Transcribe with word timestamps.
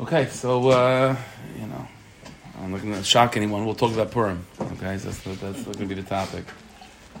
Okay, 0.00 0.28
so 0.28 0.70
uh, 0.70 1.14
you 1.60 1.66
know, 1.66 1.86
I'm 2.58 2.72
not 2.72 2.80
going 2.80 2.94
to 2.94 3.04
shock 3.04 3.36
anyone. 3.36 3.66
We'll 3.66 3.74
talk 3.74 3.92
about 3.92 4.10
Purim. 4.10 4.46
Okay, 4.58 4.96
so 4.96 5.10
that's 5.10 5.40
that's 5.42 5.62
going 5.62 5.76
to 5.76 5.84
be 5.84 5.94
the 5.94 6.02
topic. 6.02 6.46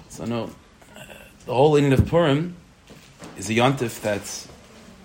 So 0.08 0.24
no, 0.24 0.50
the 1.44 1.52
whole 1.52 1.74
inyan 1.74 1.92
of 1.92 2.06
Purim 2.06 2.56
is 3.36 3.50
a 3.50 3.52
yontif 3.52 4.00
that's 4.00 4.48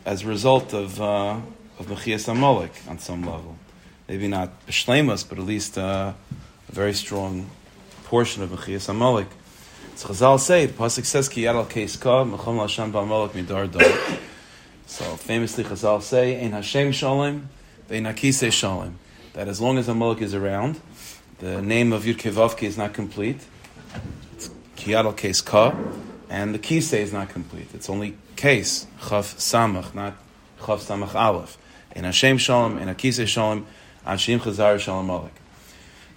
as 0.06 0.24
a 0.24 0.28
result 0.28 0.74
of 0.74 1.02
uh, 1.02 1.38
of 1.78 1.88
Mechias 1.88 2.30
Amalek 2.30 2.72
on 2.88 2.98
some 2.98 3.24
level. 3.24 3.58
Maybe 4.08 4.30
not 4.30 4.66
B'Shlemus, 4.68 5.28
but 5.28 5.38
at 5.38 5.44
least 5.44 5.78
uh, 5.78 6.14
a 6.70 6.72
very 6.72 6.94
strong 6.94 7.50
portion 8.06 8.42
of 8.42 8.52
Mechias 8.52 8.88
Amalek. 8.88 9.28
So 9.96 10.08
Chazal 10.08 10.40
say, 10.40 10.68
the 10.68 10.74
Pasuk 10.74 11.04
says, 11.04 11.28
Ki 11.28 11.44
yad 11.44 11.56
al 11.56 11.66
keis 11.66 12.00
ka, 12.00 12.24
mechom 12.24 12.58
Hashem 12.58 12.94
ba'amalek 12.94 13.32
midar 13.32 13.70
dar. 13.70 14.18
So 14.86 15.04
famously 15.18 15.66
Chazal 15.66 16.02
say, 16.02 16.42
Ein 16.42 16.54
Hashem 16.54 16.94
shalom, 16.94 17.50
ve'en 17.90 18.12
hakisei 18.12 18.52
shalom. 18.52 19.00
That 19.34 19.48
as 19.48 19.60
long 19.60 19.78
as 19.78 19.88
Amalek 19.88 20.22
is 20.22 20.34
around, 20.34 20.80
the 21.40 21.62
name 21.62 21.92
of 21.92 22.04
Yud 22.04 22.64
is 22.64 22.78
not 22.78 22.94
complete. 22.94 23.42
It's 24.34 24.50
Ki 24.76 24.92
yad 24.92 25.06
al 25.06 25.44
ka, 25.44 25.76
and 26.30 26.56
the 26.56 26.60
kisei 26.60 27.00
is 27.00 27.12
not 27.12 27.30
complete. 27.30 27.68
It's 27.74 27.90
only 27.90 28.18
case, 28.36 28.88
chaf 29.10 29.36
samach, 29.38 29.94
not 29.94 30.16
chaf 30.60 30.80
samach 30.82 31.16
aleph. 31.16 31.58
In 31.96 32.04
Hashem 32.04 32.38
shalom, 32.38 32.78
in 32.78 32.94
Akise 32.94 33.26
shalom, 33.28 33.66
Ashim 34.06 34.40
chazar 34.40 34.80
shalom 34.80 35.08
alek. 35.08 35.30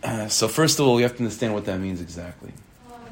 Uh, 0.02 0.28
so 0.28 0.48
first 0.48 0.78
of 0.78 0.86
all, 0.86 0.96
we 0.96 1.02
have 1.02 1.12
to 1.16 1.18
understand 1.18 1.54
what 1.54 1.64
that 1.66 1.78
means 1.78 2.00
exactly. 2.00 2.52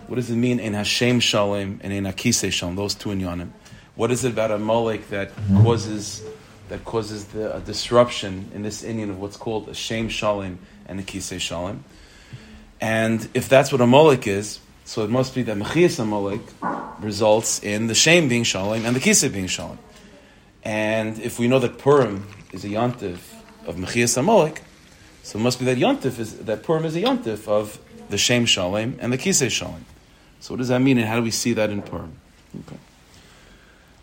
What 0.09 0.17
does 0.17 0.31
it 0.31 0.37
mean 0.37 0.61
in 0.61 0.75
Hashem 0.75 1.21
shalom 1.21 1.81
and 1.83 1.93
in 1.93 2.05
Akise 2.05 2.53
shalom? 2.53 2.77
Those 2.77 2.95
two 2.95 3.13
in 3.13 3.21
Yonim. 3.21 3.51
What 3.95 4.11
is 4.11 4.25
it 4.25 4.33
about 4.33 4.51
Amalek 4.51 5.09
that 5.11 5.31
causes 5.63 6.23
that 6.69 6.85
causes 6.85 7.27
the 7.27 7.63
disruption 7.65 8.51
in 8.55 8.63
this 8.63 8.83
inyan 8.83 9.11
of 9.11 9.21
what's 9.21 9.37
called 9.37 9.69
a 9.69 9.75
Shem 9.75 10.09
Shalom 10.09 10.59
and 10.87 11.01
a 11.01 11.03
Kisei 11.03 11.41
Shalom? 11.41 11.85
And 12.81 13.29
if 13.35 13.49
that's 13.49 13.73
what 13.73 13.81
Amalek 13.81 14.27
is, 14.27 14.61
so 14.85 15.03
it 15.03 15.11
must 15.11 15.35
be 15.35 15.43
that 15.43 15.57
Mechias 15.57 15.99
Amalek 15.99 16.41
results 17.01 17.63
in 17.63 17.87
the 17.87 17.95
Shem 17.95 18.29
being 18.29 18.45
Shalom 18.45 18.85
and 18.85 18.95
the 18.95 19.01
Kisei 19.01 19.33
being 19.33 19.47
Shalom. 19.47 19.79
And 20.63 21.19
if 21.19 21.39
we 21.39 21.49
know 21.49 21.59
that 21.59 21.79
Purim 21.79 22.27
is 22.53 22.65
a 22.65 22.69
Yontif 22.69 23.19
of 23.67 23.77
Mechias 23.77 24.17
Amalek, 24.17 24.63
so 25.23 25.39
it 25.39 25.43
must 25.43 25.59
be 25.59 25.65
that 25.65 25.79
Yontif 25.79 26.19
is 26.19 26.39
that 26.39 26.63
Purim 26.63 26.85
is 26.85 26.95
a 26.95 27.03
Yontif 27.03 27.49
of 27.49 27.79
the 28.11 28.19
Shem 28.19 28.47
Shalom 28.47 28.97
and 29.01 29.13
the 29.13 29.19
Kisei 29.19 29.51
Shalom. 29.51 29.85
So 30.41 30.55
what 30.55 30.59
does 30.59 30.69
that 30.69 30.81
mean 30.81 30.99
and 30.99 31.07
how 31.07 31.17
do 31.17 31.23
we 31.23 31.31
see 31.31 31.53
that 31.55 31.71
in 31.71 31.83
Purim? 31.83 32.13
Okay. 32.67 32.79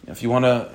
If 0.08 0.22
you 0.22 0.30
want 0.30 0.44
to, 0.46 0.70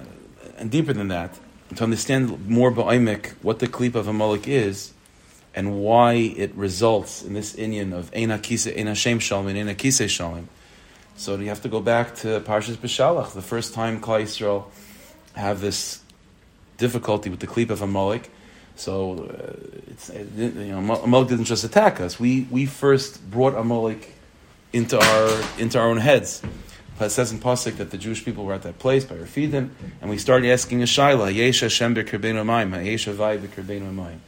and 0.56 0.70
deeper 0.70 0.92
than 0.92 1.08
that, 1.08 1.38
to 1.76 1.84
understand 1.84 2.48
more 2.48 2.70
ba'imik 2.72 3.32
what 3.42 3.58
the 3.58 3.66
klip 3.66 3.94
of 3.94 4.08
Amalek 4.08 4.48
is, 4.48 4.92
and 5.54 5.80
why 5.80 6.12
it 6.12 6.54
results 6.54 7.22
in 7.22 7.34
this 7.34 7.54
inyan 7.54 7.92
of 7.92 8.12
Ein 8.14 8.28
HaKise, 8.28 8.78
Ein 8.78 8.86
Hashem 8.86 9.18
Shalom, 9.18 9.48
and 9.48 9.58
Ein 9.58 9.74
HaKise 9.74 10.08
Shalom. 10.08 10.48
So 11.16 11.36
you 11.36 11.48
have 11.48 11.62
to 11.62 11.68
go 11.68 11.80
back 11.80 12.14
to 12.16 12.40
Parshas 12.40 12.76
B'Shalach, 12.76 13.32
the 13.32 13.42
first 13.42 13.74
time 13.74 14.00
Klal 14.00 14.22
Yisrael 14.22 14.66
have 15.34 15.60
this 15.60 16.00
difficulty 16.76 17.28
with 17.28 17.40
the 17.40 17.46
klip 17.48 17.70
of 17.70 17.82
Amalek. 17.82 18.30
So 18.76 19.24
uh, 19.24 19.90
it's, 19.90 20.10
you 20.10 20.50
know, 20.50 21.24
didn't 21.24 21.46
just 21.46 21.64
attack 21.64 22.00
us. 22.00 22.20
We, 22.20 22.46
we 22.50 22.66
first 22.66 23.28
brought 23.28 23.54
Amalek 23.54 24.14
into 24.72 24.96
our, 24.96 25.42
into 25.58 25.80
our 25.80 25.88
own 25.88 25.96
heads. 25.96 26.40
It 27.00 27.10
says 27.10 27.30
in 27.30 27.38
Pasuk 27.38 27.76
that 27.76 27.90
the 27.90 27.98
Jewish 27.98 28.24
people 28.24 28.44
were 28.44 28.54
at 28.54 28.62
that 28.62 28.78
place 28.78 29.04
by 29.04 29.14
Rafidim, 29.14 29.70
and 30.00 30.10
we 30.10 30.18
started 30.18 30.50
asking 30.50 30.82
a 30.82 30.86
Shaila, 30.86 31.32
Yesh 31.32 31.60
Hashem 31.60 31.94
b'kirbeinu 31.94 32.44
mayim, 32.44 32.84
Yesh 32.84 33.06
Havai 33.06 33.38
b'kirbeinu 33.38 33.94
mayim. 33.94 34.18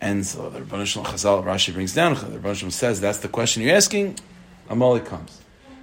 And 0.00 0.26
so 0.26 0.48
the 0.48 0.86
Shalom 0.86 1.06
Chazal, 1.06 1.44
Rashi 1.44 1.74
brings 1.74 1.94
down, 1.94 2.14
the 2.14 2.54
Shalom 2.54 2.70
says, 2.70 3.00
that's 3.00 3.18
the 3.18 3.28
question 3.28 3.62
you're 3.62 3.76
asking, 3.76 4.18
Amalek 4.70 5.04
comes. 5.04 5.40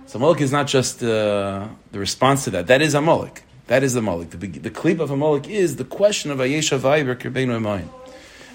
So 0.07 0.17
Amalek 0.17 0.41
is 0.41 0.51
not 0.51 0.66
just 0.67 1.03
uh, 1.03 1.67
the 1.91 2.00
response 2.00 2.45
to 2.45 2.49
that, 2.51 2.67
that 2.67 2.81
is 2.81 2.95
Amalek. 2.95 3.44
That 3.67 3.84
is 3.84 3.95
Amalek. 3.95 4.31
The, 4.31 4.47
the 4.47 4.72
klip 4.72 4.99
of 4.99 5.11
Amalek 5.11 5.47
is 5.47 5.75
the 5.75 5.84
question 5.84 6.31
of 6.31 6.39
Ayesh 6.39 6.75
Havai 6.75 7.05
b'kirbeinu 7.05 7.61
mayim. 7.61 7.89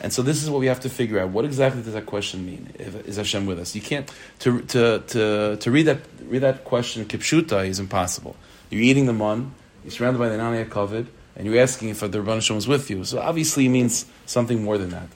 And 0.02 0.12
so 0.12 0.20
this 0.20 0.42
is 0.42 0.50
what 0.50 0.58
we 0.58 0.66
have 0.66 0.80
to 0.80 0.90
figure 0.90 1.20
out. 1.20 1.30
What 1.30 1.44
exactly 1.44 1.80
does 1.80 1.94
that 1.94 2.06
question 2.06 2.44
mean? 2.44 2.74
Is 2.76 3.16
Hashem 3.16 3.46
with 3.46 3.60
us? 3.60 3.74
You 3.76 3.80
can't 3.80 4.10
to 4.40 4.60
to 4.62 4.98
to, 4.98 5.56
to 5.56 5.70
read 5.70 5.84
that 5.84 5.98
read 6.24 6.40
that 6.40 6.64
question 6.64 7.04
kipshuta 7.04 7.66
is 7.66 7.78
impossible. 7.78 8.34
You're 8.68 8.82
eating 8.82 9.06
the 9.06 9.12
mun, 9.12 9.54
you're 9.84 9.92
surrounded 9.92 10.18
by 10.18 10.28
the 10.28 10.36
Nani 10.36 10.64
Kovid, 10.64 11.06
and 11.36 11.46
you're 11.46 11.62
asking 11.62 11.90
if 11.90 12.00
the 12.00 12.08
Rebbeinu 12.08 12.42
Shalom 12.42 12.58
is 12.58 12.66
with 12.66 12.90
you. 12.90 13.04
So 13.04 13.20
obviously 13.20 13.66
it 13.66 13.68
means 13.68 14.06
something 14.26 14.64
more 14.64 14.76
than 14.76 14.90
that. 14.90 15.08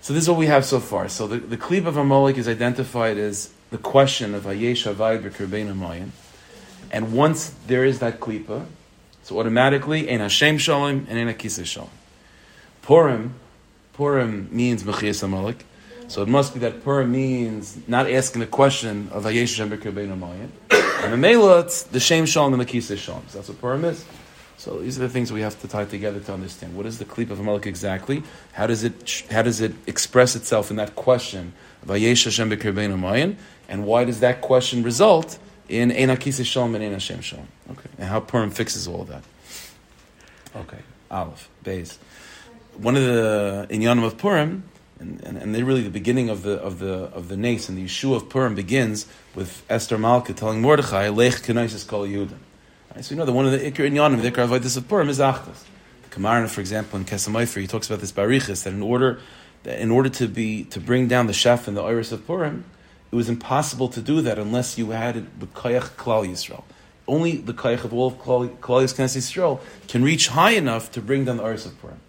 So 0.00 0.12
this 0.12 0.22
is 0.22 0.28
what 0.28 0.38
we 0.38 0.46
have 0.46 0.64
so 0.64 0.78
far. 0.78 1.08
So 1.08 1.26
the, 1.26 1.38
the 1.38 1.56
klip 1.56 1.84
of 1.84 1.96
Amalek 1.96 2.38
is 2.38 2.46
identified 2.46 3.18
as 3.18 3.50
the 3.70 3.78
question 3.78 4.36
of 4.36 4.44
Ayesh 4.44 4.86
Havayid 4.86 5.28
B'Kirbein. 5.28 6.10
And 6.92 7.12
once 7.12 7.52
there 7.66 7.84
is 7.84 7.98
that 7.98 8.20
klipa, 8.20 8.66
so 9.24 9.40
automatically, 9.40 10.08
Ein 10.08 10.20
Hashem 10.20 10.58
Shalom 10.58 11.06
and 11.08 11.18
Ein 11.18 11.34
Akisa 11.34 11.66
Shalom. 11.66 11.90
Purim, 12.82 13.34
Purim 13.96 14.48
means 14.52 14.84
Mechias 14.84 15.22
Amalek. 15.22 15.64
So 16.08 16.22
it 16.22 16.28
must 16.28 16.52
be 16.52 16.60
that 16.60 16.84
Purim 16.84 17.10
means 17.10 17.78
not 17.88 18.08
asking 18.08 18.40
the 18.40 18.46
question 18.46 19.08
of 19.10 19.24
Hayesh 19.24 19.56
Hashem 19.56 19.70
B'Kirbein 19.70 20.16
Amayin. 20.16 20.50
And 21.02 21.12
the 21.12 21.16
Mela, 21.16 21.60
it's 21.60 21.82
the 21.84 21.98
Shem 21.98 22.26
Shalom 22.26 22.52
and 22.52 22.60
the 22.60 22.66
Kisei 22.66 22.98
Shalom. 22.98 23.22
So 23.28 23.38
that's 23.38 23.48
what 23.48 23.60
Purim 23.60 23.84
is. 23.86 24.04
So 24.58 24.78
these 24.78 24.98
are 24.98 25.02
the 25.02 25.08
things 25.08 25.32
we 25.32 25.40
have 25.40 25.58
to 25.62 25.68
tie 25.68 25.86
together 25.86 26.20
to 26.20 26.32
understand. 26.32 26.76
What 26.76 26.86
is 26.86 26.98
the 26.98 27.04
klip 27.04 27.30
of 27.30 27.40
Amalek 27.40 27.66
exactly? 27.66 28.22
How 28.52 28.66
does 28.66 28.84
it 28.84 29.24
how 29.30 29.42
does 29.42 29.60
it 29.60 29.72
express 29.86 30.36
itself 30.36 30.70
in 30.70 30.76
that 30.76 30.94
question 30.94 31.54
of 31.82 31.88
Hayesh 31.88 32.24
Hashem 32.24 32.50
B'Kirbein 32.50 32.92
Amayin? 32.94 33.36
And 33.68 33.86
why 33.86 34.04
does 34.04 34.20
that 34.20 34.42
question 34.42 34.82
result 34.82 35.38
in 35.68 35.90
Ein 35.90 36.08
Kisei 36.18 36.44
Shalom 36.44 36.74
and 36.74 36.84
Ein 36.84 36.92
Hashem 36.92 37.22
Shalom? 37.22 37.48
Okay. 37.70 37.88
And 37.98 38.08
how 38.08 38.20
Purim 38.20 38.50
fixes 38.50 38.86
all 38.86 39.04
that. 39.04 39.24
Okay. 40.54 40.80
Aleph, 41.10 41.48
Beis 41.64 41.98
one 42.78 42.96
of 42.96 43.02
the 43.02 43.66
in 43.70 43.80
inyanim 43.80 44.04
of 44.04 44.18
Purim, 44.18 44.64
and, 44.98 45.22
and, 45.22 45.36
and, 45.36 45.54
they're 45.54 45.64
really 45.64 45.82
the 45.82 45.90
beginning 45.90 46.30
of 46.30 46.42
the 46.42 46.54
of 46.54 46.78
the 46.78 46.94
of 47.14 47.28
the 47.28 47.36
nace 47.36 47.68
and 47.68 47.76
the 47.76 47.84
Yeshua 47.84 48.16
of 48.16 48.28
Purim 48.28 48.54
begins 48.54 49.06
with 49.34 49.62
Esther 49.68 49.98
Malka 49.98 50.32
telling 50.32 50.62
Mordechai, 50.62 51.08
"Lech 51.08 51.34
kenaisis 51.34 51.86
kol 51.86 52.06
Yehudim." 52.06 52.38
Right, 52.94 53.04
so 53.04 53.14
you 53.14 53.18
know 53.18 53.26
that 53.26 53.32
one 53.32 53.44
of 53.44 53.52
the 53.52 53.58
ikar 53.58 53.90
inyanim, 53.90 54.22
the 54.22 54.30
ikar 54.30 54.48
avodas 54.48 54.76
of 54.76 54.88
Purim 54.88 55.08
is 55.08 55.18
Achdus. 55.18 55.64
The 56.02 56.16
Kamarna, 56.16 56.48
for 56.48 56.60
example, 56.60 56.98
in 56.98 57.04
Kesamayfer, 57.04 57.60
he 57.60 57.66
talks 57.66 57.88
about 57.88 58.00
this 58.00 58.12
barichas 58.12 58.64
that 58.64 58.72
in 58.72 58.82
order 58.82 59.20
that 59.64 59.80
in 59.80 59.90
order 59.90 60.08
to 60.08 60.28
be 60.28 60.64
to 60.64 60.80
bring 60.80 61.08
down 61.08 61.26
the 61.26 61.32
chef 61.32 61.68
and 61.68 61.76
the 61.76 61.82
iris 61.82 62.12
of 62.12 62.26
Purim, 62.26 62.64
it 63.10 63.16
was 63.16 63.28
impossible 63.28 63.88
to 63.88 64.00
do 64.00 64.20
that 64.22 64.38
unless 64.38 64.78
you 64.78 64.90
had 64.90 65.16
it 65.16 65.24
with 65.38 65.52
Klal 65.54 66.26
Yisrael. 66.26 66.64
Only 67.08 67.36
the 67.36 67.52
Kayach 67.52 67.84
of 67.84 67.94
all 67.94 68.08
of 68.08 68.18
Klal 68.18 68.48
Yisrael 68.60 69.60
can 69.88 70.02
reach 70.02 70.28
high 70.28 70.50
enough 70.50 70.90
to 70.92 71.00
bring 71.00 71.24
down 71.24 71.36
the 71.36 71.44
iris 71.44 71.66
of 71.66 71.78
Purim. 71.80 72.00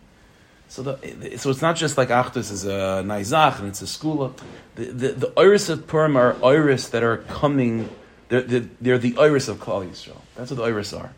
So, 0.69 0.83
the, 0.83 1.37
so 1.37 1.49
it's 1.49 1.61
not 1.61 1.75
just 1.75 1.97
like 1.97 2.09
Achdus 2.09 2.51
is 2.51 2.65
a 2.65 3.01
Naizach 3.05 3.59
and 3.59 3.69
it's 3.69 3.81
a 3.81 3.85
skula. 3.85 4.37
The, 4.75 4.85
the, 4.85 5.07
the 5.13 5.33
iris 5.37 5.69
of 5.69 5.87
Purim 5.87 6.17
are 6.17 6.35
iris 6.43 6.89
that 6.89 7.03
are 7.03 7.17
coming, 7.17 7.89
they're, 8.27 8.41
they're, 8.41 8.69
they're 8.81 8.97
the 8.97 9.17
iris 9.17 9.47
of 9.47 9.57
Klal 9.57 9.89
Yisrael. 9.89 10.19
That's 10.35 10.51
what 10.51 10.57
the 10.57 10.63
iris 10.63 10.93
are. 10.93 11.13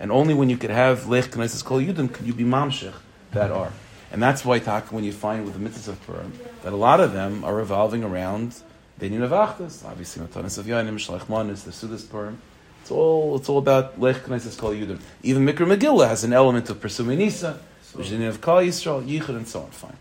And 0.00 0.10
only 0.10 0.34
when 0.34 0.50
you 0.50 0.56
could 0.56 0.70
have 0.70 1.06
Lech 1.06 1.26
Knesses 1.26 1.64
Kol 1.64 1.78
Yudim 1.78 2.12
could 2.12 2.26
you 2.26 2.34
be 2.34 2.44
Mamshech 2.44 2.94
that 3.32 3.50
are. 3.50 3.72
And 4.10 4.22
that's 4.22 4.44
why, 4.44 4.58
Tak, 4.58 4.92
when 4.92 5.04
you 5.04 5.12
find 5.12 5.44
with 5.44 5.54
the 5.54 5.60
mitzvahs 5.60 5.88
of 5.88 6.06
Purim, 6.06 6.32
that 6.62 6.72
a 6.72 6.76
lot 6.76 7.00
of 7.00 7.12
them 7.12 7.44
are 7.44 7.54
revolving 7.54 8.04
around 8.04 8.54
the 8.98 9.10
Inyan 9.10 9.22
of 9.22 9.30
Achdus. 9.32 9.84
Obviously, 9.84 10.24
Matanis 10.24 10.56
of 10.56 10.66
Yanim, 10.66 10.94
Shalach 10.94 11.28
Manis, 11.28 11.64
the 11.64 11.72
Sudas 11.72 12.08
Purim. 12.08 12.38
It's 12.80 12.90
all, 12.90 13.36
it's 13.36 13.48
all 13.48 13.58
about 13.58 14.00
Lech 14.00 14.24
Knesses 14.24 14.58
Kol 14.58 14.70
Yudim. 14.70 15.00
Even 15.22 15.44
Mikra 15.44 15.66
Megillah 15.66 16.08
has 16.08 16.22
an 16.22 16.32
element 16.32 16.70
of 16.70 16.80
pursuing 16.80 17.18
Nisa. 17.18 17.60
Virginia 17.94 18.28
of 18.28 18.40
Kal 18.40 18.56
Yisrael, 18.56 19.06
Yichud, 19.06 19.30
and 19.30 19.46
so 19.46 19.62
on. 19.62 19.70
Fine. 19.70 19.96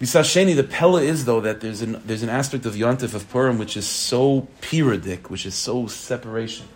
Bisasheni, 0.00 0.56
the 0.56 0.64
Pella 0.64 1.02
is 1.02 1.26
though 1.26 1.40
that 1.40 1.60
there's 1.60 1.82
an 1.82 2.00
there's 2.04 2.22
an 2.22 2.28
aspect 2.28 2.66
of 2.66 2.74
Yontif 2.74 3.14
of 3.14 3.28
Purim 3.30 3.58
which 3.58 3.76
is 3.76 3.86
so 3.86 4.48
periodic, 4.60 5.30
which 5.30 5.46
is 5.46 5.54
so 5.54 5.86
separation, 5.86 6.66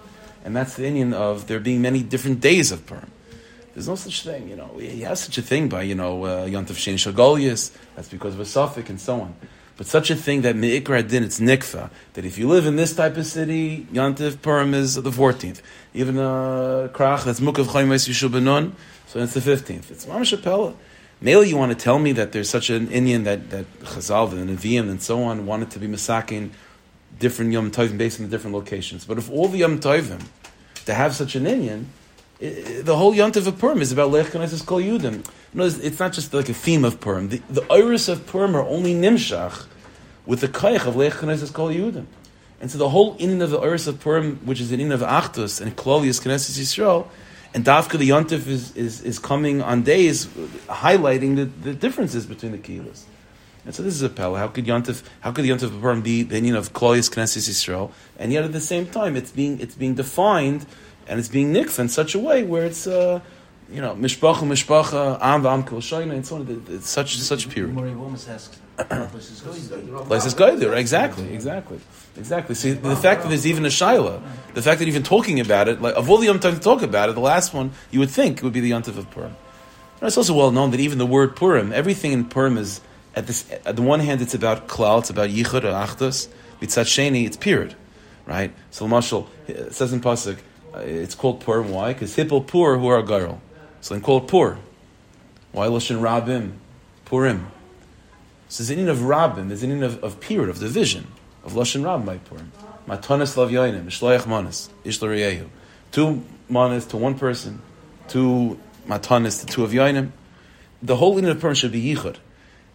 and 0.45 0.55
that's 0.55 0.75
the 0.75 0.85
Inyan 0.85 1.13
of 1.13 1.47
there 1.47 1.59
being 1.59 1.83
many 1.83 2.03
different 2.03 2.41
days 2.41 2.71
of 2.71 2.87
Purim. 2.87 3.11
There's 3.75 3.89
no 3.89 3.97
such 3.97 4.23
thing, 4.23 4.49
you 4.49 4.57
know. 4.57 4.79
He 4.79 5.03
has 5.03 5.21
such 5.21 5.39
a 5.39 5.43
thing 5.43 5.69
by 5.69 5.83
you 5.83 5.95
know 5.95 6.25
uh, 6.25 6.47
Yontif 6.47 6.77
Sheni 6.77 6.99
Shagolius. 6.99 7.77
That's 7.95 8.09
because 8.09 8.35
of 8.35 8.41
a 8.41 8.45
suffix 8.45 8.89
and 8.91 9.01
so 9.01 9.21
on. 9.21 9.35
But 9.77 9.87
such 9.87 10.11
a 10.11 10.17
thing 10.17 10.43
that 10.43 10.57
Me'ikra 10.57 11.07
Din, 11.07 11.23
it's 11.23 11.39
Nikfa, 11.39 11.91
that 12.15 12.25
if 12.25 12.39
you 12.39 12.49
live 12.49 12.67
in 12.67 12.77
this 12.77 12.95
type 12.95 13.17
of 13.17 13.27
city, 13.27 13.87
Yontif 13.93 14.41
Purim 14.41 14.73
is 14.73 14.95
the 14.95 15.11
14th. 15.11 15.61
Even 15.93 16.19
uh, 16.19 16.89
Krach, 16.93 17.25
that's 17.25 17.41
Mukav 17.41 17.67
Chaymes 17.67 18.09
Yishu 18.09 18.31
Benon, 18.31 18.73
so 19.07 19.21
it's 19.21 19.35
the 19.35 19.41
15th. 19.41 19.91
It's 19.91 20.07
Mamash 20.07 20.37
Apella. 20.37 20.75
Mainly, 21.21 21.51
you 21.51 21.57
want 21.57 21.73
to 21.73 21.79
tell 21.79 21.99
me 21.99 22.13
that 22.13 22.33
there's 22.33 22.49
such 22.49 22.71
an 22.71 22.89
Inyan 22.89 23.25
that, 23.25 23.51
that 23.51 23.81
Chazal 23.81 24.33
and 24.33 24.51
Nevi'im 24.51 24.91
and 24.91 25.03
so 25.03 25.23
on 25.23 25.47
wanted 25.47 25.71
to 25.73 25.79
be 25.79 25.89
Masakin 25.89 26.51
different 27.19 27.53
Yom 27.53 27.71
Tovim 27.71 27.99
based 27.99 28.21
on 28.21 28.27
the 28.27 28.31
different 28.31 28.55
locations. 28.55 29.05
But 29.05 29.19
if 29.19 29.31
all 29.31 29.49
the 29.49 29.59
Yom 29.59 29.79
Tovim, 29.79 30.23
to 30.87 30.95
have 30.95 31.15
such 31.15 31.35
an 31.35 31.45
Inyan, 31.45 31.85
the 32.39 32.97
whole 32.97 33.15
Yontif 33.15 33.47
of 33.47 33.59
Purim 33.59 33.81
is 33.81 33.93
about 33.93 34.11
Lech 34.11 34.27
Knesses 34.27 34.65
Kol 34.65 34.81
Yudim. 34.81 35.27
No, 35.55 35.65
it's, 35.65 35.99
not 35.99 36.13
just 36.13 36.35
like 36.35 36.49
a 36.49 36.55
theme 36.55 36.85
of 36.85 37.01
Purim. 37.01 37.31
The, 37.31 37.43
the 37.49 37.73
iris 37.73 38.09
of 38.09 38.27
Purim 38.27 38.55
are 38.55 38.63
only 38.63 38.95
Nimshach 38.95 39.67
with 40.27 40.41
the 40.41 40.49
Kaich 40.49 40.87
of 40.87 40.97
Lech 40.97 41.15
Knesses 41.15 41.53
Kol 41.53 41.71
Yudim. 41.71 42.07
And 42.61 42.71
so 42.71 42.79
the 42.79 42.91
whole 42.91 43.17
in 43.17 43.41
of 43.41 43.51
the 43.51 43.59
iris 43.59 43.87
of 43.87 44.01
Purim, 44.01 44.37
which 44.45 44.61
is 44.61 44.73
an 44.73 44.81
in 44.81 44.93
of 44.93 45.01
Achdus 45.01 45.61
and 45.61 45.77
Klolius 45.77 46.21
Knesses 46.21 46.59
Yisrael, 46.59 47.07
and 47.55 47.65
Dafka 47.65 47.99
the 47.99 48.11
Yontif 48.11 48.47
is, 48.47 48.77
is, 48.77 49.01
is 49.03 49.19
coming 49.19 49.63
on 49.63 49.83
days 49.83 50.27
highlighting 50.67 51.37
the, 51.37 51.45
the 51.45 51.73
differences 51.73 52.27
between 52.27 52.53
the 52.53 52.59
Kehillas. 52.59 53.05
And 53.65 53.75
so 53.75 53.83
this 53.83 53.95
is 53.95 54.03
a 54.03 54.09
pella. 54.09 54.39
How 54.39 54.49
could 54.49 54.67
Yontif, 54.67 55.03
how 55.21 55.33
could 55.33 55.45
the 55.45 55.51
Yontif 55.51 55.65
of 55.65 55.81
Purim 55.81 56.03
be 56.03 56.23
the 56.23 56.37
union 56.37 56.55
of 56.55 56.73
Klolius 56.73 57.11
Knesses 57.11 57.49
Yisrael, 57.49 57.91
and 58.19 58.33
yet 58.33 58.45
at 58.45 58.53
the 58.53 58.61
same 58.61 58.87
time 58.87 59.17
it's 59.17 59.31
being 59.31 59.59
it's 59.59 59.75
being 59.75 59.95
defined 59.95 60.67
and 61.09 61.19
it's 61.19 61.29
being 61.29 61.53
nikfa 61.53 61.81
in 61.81 61.89
such 61.89 62.15
a 62.15 62.19
way 62.19 62.45
where 62.45 62.65
it's 62.65 62.87
uh, 62.87 63.21
you 63.71 63.81
know 63.81 63.95
mishpacha 63.95 64.41
mishpacha 64.41 65.19
am 65.21 65.43
v'am 65.43 65.67
kol 65.67 65.79
and 66.11 66.27
so 66.27 66.37
on. 66.37 66.65
It's 66.69 66.89
such 66.89 67.17
such 67.19 67.49
period. 67.49 67.75
Mori 67.75 67.91
almost 67.91 68.29
asks, 68.29 68.59
this 68.77 69.31
is 69.31 69.41
going 69.41 70.09
Like 70.09 70.23
this 70.23 70.35
guy 70.35 70.55
there, 70.55 70.75
exactly, 70.75 71.33
exactly, 71.33 71.81
exactly. 72.17 72.55
See, 72.55 72.73
the 72.73 72.97
fact 72.97 73.23
that 73.23 73.29
there's 73.29 73.47
even 73.47 73.65
a 73.65 73.69
shaila, 73.69 74.21
the 74.55 74.61
fact 74.61 74.81
that 74.81 74.89
even 74.89 75.03
talking 75.03 75.41
about 75.41 75.69
it, 75.69 75.81
like 75.81 75.95
of 75.97 76.11
all 76.11 76.19
the 76.19 76.27
yom 76.27 76.41
to 76.41 76.59
talk 76.59 76.83
about 76.83 77.09
it, 77.09 77.15
the 77.15 77.21
last 77.21 77.55
one 77.55 77.73
you 77.91 78.01
would 78.01 78.11
think 78.11 78.43
would 78.43 78.53
be 78.53 78.61
the 78.61 78.73
yontif 78.73 78.99
of 78.99 79.11
Purim. 79.11 79.35
And 80.01 80.09
it's 80.09 80.19
also 80.19 80.35
well 80.35 80.51
known 80.51 80.73
that 80.73 80.81
even 80.81 80.99
the 80.99 81.07
word 81.07 81.37
Purim, 81.37 81.73
everything 81.73 82.13
in 82.13 82.27
Purim 82.27 82.59
is 82.59 82.83
at 83.15 83.27
this. 83.27 83.51
At 83.65 83.77
the 83.77 83.83
one 83.83 84.01
hand, 84.01 84.21
it's 84.21 84.35
about 84.35 84.69
klal, 84.69 85.01
it's 85.01 85.11
about 85.11 85.31
yichud 85.31 85.65
or 85.65 85.73
achdus. 85.73 86.29
Mitzat 86.61 86.85
sheni, 86.85 87.25
it's 87.27 87.37
period, 87.37 87.75
right? 88.27 88.53
So 88.71 88.87
Mashal 88.87 89.27
says 89.73 89.93
in 89.93 90.01
pasuk, 90.01 90.39
Uh, 90.77 90.81
it's 90.81 91.15
called 91.15 91.41
Purim. 91.41 91.71
Why? 91.71 91.93
Because 91.93 92.15
hippel 92.17 92.47
pur 92.47 92.77
who 92.77 92.89
are 92.89 93.03
garl. 93.03 93.39
So 93.81 93.95
then 93.95 94.03
call 94.03 94.19
it 94.19 94.29
pur. 94.29 94.59
Why 95.53 95.69
lashon 95.69 96.01
rabim, 96.01 96.53
Purim? 97.07 97.47
So 98.49 98.63
there's 98.63 98.71
an 98.71 98.79
in 98.79 98.89
of 98.89 98.99
Rabbim, 98.99 99.49
there's 99.49 99.63
an 99.63 99.73
in 99.73 99.83
of, 99.83 100.03
of 100.05 100.21
period, 100.21 100.49
of 100.49 100.61
division, 100.61 101.09
of 101.45 101.55
Lashon 101.55 101.85
Rab 101.85 102.07
by 102.07 102.19
Purim. 102.19 102.53
Matanis 102.87 103.37
Lav 103.37 103.51
Yoinim, 103.51 103.87
Mishloach 103.87 104.27
Manas, 104.27 104.71
Ishla 104.85 105.09
Reyehu. 105.09 105.49
Two 105.91 106.23
manas 106.49 106.87
to 106.87 106.97
one 106.97 107.19
person, 107.19 107.61
two 108.07 108.61
matanis 108.87 109.41
to 109.41 109.47
two 109.47 109.65
of 109.65 109.73
Yoinim. 109.73 110.13
The 110.81 110.97
whole 110.97 111.19
in 111.19 111.25
of 111.25 111.41
Purim 111.41 111.55
should 111.55 111.73
be 111.73 111.83
Yichud. 111.93 112.17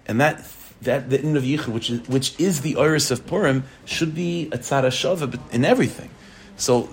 And 0.07 0.19
that, 0.19 0.45
that 0.81 1.09
the 1.09 1.21
in 1.21 1.37
of 1.37 1.43
Yichud, 1.43 1.69
which 1.69 1.89
is, 1.89 2.07
which 2.09 2.37
is 2.37 2.61
the 2.61 2.75
iris 2.75 3.09
of 3.09 3.25
Purim, 3.25 3.63
should 3.85 4.13
be 4.13 4.47
a 4.47 4.57
tzara 4.57 4.87
shava 4.87 5.39
in 5.53 5.63
everything. 5.63 6.09
So, 6.57 6.83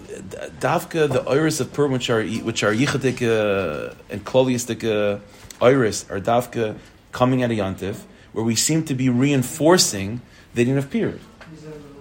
Davka, 0.60 1.12
the 1.12 1.22
iris 1.28 1.60
of 1.60 1.72
Purim, 1.72 1.92
which 1.92 2.08
are, 2.10 2.24
which 2.24 2.62
are 2.62 2.72
Yichudik 2.72 3.22
uh, 3.22 3.94
and 4.08 4.24
Kloliistic 4.24 4.82
uh, 4.84 5.20
iris, 5.62 6.08
are 6.10 6.20
Davka 6.20 6.78
coming 7.12 7.42
at 7.42 7.50
a 7.50 7.54
Yantiv, 7.54 8.02
where 8.32 8.44
we 8.44 8.54
seem 8.54 8.84
to 8.84 8.94
be 8.94 9.08
reinforcing 9.08 10.20
the 10.54 10.64
din 10.64 10.78
of 10.78 10.90
period. 10.90 11.20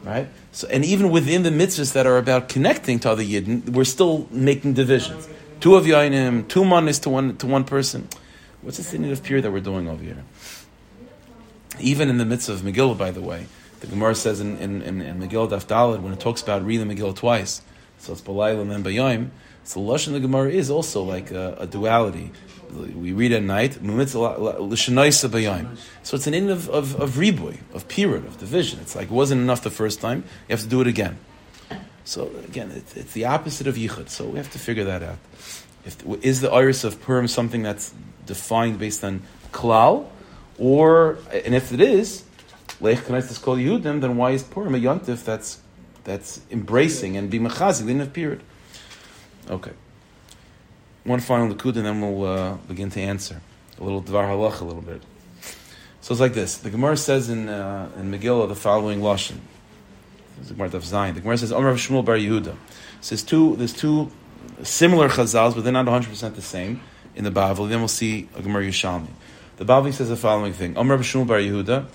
Right? 0.03 0.27
So, 0.51 0.67
and 0.69 0.85
even 0.85 1.09
within 1.09 1.43
the 1.43 1.49
mitzvahs 1.49 1.93
that 1.93 2.07
are 2.07 2.17
about 2.17 2.47
connecting 2.47 2.99
to 2.99 3.11
other 3.11 3.23
Yidden, 3.23 3.69
we're 3.69 3.83
still 3.83 4.27
making 4.31 4.73
divisions. 4.73 5.27
Two 5.59 5.75
of 5.75 5.85
Yainim, 5.85 6.47
two 6.47 6.63
manis 6.63 6.99
to 6.99 7.09
one, 7.09 7.35
to 7.37 7.47
one 7.47 7.63
person. 7.63 8.07
What's 8.61 8.77
the 8.77 8.97
din 8.97 9.11
of 9.11 9.23
period 9.23 9.43
that 9.43 9.51
we're 9.51 9.59
doing 9.59 9.87
over 9.87 10.03
here? 10.03 10.23
Even 11.79 12.09
in 12.09 12.17
the 12.17 12.25
midst 12.25 12.49
of 12.49 12.61
Megillah, 12.61 12.97
by 12.97 13.11
the 13.11 13.21
way, 13.21 13.47
the 13.79 13.87
Gemara 13.87 14.15
says 14.15 14.39
in, 14.39 14.57
in, 14.57 14.81
in, 14.81 15.01
in 15.01 15.19
Megillah 15.19 16.01
when 16.01 16.13
it 16.13 16.19
talks 16.19 16.41
about 16.41 16.65
reading 16.65 16.87
Megillah 16.87 17.15
twice, 17.15 17.61
so 17.99 18.13
it's 18.13 18.21
Balayla 18.21 18.73
and 18.73 18.85
Bayom, 18.85 19.29
so 19.63 19.81
Lashon 19.81 20.13
the 20.13 20.19
Gemara 20.19 20.49
is 20.49 20.69
also 20.69 21.03
like 21.03 21.31
a, 21.31 21.57
a 21.59 21.67
duality. 21.67 22.31
We 22.71 23.13
read 23.13 23.31
at 23.31 23.43
night. 23.43 23.73
So 26.03 26.15
it's 26.15 26.27
an 26.27 26.33
end 26.33 26.49
of, 26.49 26.69
of, 26.69 26.95
of 26.99 27.17
of 27.17 27.87
period, 27.87 28.25
of 28.25 28.37
division. 28.37 28.79
It's 28.81 28.95
like 28.95 29.05
it 29.05 29.11
wasn't 29.11 29.41
enough 29.41 29.63
the 29.63 29.69
first 29.69 30.01
time, 30.01 30.23
you 30.47 30.53
have 30.53 30.61
to 30.61 30.67
do 30.67 30.81
it 30.81 30.87
again. 30.87 31.17
So 32.03 32.31
again, 32.45 32.71
it's, 32.71 32.95
it's 32.95 33.13
the 33.13 33.25
opposite 33.25 33.67
of 33.67 33.75
yichud. 33.75 34.09
So 34.09 34.25
we 34.25 34.37
have 34.37 34.51
to 34.51 34.59
figure 34.59 34.85
that 34.85 35.03
out. 35.03 35.17
If, 35.85 35.97
is 36.23 36.41
the 36.41 36.51
iris 36.51 36.83
of 36.83 37.01
Purim 37.01 37.27
something 37.27 37.63
that's 37.63 37.93
defined 38.25 38.79
based 38.79 39.03
on 39.03 39.21
klal, 39.51 40.07
or 40.57 41.17
and 41.31 41.55
if 41.55 41.71
it 41.71 41.81
is, 41.81 42.23
leich 42.81 43.01
knesses 43.01 43.41
kol 43.41 43.57
Yehudim, 43.57 44.01
then 44.01 44.17
why 44.17 44.31
is 44.31 44.43
Purim 44.43 44.75
a 44.75 44.77
yontif 44.77 45.23
that's 45.23 45.61
that's 46.03 46.41
embracing 46.51 47.17
and 47.17 47.29
be 47.29 47.39
mechazik 47.39 47.85
the 47.85 47.91
end 47.91 48.01
of 48.01 48.13
period? 48.13 48.41
Okay. 49.49 49.71
One 51.03 51.19
final 51.19 51.53
likud, 51.53 51.75
and 51.77 51.85
then 51.85 52.01
we'll 52.01 52.25
uh, 52.25 52.53
begin 52.67 52.89
to 52.91 53.01
answer 53.01 53.41
a 53.79 53.83
little 53.83 54.01
dvar 54.01 54.25
halach 54.25 54.61
a 54.61 54.65
little 54.65 54.81
bit. 54.81 55.01
So 56.01 56.13
it's 56.13 56.21
like 56.21 56.33
this. 56.33 56.57
The 56.57 56.69
Gemara 56.69 56.97
says 56.97 57.29
in 57.29 57.49
uh, 57.49 57.89
in 57.97 58.11
Megillah 58.11 58.47
the 58.47 58.55
following 58.55 59.01
lashon. 59.01 59.37
The 60.41 60.53
Gemara 60.53 60.75
of 60.75 60.85
Zion. 60.85 61.15
The 61.15 61.21
Gemara 61.21 61.37
says, 61.37 61.51
Omer 61.51 61.69
of 61.69 61.77
Shmuel 61.77 62.05
Bar 62.05 62.15
Yehuda. 62.15 62.55
There's 63.09 63.23
two, 63.23 63.55
there's 63.55 63.73
two 63.73 64.11
similar 64.63 65.09
chazals, 65.09 65.55
but 65.55 65.63
they're 65.63 65.73
not 65.73 65.85
100% 65.85 66.35
the 66.35 66.41
same 66.41 66.81
in 67.15 67.23
the 67.23 67.31
Bavli. 67.31 67.69
Then 67.69 67.79
we'll 67.79 67.87
see 67.87 68.29
a 68.35 68.41
Gemara 68.41 68.65
Yerushalmi. 68.65 69.07
The 69.57 69.65
Bavli 69.65 69.93
says 69.93 70.09
the 70.09 70.15
following 70.15 70.53
thing. 70.53 70.77
Omer 70.77 70.95
of 70.95 71.01
Shmuel 71.01 71.27
Bar 71.27 71.39
Yehuda. 71.39 71.87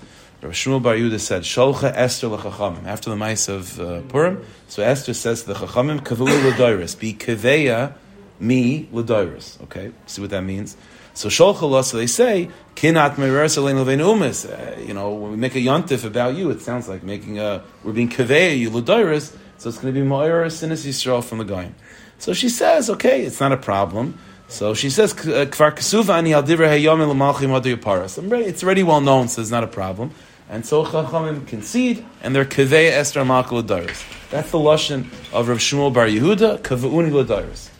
Rabbi 0.43 0.55
Shmuel 0.55 0.83
Bar 0.83 0.95
Yehuda 0.95 1.21
said, 1.21 1.43
Sholcha 1.43 1.93
Esther 1.95 2.27
lechachamim. 2.27 2.85
After 2.85 3.09
the 3.09 3.15
mice 3.15 3.47
of 3.47 3.79
uh, 3.79 4.01
Purim, 4.01 4.45
so 4.67 4.83
Esther 4.83 5.13
says 5.13 5.43
to 5.43 5.53
the 5.53 5.53
chachamim, 5.53 6.01
Kavu 6.01 6.25
l'doiris. 6.25 6.99
Be 6.99 7.13
kaveya 7.13 7.93
me 8.41 8.89
l'doiris. 8.91 9.63
Okay, 9.63 9.93
see 10.05 10.19
what 10.19 10.31
that 10.31 10.43
means? 10.43 10.75
So 11.13 11.29
Sholcha 11.29 11.81
so 11.85 11.95
they 11.95 12.07
say, 12.07 12.49
Kinat 12.75 13.15
meres 13.15 13.55
alein 13.57 13.81
levein 13.81 14.01
umis. 14.01 14.45
Uh, 14.45 14.81
You 14.81 14.93
know, 14.93 15.13
when 15.13 15.31
we 15.31 15.37
make 15.37 15.55
a 15.55 15.59
yontif 15.59 16.03
about 16.03 16.35
you, 16.35 16.49
it 16.49 16.59
sounds 16.59 16.89
like 16.89 17.03
making 17.03 17.39
a, 17.39 17.63
we're 17.85 17.93
being 17.93 18.09
kaveya 18.09 18.57
you 18.57 18.69
l'doiris, 18.69 19.33
so 19.57 19.69
it's 19.69 19.77
going 19.77 19.93
to 19.93 20.01
be 20.01 20.05
Ma'ir 20.05 20.45
Sinis 20.47 20.85
Yisrael 20.85 21.23
from 21.23 21.37
the 21.37 21.45
Goyim. 21.45 21.73
So 22.17 22.33
she 22.33 22.49
says, 22.49 22.89
okay, 22.89 23.21
it's 23.21 23.39
not 23.39 23.53
a 23.53 23.57
problem. 23.57 24.19
So 24.49 24.73
she 24.73 24.89
says, 24.89 25.13
Kfar 25.13 25.71
Kesuva 25.71 26.15
ani 26.15 26.33
al 26.33 26.43
divrei 26.43 26.83
l'malchim 26.83 27.57
adu 27.57 27.77
yaparas. 27.77 28.21
It's 28.45 28.61
already 28.61 28.83
well 28.83 28.99
known, 28.99 29.29
so 29.29 29.41
it's 29.41 29.49
not 29.49 29.63
a 29.63 29.67
problem. 29.67 30.11
And 30.53 30.63
so 30.63 30.85
Chachamim 30.85 31.47
concede, 31.47 32.05
and 32.21 32.35
they're 32.35 32.45
Kavei 32.45 32.91
Esther 32.91 33.23
L'Daris. 33.23 34.29
That's 34.29 34.51
the 34.51 34.59
Lashon 34.59 35.05
of 35.33 35.49
Rav 35.49 35.57
Shmuel 35.57 35.91
Bar 35.91 36.05
Yehuda, 36.05 36.59
Kavu'uni 36.59 37.11
L'Daris. 37.11 37.71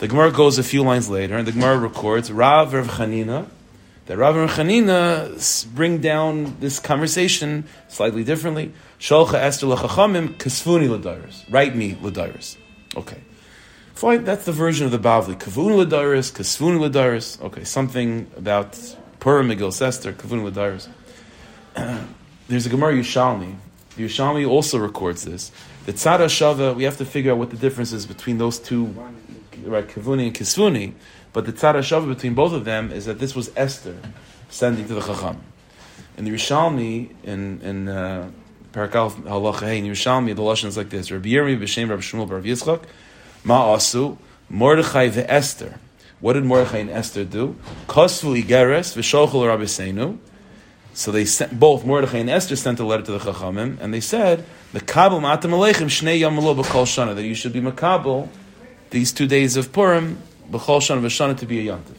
The 0.00 0.06
Gemara 0.06 0.30
goes 0.30 0.58
a 0.58 0.62
few 0.62 0.82
lines 0.82 1.08
later, 1.08 1.38
and 1.38 1.46
the 1.46 1.52
Gemara 1.52 1.78
records, 1.78 2.30
Rav 2.30 2.74
Rav 2.74 2.88
Chanina, 2.88 3.46
that 4.04 4.18
Rav 4.18 4.36
and 4.36 4.50
Chanina 4.50 5.74
bring 5.74 6.02
down 6.02 6.58
this 6.60 6.78
conversation 6.78 7.64
slightly 7.88 8.22
differently. 8.22 8.74
Sholcha 8.98 9.36
Esther 9.36 9.68
L'Chachamim, 9.68 10.36
Kasfuni 10.36 10.90
L'Daris. 10.90 11.50
Write 11.50 11.74
me 11.74 11.96
L'Daris. 12.02 12.58
Okay. 12.96 13.22
Fine, 13.94 14.24
that's 14.24 14.44
the 14.44 14.52
version 14.52 14.84
of 14.84 14.92
the 14.92 14.98
Bavli. 14.98 15.40
Kavun 15.40 15.74
L'Daris, 15.74 16.30
Kasfuni 16.30 16.80
L'Daris. 16.80 17.40
Okay, 17.40 17.64
something 17.64 18.30
about 18.36 18.78
Purim 19.20 19.48
Megil 19.48 19.68
Esther, 19.80 20.12
Kavun 20.12 20.44
L'Daris. 20.44 20.86
There's 22.48 22.66
a 22.66 22.68
Gemara 22.68 22.94
Yerushalmi. 22.94 23.56
The 23.96 24.04
Yerushalmi 24.04 24.48
also 24.48 24.78
records 24.78 25.24
this. 25.24 25.52
The 25.86 25.92
Tzara 25.92 26.26
Shava, 26.26 26.74
we 26.74 26.84
have 26.84 26.96
to 26.98 27.04
figure 27.04 27.32
out 27.32 27.38
what 27.38 27.50
the 27.50 27.56
difference 27.56 27.92
is 27.92 28.06
between 28.06 28.38
those 28.38 28.58
two, 28.58 28.86
right, 29.64 29.86
Kavuni 29.86 30.26
and 30.26 30.34
Kisvuni. 30.34 30.94
But 31.32 31.46
the 31.46 31.52
Tzara 31.52 31.80
Shava 31.80 32.08
between 32.08 32.34
both 32.34 32.52
of 32.52 32.64
them 32.64 32.90
is 32.90 33.06
that 33.06 33.18
this 33.18 33.34
was 33.34 33.50
Esther 33.56 33.96
sending 34.48 34.86
to 34.88 34.94
the 34.94 35.00
Chacham. 35.00 35.40
In 36.16 36.24
the 36.24 36.32
Yerushalmi, 36.32 37.10
in, 37.24 37.60
in 37.62 37.88
uh, 37.88 38.30
Parakal 38.72 39.10
Halacha 39.22 39.60
Hey, 39.60 39.78
in 39.78 39.84
Yerushalmi, 39.84 40.34
the 40.34 40.42
Lashon 40.42 40.66
is 40.66 40.76
like 40.76 40.90
this. 40.90 41.10
Rabbi 41.10 41.28
Yirmi 41.28 41.58
b'Shem 41.58 41.88
Rabbi 41.88 42.02
Shmuel 42.02 42.28
Bar 42.28 42.40
Yitzchak, 42.40 42.82
Ma 43.44 43.76
Asu, 43.76 44.18
Mordechai 44.48 45.08
ve'Esther. 45.08 45.78
What 46.20 46.34
did 46.34 46.44
Mordechai 46.44 46.78
and 46.78 46.90
Esther 46.90 47.24
do? 47.24 47.56
Kosvu 47.86 48.42
Igeres 48.42 48.96
v'Shochel 48.96 49.46
Rabbi 49.46 49.64
Seinu. 49.64 50.18
So 50.92 51.12
they 51.12 51.24
sent 51.24 51.58
both 51.58 51.84
Mordechai 51.84 52.18
and 52.18 52.30
Esther 52.30 52.56
sent 52.56 52.80
a 52.80 52.84
letter 52.84 53.04
to 53.04 53.12
the 53.12 53.18
Chachamim, 53.18 53.80
and 53.80 53.94
they 53.94 54.00
said, 54.00 54.44
"Makabel 54.74 55.20
matam 55.22 55.52
aleichem 55.52 55.86
shnei 55.86 56.18
yom 56.18 56.36
b'kol 56.36 56.84
shana." 56.84 57.14
That 57.14 57.22
you 57.22 57.34
should 57.34 57.52
be 57.52 57.60
makabel 57.60 58.28
these 58.90 59.12
two 59.12 59.26
days 59.26 59.56
of 59.56 59.72
Purim 59.72 60.18
b'kol 60.50 60.80
shana 60.80 61.00
v'shana 61.00 61.38
to 61.38 61.46
be 61.46 61.68
a 61.68 61.72
yontiv. 61.72 61.96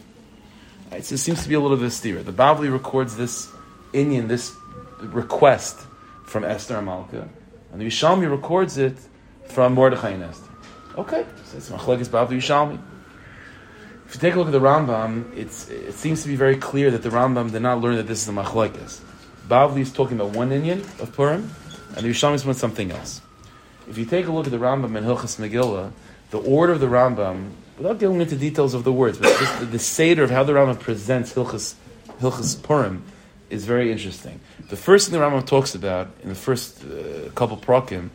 Right, 0.92 1.06
so 1.06 1.16
it 1.16 1.20
seems 1.20 1.42
to 1.44 1.50
be 1.50 1.56
a 1.56 1.60
little 1.60 1.78
bit 1.78 1.86
of 1.86 1.94
a. 1.94 2.22
The 2.22 2.34
Bavli 2.34 2.72
records 2.72 3.16
this 3.16 3.48
Inyan, 3.94 4.28
this 4.28 4.52
request 5.00 5.80
from 6.26 6.44
Esther 6.44 6.76
and 6.78 6.86
Malka, 6.86 7.30
and 7.72 7.82
the 7.82 7.86
Yerushalmi 7.86 8.30
records 8.30 8.78
it 8.78 8.98
from 9.46 9.74
Mordechai 9.74 10.10
and 10.10 10.24
Esther. 10.24 10.50
Okay, 10.98 11.26
so 11.46 11.58
it's 11.58 11.70
Machlekes 11.70 12.08
Bavli 12.08 12.38
Yerushalmi. 12.38 12.78
If 14.12 14.16
you 14.16 14.30
take 14.30 14.36
a 14.36 14.40
look 14.40 14.48
at 14.48 14.52
the 14.52 14.60
Rambam, 14.60 15.38
it's, 15.38 15.70
it 15.70 15.94
seems 15.94 16.22
to 16.24 16.28
be 16.28 16.36
very 16.36 16.58
clear 16.58 16.92
that 16.92 17.02
the 17.02 17.08
Rambam 17.08 17.50
did 17.50 17.62
not 17.62 17.80
learn 17.80 17.96
that 17.96 18.08
this 18.08 18.22
is 18.22 18.28
a 18.28 18.34
machlekes. 18.34 19.00
Bavli 19.48 19.80
is 19.80 19.94
talking 19.94 20.20
about 20.20 20.36
one 20.36 20.50
Inyan 20.50 20.82
of 21.00 21.14
Purim, 21.14 21.50
and 21.96 22.06
the 22.06 22.10
is 22.10 22.44
about 22.44 22.58
something 22.58 22.92
else. 22.92 23.22
If 23.88 23.98
you 23.98 24.04
take 24.04 24.28
a 24.28 24.32
look 24.34 24.48
at 24.48 24.52
the 24.52 24.58
Rambam 24.58 24.98
in 24.98 25.06
Hilchas 25.06 25.40
Megillah, 25.40 25.94
the 26.30 26.40
order 26.40 26.74
of 26.74 26.82
the 26.82 26.88
Rambam, 26.88 27.52
without 27.78 28.00
going 28.00 28.20
into 28.20 28.36
details 28.36 28.74
of 28.74 28.84
the 28.84 28.92
words, 28.92 29.18
but 29.18 29.40
just 29.40 29.60
the, 29.62 29.66
the 29.68 29.80
seder 29.80 30.24
of 30.24 30.30
how 30.30 30.44
the 30.44 30.52
Rambam 30.52 30.78
presents 30.78 31.34
Hilchas, 31.34 31.76
Hilchas 32.20 32.62
Purim 32.62 33.04
is 33.50 33.64
very 33.64 33.94
interesting. 33.94 34.42
The 34.68 34.76
first 34.76 35.08
thing 35.08 35.18
the 35.18 35.26
Rambam 35.26 35.46
talks 35.48 35.74
about 35.74 36.10
in 36.22 36.28
the 36.28 36.36
first 36.36 36.84
uh, 36.84 37.30
couple 37.34 37.56
prokim 37.56 38.10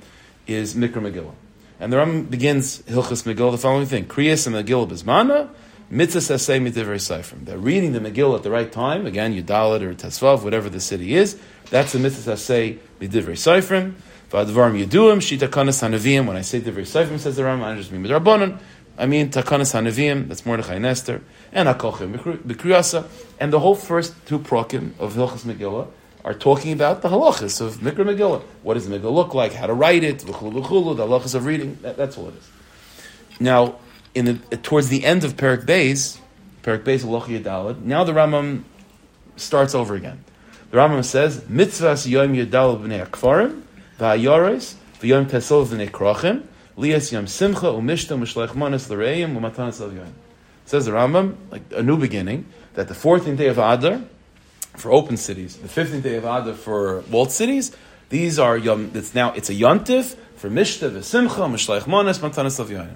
is 0.47 0.75
Mikra 0.75 1.01
Megillah. 1.01 1.33
And 1.81 1.91
the 1.91 1.97
Rambam 1.97 2.29
begins 2.29 2.83
Hilchas 2.83 3.25
Megillah 3.25 3.53
the 3.53 3.59
following 3.59 3.87
thing: 3.87 4.05
Kriyas 4.05 4.47
and 4.47 4.55
Megillah 4.55 4.91
Bismana, 4.91 5.49
Mitzvah 5.89 6.19
Sasei 6.19 6.61
Midivrei 6.61 6.97
Seifrim. 6.97 7.45
They're 7.45 7.59
reading 7.59 7.93
the 7.93 8.01
Megillah 8.01 8.39
at 8.39 8.43
the 8.43 8.51
right 8.51 8.71
time. 8.73 9.07
Again, 9.07 9.33
Yudalit 9.33 9.83
or 9.83 9.95
Tesvav, 9.95 10.43
whatever 10.43 10.69
the 10.69 10.81
city 10.81 11.15
is. 11.15 11.39
That's 11.71 11.93
the 11.93 12.01
Mitzvah 12.01 12.33
Sasei 12.33 12.79
Midivrei 13.01 13.37
Seifrim. 13.37 13.95
V'advarim 14.31 14.85
Yeduim 14.85 15.19
Shita 15.19 15.49
Kanas 15.49 15.89
Hanavim. 15.89 16.27
When 16.27 16.37
I 16.37 16.41
say 16.41 16.61
Divrei 16.61 16.81
Seifrim, 16.81 17.21
says 17.21 17.37
the 17.37 17.43
Rambam, 17.43 17.63
I 17.63 17.77
just 17.77 17.93
mean 17.93 18.05
Midrabanan. 18.05 18.59
I 18.99 19.07
mean 19.07 19.31
Takanas 19.31 19.75
Hanavim. 19.75 20.27
That's 20.27 20.45
Mordechai 20.45 20.75
and 20.75 20.87
Esther 20.87 21.23
and 21.53 21.69
Hakochim 21.69 22.19
B'Kriyasa. 22.19 23.07
And 23.39 23.53
the 23.53 23.61
whole 23.61 23.77
first 23.77 24.13
two 24.27 24.41
prokim 24.41 24.99
of 24.99 25.15
Hilchas 25.15 25.45
Megillah 25.45 25.89
are 26.25 26.35
talking 26.35 26.73
about 26.73 27.03
the 27.03 27.09
halachas 27.09 27.61
of 27.61 27.77
Mikra 27.77 28.05
Megillah. 28.05 28.43
What 28.65 28.75
does 28.75 28.89
the 28.89 28.99
Megillah 28.99 29.15
look 29.15 29.35
like? 29.35 29.53
How 29.53 29.69
to 29.69 29.75
write 29.75 30.03
it? 30.03 30.19
The 30.19 30.33
halachas 30.33 31.37
of 31.37 31.45
reading. 31.45 31.79
That, 31.83 31.97
that's 31.97 32.19
all 32.19 32.27
it 32.27 32.35
is. 32.35 32.51
Now, 33.39 33.77
in 34.17 34.25
the, 34.25 34.57
towards 34.57 34.89
the 34.89 35.05
end 35.05 35.25
of 35.25 35.37
Perik 35.37 35.67
Beis, 35.67 36.19
Perik 36.63 36.85
Beis 36.85 37.05
Halacha 37.05 37.39
Yadalad, 37.39 37.83
now 37.83 38.03
the 38.03 38.13
Rambam 38.13 38.63
starts 39.37 39.75
over 39.75 39.95
again. 39.95 40.25
The 40.71 40.79
Rambam 40.79 41.05
says, 41.05 41.43
Mitzvahs 41.43 42.09
Yom 42.09 42.33
Yadal 42.33 42.81
b'nei 42.81 43.07
Akfarim, 43.07 43.61
V'ayores, 44.01 44.75
V'yom 45.01 45.27
Tesol 45.27 45.67
b'nei 45.67 45.91
Krachim, 45.91 46.45
Lias 46.79 47.13
Yom 47.13 47.27
Simcha, 47.27 47.67
Umishta, 47.67 48.19
Mishleich 48.19 48.55
Manas, 48.55 48.89
L'reim, 48.89 49.37
U'matanas 49.37 49.83
Al. 49.83 50.07
Says 50.65 50.87
the 50.87 50.93
Rambam, 50.93 51.37
like 51.51 51.63
a 51.73 51.83
new 51.83 51.99
beginning, 51.99 52.47
that 52.73 52.89
the 52.89 52.95
14th 52.95 53.37
day 53.37 53.49
of 53.49 53.59
Adar, 53.59 54.01
for 54.77 54.93
open 54.93 55.19
cities, 55.19 55.57
the 55.57 55.69
15th 55.69 56.03
day 56.03 56.17
of 56.17 56.25
Adar 56.25 56.55
for 56.55 57.03
walled 57.11 57.33
cities, 57.33 57.77
these 58.09 58.39
are 58.39 58.57
yom, 58.57 58.93
it's 58.95 59.15
now, 59.15 59.33
it's 59.33 59.51
a 59.51 59.55
yontif 59.55 60.17
for 60.37 60.49
Mishta, 60.49 60.91
V'simcha, 60.91 61.51
Mishleich 61.51 61.87
Manas, 61.87 62.19
Matanas 62.21 62.59
Al. 62.59 62.89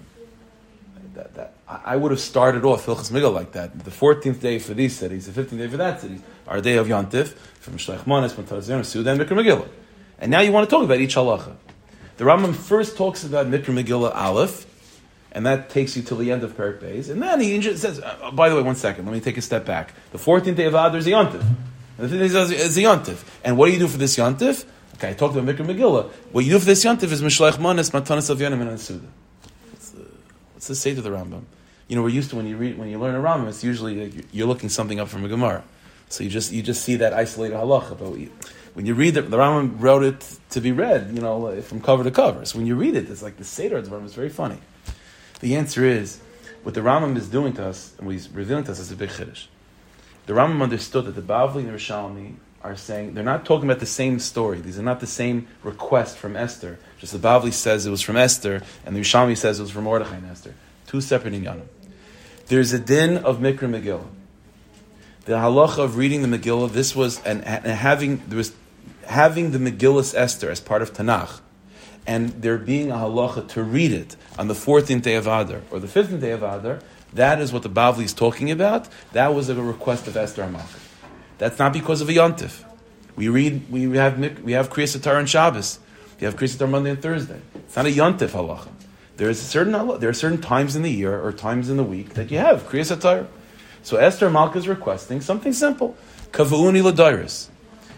That, 1.20 1.34
that, 1.34 1.54
I 1.68 1.96
would 1.96 2.12
have 2.12 2.20
started 2.20 2.64
off 2.64 2.86
Hilchas 2.86 3.12
Migdal 3.12 3.34
like 3.34 3.52
that. 3.52 3.78
The 3.84 3.90
14th 3.90 4.40
day 4.40 4.58
for 4.58 4.72
these 4.72 4.96
cities, 4.96 5.30
the 5.30 5.42
15th 5.42 5.58
day 5.58 5.68
for 5.68 5.76
that 5.76 6.00
city, 6.00 6.22
our 6.48 6.62
day 6.62 6.78
of 6.78 6.86
Yontif, 6.86 7.34
from 7.60 7.74
Mishleich 7.74 8.06
Manas, 8.06 8.32
Matanas 8.32 8.70
Al 8.70 8.76
Yom, 8.76 8.84
Suda, 8.84 9.10
and 9.10 9.20
Mikra 9.20 9.36
Megillah. 9.36 9.68
And 10.18 10.30
now 10.30 10.40
you 10.40 10.50
want 10.50 10.68
to 10.68 10.74
talk 10.74 10.82
about 10.82 10.98
each 10.98 11.16
halacha. 11.16 11.54
The 12.16 12.24
Rambam 12.24 12.54
first 12.54 12.96
talks 12.96 13.22
about 13.22 13.48
Mikra 13.48 13.78
Megillah 13.78 14.14
Aleph, 14.14 14.66
and 15.32 15.44
that 15.44 15.68
takes 15.68 15.94
you 15.94 16.02
till 16.02 16.16
the 16.16 16.32
end 16.32 16.42
of 16.42 16.56
Perik 16.56 16.80
Beis. 16.80 17.10
And 17.10 17.22
then 17.22 17.38
he 17.38 17.60
says, 17.60 18.00
uh, 18.00 18.30
by 18.32 18.48
the 18.48 18.56
way, 18.56 18.62
one 18.62 18.76
second, 18.76 19.04
let 19.04 19.12
me 19.12 19.20
take 19.20 19.36
a 19.36 19.42
step 19.42 19.66
back. 19.66 19.92
The 20.12 20.18
14th 20.18 20.56
day 20.56 20.64
of 20.64 20.74
Adar 20.74 20.96
is. 20.96 21.06
And 21.06 21.32
the 21.98 22.06
15th 22.06 22.48
day 22.48 22.56
is 22.56 22.78
Yontif. 22.78 23.24
And 23.44 23.58
what 23.58 23.66
do 23.66 23.72
you 23.72 23.78
do 23.78 23.88
for 23.88 23.98
this 23.98 24.16
Yontif? 24.16 24.64
Okay, 24.94 25.10
I 25.10 25.12
talked 25.12 25.36
about 25.36 25.54
Mikra 25.54 25.66
Megillah. 25.66 26.10
What 26.32 26.46
you 26.46 26.52
do 26.52 26.58
for 26.58 26.64
this 26.64 26.82
Yontif 26.82 27.12
is 27.12 27.20
Mishleich 27.20 27.58
Manas, 27.58 27.90
Matanas 27.90 28.30
of 28.30 28.38
Yonim, 28.38 28.66
and 28.66 28.80
Suda. 28.80 29.06
What's 30.60 30.68
the, 30.68 30.74
say 30.74 30.94
to 30.94 31.00
the 31.00 31.08
Rambam? 31.08 31.44
You 31.88 31.96
know, 31.96 32.02
we're 32.02 32.10
used 32.10 32.28
to 32.28 32.36
when 32.36 32.46
you 32.46 32.58
read, 32.58 32.76
when 32.76 32.90
you 32.90 32.98
learn 32.98 33.14
a 33.14 33.18
Rambam, 33.18 33.48
it's 33.48 33.64
usually 33.64 34.10
like 34.10 34.26
you're 34.30 34.46
looking 34.46 34.68
something 34.68 35.00
up 35.00 35.08
from 35.08 35.24
a 35.24 35.28
Gemara. 35.28 35.64
So 36.10 36.22
you 36.22 36.28
just, 36.28 36.52
you 36.52 36.62
just 36.62 36.84
see 36.84 36.96
that 36.96 37.14
isolated 37.14 37.54
halacha. 37.54 37.98
But 37.98 38.10
when 38.74 38.84
you 38.84 38.92
read 38.92 39.16
it, 39.16 39.30
the 39.30 39.38
Rambam 39.38 39.76
wrote 39.78 40.02
it 40.02 40.36
to 40.50 40.60
be 40.60 40.70
read, 40.70 41.12
you 41.14 41.22
know, 41.22 41.62
from 41.62 41.80
cover 41.80 42.04
to 42.04 42.10
cover. 42.10 42.44
So 42.44 42.58
when 42.58 42.66
you 42.66 42.76
read 42.76 42.94
it, 42.94 43.08
it's 43.08 43.22
like 43.22 43.38
the 43.38 43.44
Seder 43.44 43.78
of 43.78 43.88
the 43.88 43.96
Rambam 43.96 44.04
is 44.04 44.12
very 44.12 44.28
funny. 44.28 44.58
The 45.40 45.56
answer 45.56 45.86
is, 45.86 46.20
what 46.62 46.74
the 46.74 46.82
Rambam 46.82 47.16
is 47.16 47.30
doing 47.30 47.54
to 47.54 47.64
us, 47.64 47.94
and 47.96 48.06
what 48.06 48.12
he's 48.12 48.28
revealing 48.28 48.64
to 48.64 48.72
us, 48.72 48.80
is 48.80 48.92
a 48.92 48.96
big 48.96 49.08
chiddush. 49.08 49.46
The 50.26 50.34
Rambam 50.34 50.60
understood 50.60 51.06
that 51.06 51.12
the 51.12 51.22
Bavli 51.22 51.60
and 51.60 51.68
the 51.68 51.72
Yerushalmi 51.72 52.34
are 52.62 52.76
saying, 52.76 53.14
they're 53.14 53.24
not 53.24 53.46
talking 53.46 53.66
about 53.66 53.80
the 53.80 53.86
same 53.86 54.18
story. 54.18 54.60
These 54.60 54.78
are 54.78 54.82
not 54.82 55.00
the 55.00 55.06
same 55.06 55.48
request 55.62 56.18
from 56.18 56.36
Esther. 56.36 56.78
Just 57.00 57.14
the 57.14 57.18
Bavli 57.18 57.52
says 57.52 57.86
it 57.86 57.90
was 57.90 58.02
from 58.02 58.16
Esther, 58.16 58.62
and 58.84 58.94
the 58.94 59.00
Yerushalmi 59.00 59.36
says 59.36 59.58
it 59.58 59.62
was 59.62 59.70
from 59.70 59.84
Mordechai 59.84 60.16
and 60.16 60.30
Esther. 60.30 60.54
Two 60.86 61.00
separate 61.00 61.32
inyanim. 61.32 61.66
There's 62.48 62.72
a 62.72 62.78
din 62.78 63.16
of 63.16 63.38
Mikra 63.38 63.60
Megillah. 63.60 64.06
The 65.24 65.32
halacha 65.32 65.78
of 65.78 65.96
reading 65.96 66.28
the 66.28 66.38
Megillah, 66.38 66.70
this 66.72 66.94
was, 66.94 67.22
and, 67.24 67.42
and 67.44 67.64
having, 67.66 68.22
there 68.28 68.36
was 68.36 68.52
having 69.06 69.52
the 69.52 69.58
Megillus 69.58 70.14
Esther 70.14 70.50
as 70.50 70.60
part 70.60 70.82
of 70.82 70.92
Tanakh, 70.92 71.40
and 72.06 72.30
there 72.42 72.58
being 72.58 72.90
a 72.90 72.96
halacha 72.96 73.48
to 73.48 73.62
read 73.62 73.92
it 73.92 74.16
on 74.38 74.48
the 74.48 74.54
14th 74.54 75.02
day 75.02 75.14
of 75.14 75.26
Adar 75.26 75.62
or 75.70 75.78
the 75.78 75.86
15th 75.86 76.20
day 76.20 76.32
of 76.32 76.42
Adar, 76.42 76.80
that 77.14 77.40
is 77.40 77.52
what 77.52 77.62
the 77.62 77.70
Bavli 77.70 78.04
is 78.04 78.12
talking 78.12 78.50
about. 78.50 78.88
That 79.12 79.34
was 79.34 79.48
a 79.48 79.54
request 79.54 80.06
of 80.06 80.16
Esther 80.16 80.42
Amalek. 80.42 80.66
That's 81.38 81.58
not 81.58 81.72
because 81.72 82.00
of 82.00 82.08
a 82.08 82.12
yontif. 82.12 82.64
We 83.16 83.28
read, 83.28 83.70
we 83.70 83.96
have 83.96 84.18
we 84.42 84.52
have 84.52 84.70
Kriyas 84.70 84.96
Satar 84.96 85.18
and 85.18 85.28
Shabbos. 85.28 85.78
We 86.20 86.26
have 86.26 86.36
Kriyas 86.36 86.56
Satar 86.56 86.68
Monday 86.68 86.90
and 86.90 87.00
Thursday. 87.00 87.40
It's 87.54 87.74
not 87.74 87.86
a 87.86 87.88
yontif 87.88 88.30
halacha. 88.30 88.68
There 89.16 89.30
is 89.30 89.40
a 89.40 89.44
certain 89.44 89.72
there 90.00 90.10
are 90.10 90.14
certain 90.14 90.40
times 90.40 90.76
in 90.76 90.82
the 90.82 90.90
year 90.90 91.18
or 91.18 91.32
times 91.32 91.70
in 91.70 91.78
the 91.78 91.84
week 91.84 92.10
that 92.14 92.30
you 92.30 92.36
have 92.36 92.68
Kriyas 92.68 92.94
Satar. 92.94 93.26
So 93.82 93.96
Esther 93.96 94.28
Malka 94.28 94.58
is 94.58 94.68
requesting 94.68 95.22
something 95.22 95.54
simple: 95.54 95.96
Kavuuni 96.30 96.82
Ladiris, 96.82 97.48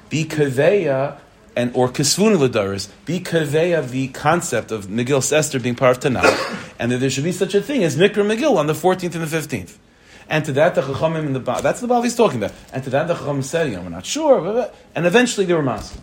be 0.09 0.25
kaveya 0.25 1.19
and 1.57 1.75
or 1.75 1.88
kisvun 1.88 2.38
l'daris, 2.38 2.88
be 3.05 3.19
kaveya 3.19 3.88
the 3.88 4.09
concept 4.09 4.71
of 4.71 4.87
Megillah 4.87 5.33
Esther 5.33 5.59
being 5.59 5.75
part 5.75 6.05
of 6.05 6.12
Tanakh, 6.12 6.75
and 6.79 6.93
that 6.93 6.99
there 6.99 7.11
should 7.11 7.25
be 7.25 7.33
such 7.33 7.57
a 7.57 7.61
thing 7.61 7.83
as 7.83 7.97
Mikra 7.97 8.25
Megillah 8.25 8.59
on 8.59 8.69
the 8.69 8.73
14th 8.73 9.17
and 9.17 9.25
the 9.25 9.37
15th. 9.37 9.79
And 10.29 10.45
to 10.45 10.52
that 10.52 10.76
the 10.76 10.83
Chachamim 10.83 11.26
in 11.26 11.33
the 11.33 11.41
that's 11.41 11.81
the 11.81 11.88
Baal 11.88 12.02
he's 12.02 12.14
talking 12.14 12.38
about. 12.38 12.52
And 12.73 12.85
to 12.85 12.91
that 12.91 13.09
the 13.09 13.14
Chachamim 13.14 13.43
said, 13.43 13.69
you 13.69 13.76
know, 13.76 13.83
we're 13.83 13.88
not 13.88 14.07
sure, 14.07 14.71
and 14.95 15.07
eventually 15.07 15.45
they 15.45 15.55
were 15.55 15.62
masking. 15.62 16.02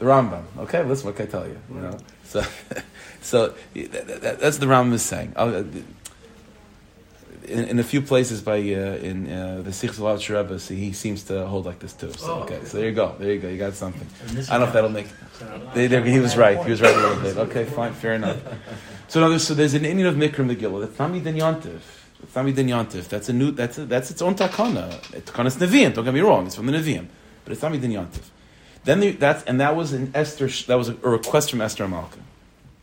The 0.00 0.06
Rambam. 0.06 0.42
Okay, 0.60 0.82
listen, 0.82 1.06
what 1.06 1.16
can 1.16 1.26
I 1.26 1.30
tell 1.30 1.46
you? 1.46 1.58
You 1.72 1.80
know, 1.80 1.98
so, 2.24 2.42
so 3.20 3.54
that, 3.74 4.20
that, 4.22 4.40
that's 4.40 4.56
the 4.56 4.64
Rambam 4.64 4.94
is 4.94 5.02
saying. 5.02 5.34
Uh, 5.36 5.62
in, 7.46 7.64
in, 7.64 7.78
a 7.78 7.82
few 7.82 8.00
places 8.00 8.40
by 8.40 8.58
uh, 8.58 8.96
in 8.96 9.30
uh, 9.30 9.60
the 9.62 9.72
Sikhs 9.72 9.98
of 10.00 10.28
Rebbe, 10.30 10.58
so 10.58 10.72
he 10.72 10.92
seems 10.92 11.24
to 11.24 11.46
hold 11.46 11.66
like 11.66 11.80
this 11.80 11.92
too. 11.92 12.12
So, 12.12 12.32
Oh, 12.32 12.42
okay, 12.44 12.60
so 12.64 12.78
there 12.78 12.88
you 12.88 12.94
go, 12.94 13.14
there 13.18 13.32
you 13.32 13.40
go, 13.40 13.48
you 13.48 13.58
got 13.58 13.74
something. 13.74 14.06
I 14.48 14.52
don't 14.52 14.60
know 14.60 14.66
if 14.66 14.72
that'll 14.72 14.88
make. 14.88 15.08
They, 15.74 15.86
they, 15.86 16.10
he 16.10 16.18
was 16.18 16.34
right. 16.36 16.62
He 16.64 16.70
was 16.70 16.80
right 16.80 16.94
a 16.94 16.98
little 16.98 17.22
bit. 17.22 17.36
Okay, 17.50 17.64
fine, 17.66 17.92
fair 17.92 18.14
enough. 18.14 18.38
So 19.08 19.20
now 19.20 19.28
there's, 19.28 19.46
so 19.46 19.52
there's 19.52 19.74
an 19.74 19.82
Inyan 19.82 20.08
of 20.08 20.14
Mikra 20.14 20.48
Megillah. 20.48 20.86
That's 20.86 20.98
not 20.98 21.10
Midin 21.10 21.36
Yontif. 21.36 21.80
It's 22.22 22.34
not 22.34 22.46
Midin 22.46 22.68
Yontif. 22.68 23.08
That's 23.08 23.28
a 23.28 23.32
new. 23.32 23.50
That's 23.50 23.76
a, 23.76 23.84
that's 23.84 24.10
its 24.10 24.22
own 24.22 24.34
takana. 24.34 24.88
Takana's 25.24 25.56
Nevi'im. 25.56 25.92
Don't 25.92 26.04
get 26.04 26.14
me 26.14 26.20
wrong. 26.20 26.46
It's 26.46 26.54
from 26.56 26.66
the 26.66 26.72
Nevi'im, 26.72 27.06
but 27.44 27.52
it's 27.52 27.60
not 27.60 27.72
Midin 27.72 27.92
Yontif. 27.92 28.22
Then 28.84 29.00
the, 29.00 29.10
that's 29.12 29.44
and 29.44 29.60
that 29.60 29.76
was 29.76 29.92
an 29.92 30.10
Esther. 30.14 30.48
That 30.68 30.76
was 30.76 30.88
a, 30.88 30.96
a 31.02 31.08
request 31.10 31.50
from 31.50 31.60
Esther 31.60 31.86
Malka. 31.86 32.18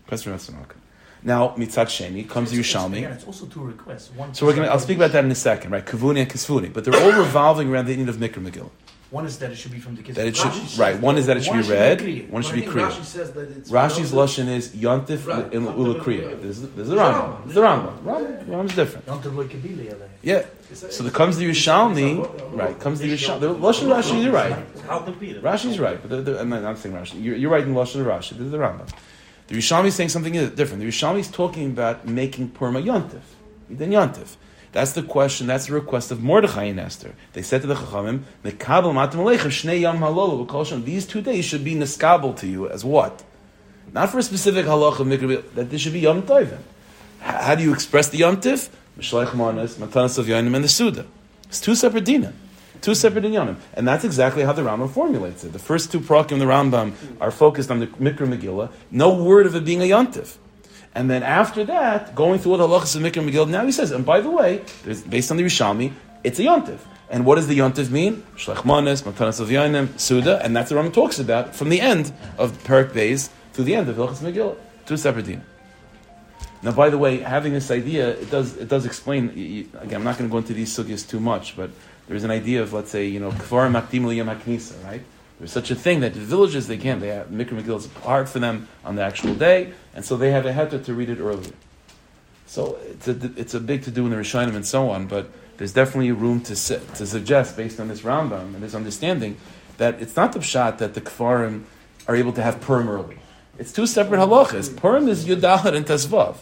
Request 0.06 0.24
from 0.25 0.34
Esther 0.34 0.54
Malka. 0.54 0.75
Now 1.24 1.50
Mitzat 1.58 1.88
Sheni 1.88 2.30
comes 2.30 2.51
to 2.51 2.60
It's- 2.60 2.70
it's- 2.70 2.86
Yerushalmi. 2.92 2.98
again, 3.00 3.12
It's 3.13 3.25
also 3.25 3.46
two 3.48 3.62
requests. 3.62 4.12
One 4.16 4.34
So 4.34 4.46
we're 4.46 4.56
gonna. 4.56 4.68
I'll 4.68 4.80
speak 4.80 4.98
about 4.98 5.12
that 5.13 5.25
in 5.25 5.32
a 5.32 5.36
second, 5.36 5.72
right? 5.72 5.86
Kavuni 5.86 6.22
and 6.22 6.30
Kisvuni, 6.30 6.72
but 6.72 6.86
they're 6.86 6.96
all 7.01 7.20
revolving 7.25 7.70
around 7.70 7.88
the 7.88 7.98
Inyan 7.98 8.10
of 8.10 8.18
Mikra 8.18 8.44
Megillah. 8.48 8.70
One 9.10 9.25
is 9.25 9.39
that 9.39 9.51
it 9.51 9.56
should 9.56 9.72
be 9.72 9.80
from 9.80 9.96
the 9.96 10.04
kids. 10.04 10.18
That 10.18 10.27
it 10.27 10.36
should- 10.36 10.51
Rashi 10.51 10.77
right, 10.80 11.00
one 11.00 11.18
is 11.18 11.27
that 11.27 11.38
it 11.38 11.44
should 11.46 11.54
be 11.54 11.62
read, 11.62 12.00
Kriya. 12.00 12.30
one 12.30 12.44
should 12.44 12.56
be 12.56 12.62
Kriya. 12.63 12.89
Rashi 12.92 13.04
says 13.06 13.32
that 13.32 13.50
it's 13.58 13.72
Rashi's 13.72 14.12
lashon 14.12 14.50
is 14.50 14.70
yontif 14.75 15.25
Right. 15.25 15.51
in 15.54 15.66
ulakriya. 15.66 16.34
Ulakriya. 16.36 16.42
This 16.42 16.58
is 16.60 16.70
this 16.72 16.84
is 16.84 16.89
the 16.89 16.96
Rambam. 16.98 17.38
This 17.44 17.50
is 17.51 17.56
the 17.56 17.62
Rambam. 17.62 17.98
Rambam. 18.04 18.46
Rambam's 18.46 18.75
different. 18.75 19.06
Don't 19.06 19.24
do 19.24 19.30
like 19.30 19.48
Kabili, 19.48 19.88
Ale. 19.92 20.10
Yeah. 20.22 20.44
So 20.74 21.04
the 21.04 21.10
comes 21.12 21.38
the 21.38 21.46
Yerushalmi, 21.50 22.54
right? 22.54 22.77
Comes 22.82 23.00
the 23.00 23.10
Yerushalmi. 23.13 23.39
The 23.39 23.56
lashon 23.56 23.88
Rashi, 23.88 24.22
you're 24.24 24.34
right. 24.34 24.56
How 24.88 25.00
to 25.00 25.12
beat 25.12 25.36
it? 25.36 25.44
Rashi's 25.44 25.79
right, 25.79 26.00
but 26.01 26.10
the, 26.10 26.22
the, 26.22 26.39
I'm 26.39 26.50
not 26.50 26.77
saying 26.77 26.96
Rashi. 26.96 27.22
You're, 27.22 27.36
you're 27.36 27.51
right 27.51 27.63
in 27.63 27.74
lashon 27.74 28.06
Rashi. 28.06 28.32
This 28.32 28.41
is 28.41 28.51
the 28.51 28.58
Rambam. 28.58 28.89
The 29.48 29.56
Yerushalmi 29.56 29.88
is 29.88 29.96
saying 29.96 30.10
something 30.10 30.34
different. 30.34 30.82
The 30.82 30.88
Yerushalmi 30.88 31.20
is 31.20 31.29
talking 31.29 31.72
about 31.72 32.08
making 32.08 32.51
Purma 32.51 32.82
yontif, 32.82 33.22
then 33.70 33.91
yontif. 33.91 34.38
That's 34.72 34.94
the 34.94 35.03
question. 35.03 35.48
That's 35.48 35.67
the 35.67 35.74
request 35.74 36.12
of 36.12 36.22
Mordechai 36.22 36.65
and 36.65 36.79
Esther. 36.79 37.15
They 37.34 37.41
said 37.41 37.62
to 37.62 37.67
the 37.67 37.75
Chachamim, 37.75 38.24
"Mekabel 38.44 38.94
matam 38.94 39.22
aleichem 39.22 39.51
shnei 39.51 39.82
yam 39.82 39.98
halol 39.98 40.46
v'kol. 40.46 40.84
These 40.86 41.06
two 41.06 41.22
days 41.22 41.44
should 41.44 41.65
be 41.65 41.75
niskabel 41.75 42.38
to 42.38 42.48
you 42.48 42.70
as 42.70 42.86
what? 42.86 43.24
Not 43.91 44.10
for 44.10 44.20
a 44.20 44.24
specific 44.24 44.65
halacha 44.65 45.53
that 45.56 45.70
this 45.70 45.82
should 45.82 45.94
be 45.94 46.01
yom 46.01 46.24
tovim. 46.24 46.60
How 47.20 47.56
do 47.56 47.63
you 47.63 47.74
express 47.74 48.08
the 48.10 48.20
yom 48.20 48.39
tiv? 48.39 48.70
Mishleich 48.98 49.34
manas, 49.34 49.75
matanas 49.75 50.17
of 50.17 50.27
yonim, 50.27 50.56
and 50.56 50.63
the 50.63 50.70
suda. 50.70 51.06
It's 51.50 51.60
two 51.60 51.75
separate 51.75 52.06
dinim. 52.06 52.34
Two 52.88 52.96
separate 52.96 53.25
inyanim. 53.25 53.58
And 53.74 53.86
that's 53.86 54.06
exactly 54.06 54.44
how 54.44 54.53
the 54.53 54.62
Rambam 54.62 54.89
formulates 54.89 55.44
it. 55.44 55.51
The 55.51 55.60
first 55.60 55.91
two 55.91 56.00
prakim 56.00 56.39
the 56.39 56.46
Rambam 56.46 56.94
are 57.20 57.32
focused 57.32 57.70
on 57.70 57.82
the 57.82 57.88
Mikra 57.88 58.25
Megillah. 58.34 58.72
No 58.91 59.22
word 59.22 59.46
of 59.46 59.58
it 59.58 59.65
being 59.65 59.82
a 59.82 59.89
yontif. 59.89 60.38
And 60.96 61.10
then 61.10 61.22
after 61.22 61.65
that, 61.65 62.15
going 62.15 62.39
through 62.39 62.53
all 62.53 62.58
the 62.60 62.65
halachas 62.65 62.96
of 62.96 63.01
Mikra 63.01 63.29
Megillah, 63.29 63.50
now 63.50 63.65
he 63.65 63.74
says, 63.74 63.91
and 63.91 64.06
by 64.06 64.22
the 64.22 64.32
way, 64.32 64.63
based 65.10 65.32
on 65.32 65.36
the 65.36 65.44
Yerushalmi, 65.44 65.91
it's 66.24 66.39
a 66.39 66.44
yontif. 66.44 66.79
And 67.10 67.25
what 67.25 67.36
does 67.36 67.50
the 67.50 67.60
yontif 67.60 67.89
mean? 67.89 68.24
Shlech 68.38 68.63
manas, 68.63 69.01
matanas 69.01 69.41
of 69.41 69.50
yonim, 69.50 70.00
suda, 70.00 70.41
and 70.41 70.56
that's 70.56 70.72
what 70.72 70.82
Rambam 70.82 70.94
talks 70.94 71.20
about 71.20 71.58
from 71.58 71.67
the 71.67 71.82
end 71.82 72.13
of 72.38 72.63
Perak 72.63 72.94
Beis 72.94 73.29
to 73.51 73.63
the 73.63 73.75
end 73.75 73.89
of 73.89 73.98
Hilchas 73.98 74.20
Megillah. 74.20 74.56
Two 74.86 74.96
separate 74.96 75.25
dinim. 75.25 75.41
Now, 76.63 76.72
by 76.72 76.89
the 76.89 76.98
way, 76.98 77.20
having 77.20 77.53
this 77.53 77.70
idea, 77.70 78.10
it 78.10 78.32
does 78.32 78.58
it 78.58 78.67
does 78.67 78.86
explain. 78.86 79.29
Again, 79.79 79.96
I'm 79.96 80.03
not 80.03 80.17
going 80.17 80.29
to 80.29 80.32
go 80.32 80.39
into 80.39 80.53
these 80.53 80.75
sugyas 80.75 81.08
too 81.08 81.20
much, 81.20 81.56
but 81.56 81.70
there's 82.08 82.24
an 82.24 82.32
idea 82.32 82.62
of 82.62 82.74
let's 82.74 82.90
say 82.90 83.06
you 83.06 83.20
know 83.20 83.32
kvar 83.32 83.70
makdim 83.72 84.04
liyam 84.04 84.86
right? 84.86 85.04
There's 85.40 85.52
such 85.52 85.70
a 85.70 85.76
thing 85.76 86.00
that 86.00 86.14
the 86.14 86.20
villages 86.20 86.68
they 86.68 86.78
can't. 86.78 87.00
They 87.00 87.10
have 87.10 87.28
mikra 87.28 87.62
megillah 87.62 87.78
is 87.78 87.90
hard 88.04 88.28
for 88.28 88.40
them 88.40 88.68
on 88.84 88.96
the 88.96 89.04
actual 89.04 89.36
day, 89.36 89.74
and 89.94 90.04
so 90.04 90.18
they 90.18 90.32
have 90.32 90.46
a 90.46 90.54
heter 90.54 90.84
to 90.86 90.94
read 90.94 91.10
it 91.10 91.20
earlier. 91.20 91.54
So 92.48 92.80
it's 92.90 93.08
a 93.08 93.32
it's 93.36 93.54
a 93.54 93.60
big 93.60 93.84
to 93.84 93.92
do 93.92 94.06
in 94.06 94.12
the 94.12 94.18
Rishonim 94.18 94.56
and 94.56 94.66
so 94.66 94.90
on, 94.90 95.08
but 95.08 95.30
there's 95.58 95.74
definitely 95.74 96.12
room 96.12 96.42
to 96.42 96.56
su- 96.56 96.82
to 96.96 97.06
suggest 97.06 97.58
based 97.58 97.80
on 97.80 97.90
this 97.90 98.02
Rambam 98.02 98.56
and 98.56 98.64
this 98.64 98.74
understanding 98.74 99.38
that 99.78 100.02
it's 100.02 100.16
not 100.16 100.34
the 100.34 100.40
pshat 100.40 100.78
that 100.80 100.94
the 100.94 101.02
kfarim 101.02 101.64
are 102.08 102.16
able 102.16 102.32
to 102.34 102.42
have 102.42 102.62
Purim 102.62 102.90
early. 102.90 103.20
It's 103.60 103.72
two 103.72 103.86
separate 103.86 104.20
halachas. 104.20 104.76
Purim 104.76 105.08
is 105.08 105.26
Yudalad 105.26 105.76
and 105.76 105.86
Tesvav. 105.86 106.38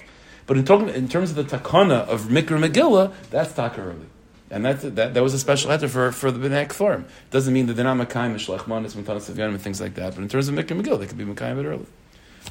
But 0.48 0.58
in, 0.58 0.66
talking, 0.66 0.90
in 0.90 1.08
terms 1.08 1.32
of 1.32 1.38
the 1.38 1.58
takana 1.58 2.08
of 2.08 2.24
Mikra 2.26 2.64
Megillah, 2.64 3.14
that's 3.32 3.54
taka 3.54 3.82
early. 3.82 4.06
And 4.52 4.64
that's, 4.64 4.84
that, 4.84 5.14
that 5.14 5.24
was 5.24 5.34
a 5.34 5.40
special 5.40 5.72
heter 5.72 5.90
for, 5.90 6.12
for 6.12 6.32
the 6.32 6.40
B'nai 6.40 6.68
Kfarim. 6.68 7.06
Doesn't 7.32 7.54
mean 7.54 7.66
that 7.66 7.74
they're 7.74 7.84
not 7.84 7.98
Makayim, 7.98 8.36
Mishlech 8.36 8.68
Manis, 8.68 8.94
Mutanas 8.94 9.32
Avyanim, 9.32 9.50
and 9.50 9.62
things 9.62 9.82
like 9.82 9.96
that. 9.96 10.14
But 10.14 10.22
in 10.22 10.30
terms 10.30 10.48
of 10.48 10.56
Mikra 10.56 10.80
Megillah, 10.80 11.00
they 11.00 11.08
could 11.08 11.18
be 11.18 11.26
Makayim 11.26 11.60
it 11.60 11.66
early. 11.66 11.86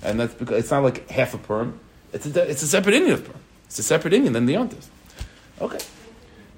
And 0.02 0.18
that's 0.18 0.34
because 0.34 0.58
it's 0.58 0.70
not 0.70 0.82
like 0.82 1.08
half 1.08 1.34
a 1.34 1.38
perm. 1.38 1.78
It's 2.12 2.26
a, 2.26 2.50
it's 2.50 2.62
a 2.62 2.66
separate 2.66 2.94
Inyan 2.96 3.12
of 3.12 3.24
Purim. 3.24 3.40
It's 3.66 3.78
a 3.78 3.82
separate 3.82 4.12
Inyan 4.12 4.32
than 4.32 4.46
the 4.46 4.54
Yontif. 4.54 4.86
Okay. 5.60 5.78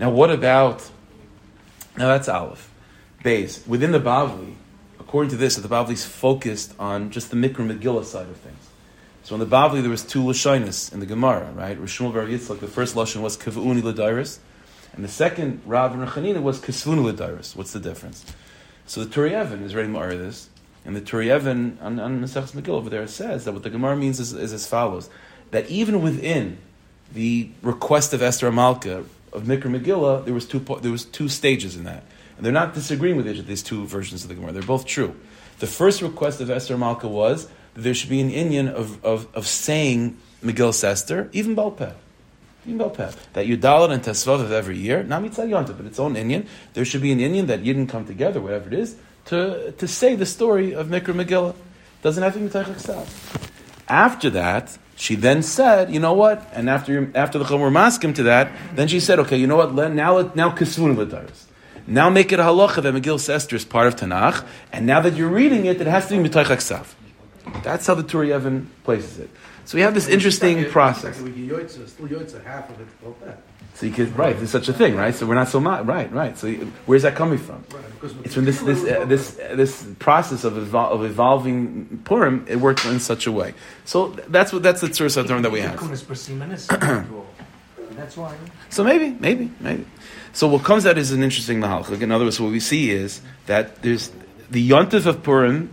Now 0.00 0.10
what 0.10 0.30
about, 0.30 0.90
now 1.96 2.08
that's 2.08 2.28
Aleph. 2.28 2.72
Bays. 3.22 3.62
Within 3.66 3.92
the 3.92 4.00
Bavli, 4.00 4.54
according 4.98 5.30
to 5.30 5.36
this, 5.36 5.56
the 5.56 5.68
Bavli's 5.68 6.04
focused 6.04 6.74
on 6.78 7.10
just 7.10 7.30
the 7.30 7.36
Mikra 7.36 7.56
Megillah 7.56 8.04
side 8.04 8.28
of 8.28 8.36
things. 8.36 8.68
So 9.22 9.34
in 9.34 9.40
the 9.40 9.46
Bavli, 9.46 9.80
there 9.80 9.90
was 9.90 10.02
two 10.04 10.22
Lashonis 10.22 10.92
in 10.92 11.00
the 11.00 11.06
Gemara, 11.06 11.50
right? 11.52 11.78
Rishon 11.78 12.12
Bar 12.12 12.24
Yitzchak, 12.24 12.60
the 12.60 12.68
first 12.68 12.94
Lashon 12.94 13.22
was 13.22 13.36
Kavuni 13.36 13.82
Ladiris, 13.82 14.38
and 14.96 15.04
the 15.04 15.08
second 15.08 15.60
Rav 15.66 15.92
and 15.92 16.06
Rechanina 16.06 16.42
was 16.42 16.58
Kasvuni 16.58 17.12
Ladiris. 17.12 17.54
What's 17.54 17.72
the 17.72 17.80
difference? 17.80 18.24
So 18.86 19.04
the 19.04 19.14
Turei 19.14 19.40
Even 19.44 19.62
is 19.62 19.74
ready 19.74 19.92
to 19.92 20.16
this, 20.16 20.48
and 20.84 20.96
the 20.96 21.00
Turei 21.00 21.36
Even 21.36 21.78
on, 21.82 22.00
on 22.00 22.20
Maseches 22.22 22.52
Megillah 22.52 22.78
over 22.78 22.90
there 22.90 23.06
says 23.06 23.44
that 23.44 23.52
what 23.52 23.62
the 23.62 23.70
Gemara 23.70 23.96
means 23.96 24.18
is, 24.18 24.32
is 24.32 24.52
as 24.52 24.66
follows: 24.66 25.10
that 25.50 25.68
even 25.68 26.02
within 26.02 26.58
the 27.12 27.50
request 27.62 28.14
of 28.14 28.22
Esther 28.22 28.50
Amalka 28.50 29.04
of 29.32 29.42
Mikra 29.42 29.64
Megillah, 29.64 30.24
there 30.24 30.34
was 30.34 30.46
two 30.46 30.60
there 30.80 30.92
was 30.92 31.04
two 31.04 31.28
stages 31.28 31.76
in 31.76 31.84
that, 31.84 32.04
and 32.36 32.46
they're 32.46 32.52
not 32.52 32.72
disagreeing 32.72 33.16
with 33.16 33.28
each 33.28 33.38
of 33.38 33.46
these 33.46 33.62
two 33.62 33.86
versions 33.86 34.22
of 34.22 34.28
the 34.28 34.34
Gemara. 34.34 34.52
They're 34.52 34.62
both 34.62 34.86
true. 34.86 35.14
The 35.58 35.66
first 35.66 36.00
request 36.00 36.40
of 36.40 36.48
Esther 36.48 36.76
Amalka 36.76 37.08
was 37.08 37.48
that 37.74 37.82
there 37.82 37.94
should 37.94 38.10
be 38.10 38.20
an 38.20 38.30
Inyan 38.30 38.72
of, 38.72 39.04
of, 39.04 39.26
of 39.34 39.46
saying 39.46 40.16
Megillah 40.42 40.84
Esther, 40.84 41.28
even 41.32 41.54
Balpeh. 41.54 41.94
Even 42.66 42.80
you 42.80 42.96
That 43.34 43.46
Yudalit 43.46 43.92
and 43.92 44.02
Tesvav 44.02 44.40
of 44.40 44.50
every 44.50 44.76
year, 44.76 45.04
not 45.04 45.22
Yontif, 45.22 45.76
but 45.76 45.86
its 45.86 46.00
own 46.00 46.14
Inyan. 46.14 46.46
There 46.74 46.84
should 46.84 47.02
be 47.02 47.12
an 47.12 47.20
Inyan 47.20 47.46
that 47.46 47.62
Yidden 47.62 47.88
come 47.88 48.04
together, 48.04 48.40
whatever 48.40 48.68
it 48.68 48.74
is, 48.74 48.96
to, 49.26 49.72
to 49.72 49.86
say 49.86 50.16
the 50.16 50.26
story 50.26 50.74
of 50.74 50.88
Mikra 50.88 51.14
Megillah. 51.14 51.54
Doesn't 52.02 52.22
have 52.22 52.34
to 52.34 52.40
be 52.40 52.48
Mitayach. 52.48 53.06
After 53.88 54.30
that, 54.30 54.78
she 54.96 55.14
then 55.14 55.42
said, 55.42 55.92
you 55.92 56.00
know 56.00 56.14
what? 56.14 56.48
And 56.52 56.68
after 56.68 57.10
after 57.14 57.38
the 57.38 57.44
Chomor 57.44 57.70
maskim 57.70 58.14
to 58.16 58.24
that, 58.24 58.50
then 58.74 58.88
she 58.88 58.98
said, 58.98 59.18
okay, 59.20 59.36
you 59.36 59.46
know 59.46 59.56
what? 59.56 59.72
Now 59.72 60.32
now 60.34 60.50
Kisvun 60.50 60.96
Ladaris. 60.96 61.44
Now 61.86 62.10
make 62.10 62.32
it 62.32 62.40
a 62.40 62.42
halacha 62.42 62.82
that 62.82 62.94
Megillah 62.94 63.28
Esther 63.28 63.56
is 63.56 63.64
part 63.64 63.86
of 63.86 63.96
Tanakh, 63.96 64.44
and 64.72 64.86
now 64.86 65.00
that 65.00 65.14
you're 65.14 65.28
reading 65.28 65.66
it, 65.66 65.80
it 65.80 65.86
has 65.86 66.08
to 66.08 66.20
be 66.20 66.28
Mitayach 66.28 66.56
Ksav. 66.56 66.94
That's 67.62 67.86
how 67.86 67.94
the 67.94 68.02
Turei 68.02 68.36
Even 68.36 68.70
places 68.82 69.18
it. 69.20 69.30
So 69.66 69.76
we 69.76 69.82
have 69.82 69.94
this 69.94 70.08
interesting 70.08 70.64
process. 70.70 71.18
Of. 71.20 71.26
So 73.74 73.84
you 73.84 73.92
could, 73.92 74.16
right, 74.16 74.34
there's 74.34 74.50
such 74.50 74.68
a 74.68 74.72
thing, 74.72 74.96
right? 74.96 75.14
So 75.14 75.26
we're 75.26 75.34
not 75.34 75.48
so 75.48 75.60
ma- 75.60 75.82
right, 75.84 76.10
right. 76.10 76.38
So 76.38 76.50
where's 76.86 77.02
that 77.02 77.14
coming 77.14 77.36
from? 77.36 77.62
It's 78.24 78.32
from 78.32 78.46
this 78.46 78.60
this 78.62 78.82
uh, 78.84 79.04
this 79.04 79.38
uh, 79.38 79.54
this 79.54 79.86
process 79.98 80.44
of 80.44 80.54
evol- 80.54 80.90
of 80.90 81.04
evolving 81.04 82.00
Purim. 82.04 82.46
It 82.48 82.56
works 82.56 82.86
in 82.86 83.00
such 83.00 83.26
a 83.26 83.32
way. 83.32 83.52
So 83.84 84.08
that's 84.28 84.50
what 84.52 84.62
that's 84.62 84.80
the 84.80 84.86
Tzur 84.86 85.10
Satorim 85.10 85.42
that 85.42 85.52
we 85.52 85.60
have. 85.60 85.78
That's 87.96 88.16
why. 88.16 88.34
So 88.70 88.82
maybe, 88.84 89.16
maybe, 89.20 89.50
maybe. 89.60 89.84
So 90.32 90.48
what 90.48 90.64
comes 90.64 90.86
out 90.86 90.96
is 90.96 91.12
an 91.12 91.22
interesting 91.22 91.60
mahalch. 91.60 92.00
In 92.00 92.12
other 92.12 92.24
words, 92.24 92.40
what 92.40 92.52
we 92.52 92.60
see 92.60 92.90
is 92.90 93.20
that 93.46 93.82
there's 93.82 94.10
the 94.50 94.68
yontif 94.70 95.06
of 95.06 95.22
Purim 95.22 95.70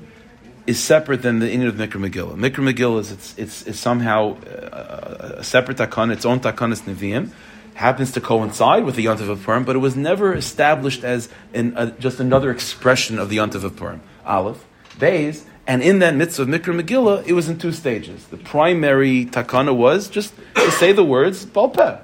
is 0.65 0.79
separate 0.79 1.21
than 1.21 1.39
the 1.39 1.47
Inyan 1.47 1.67
of 1.67 1.75
Mikra 1.75 2.09
Megillah. 2.09 2.35
Mikra 2.35 2.73
Megillah 2.73 3.01
is 3.01 3.11
it's, 3.11 3.37
it's, 3.37 3.67
it's 3.67 3.79
somehow 3.79 4.37
uh, 4.43 5.35
a 5.37 5.43
separate 5.43 5.77
takana, 5.77 6.13
its 6.13 6.25
own 6.25 6.39
takanas 6.39 6.81
neviim, 6.81 7.31
happens 7.73 8.11
to 8.11 8.21
coincide 8.21 8.85
with 8.85 8.95
the 8.95 9.05
yontif 9.05 9.29
of 9.29 9.43
Purim, 9.43 9.65
but 9.65 9.75
it 9.75 9.79
was 9.79 9.95
never 9.95 10.33
established 10.33 11.03
as 11.03 11.27
an, 11.53 11.75
uh, 11.75 11.91
just 11.99 12.19
another 12.19 12.51
expression 12.51 13.19
of 13.19 13.29
the 13.29 13.37
yontif 13.37 13.63
of 13.63 13.75
Purim. 13.75 14.01
Aleph, 14.25 14.63
Bays, 14.99 15.45
and 15.65 15.81
in 15.81 15.99
that 15.99 16.15
mitzvah 16.15 16.43
of 16.43 16.49
Mikra 16.49 16.79
Megillah, 16.79 17.25
it 17.25 17.33
was 17.33 17.49
in 17.49 17.57
two 17.57 17.71
stages. 17.71 18.27
The 18.27 18.37
primary 18.37 19.25
takana 19.25 19.75
was 19.75 20.07
just 20.07 20.33
to 20.55 20.71
say 20.71 20.91
the 20.91 21.03
words 21.03 21.45
Balpeh. 21.45 21.99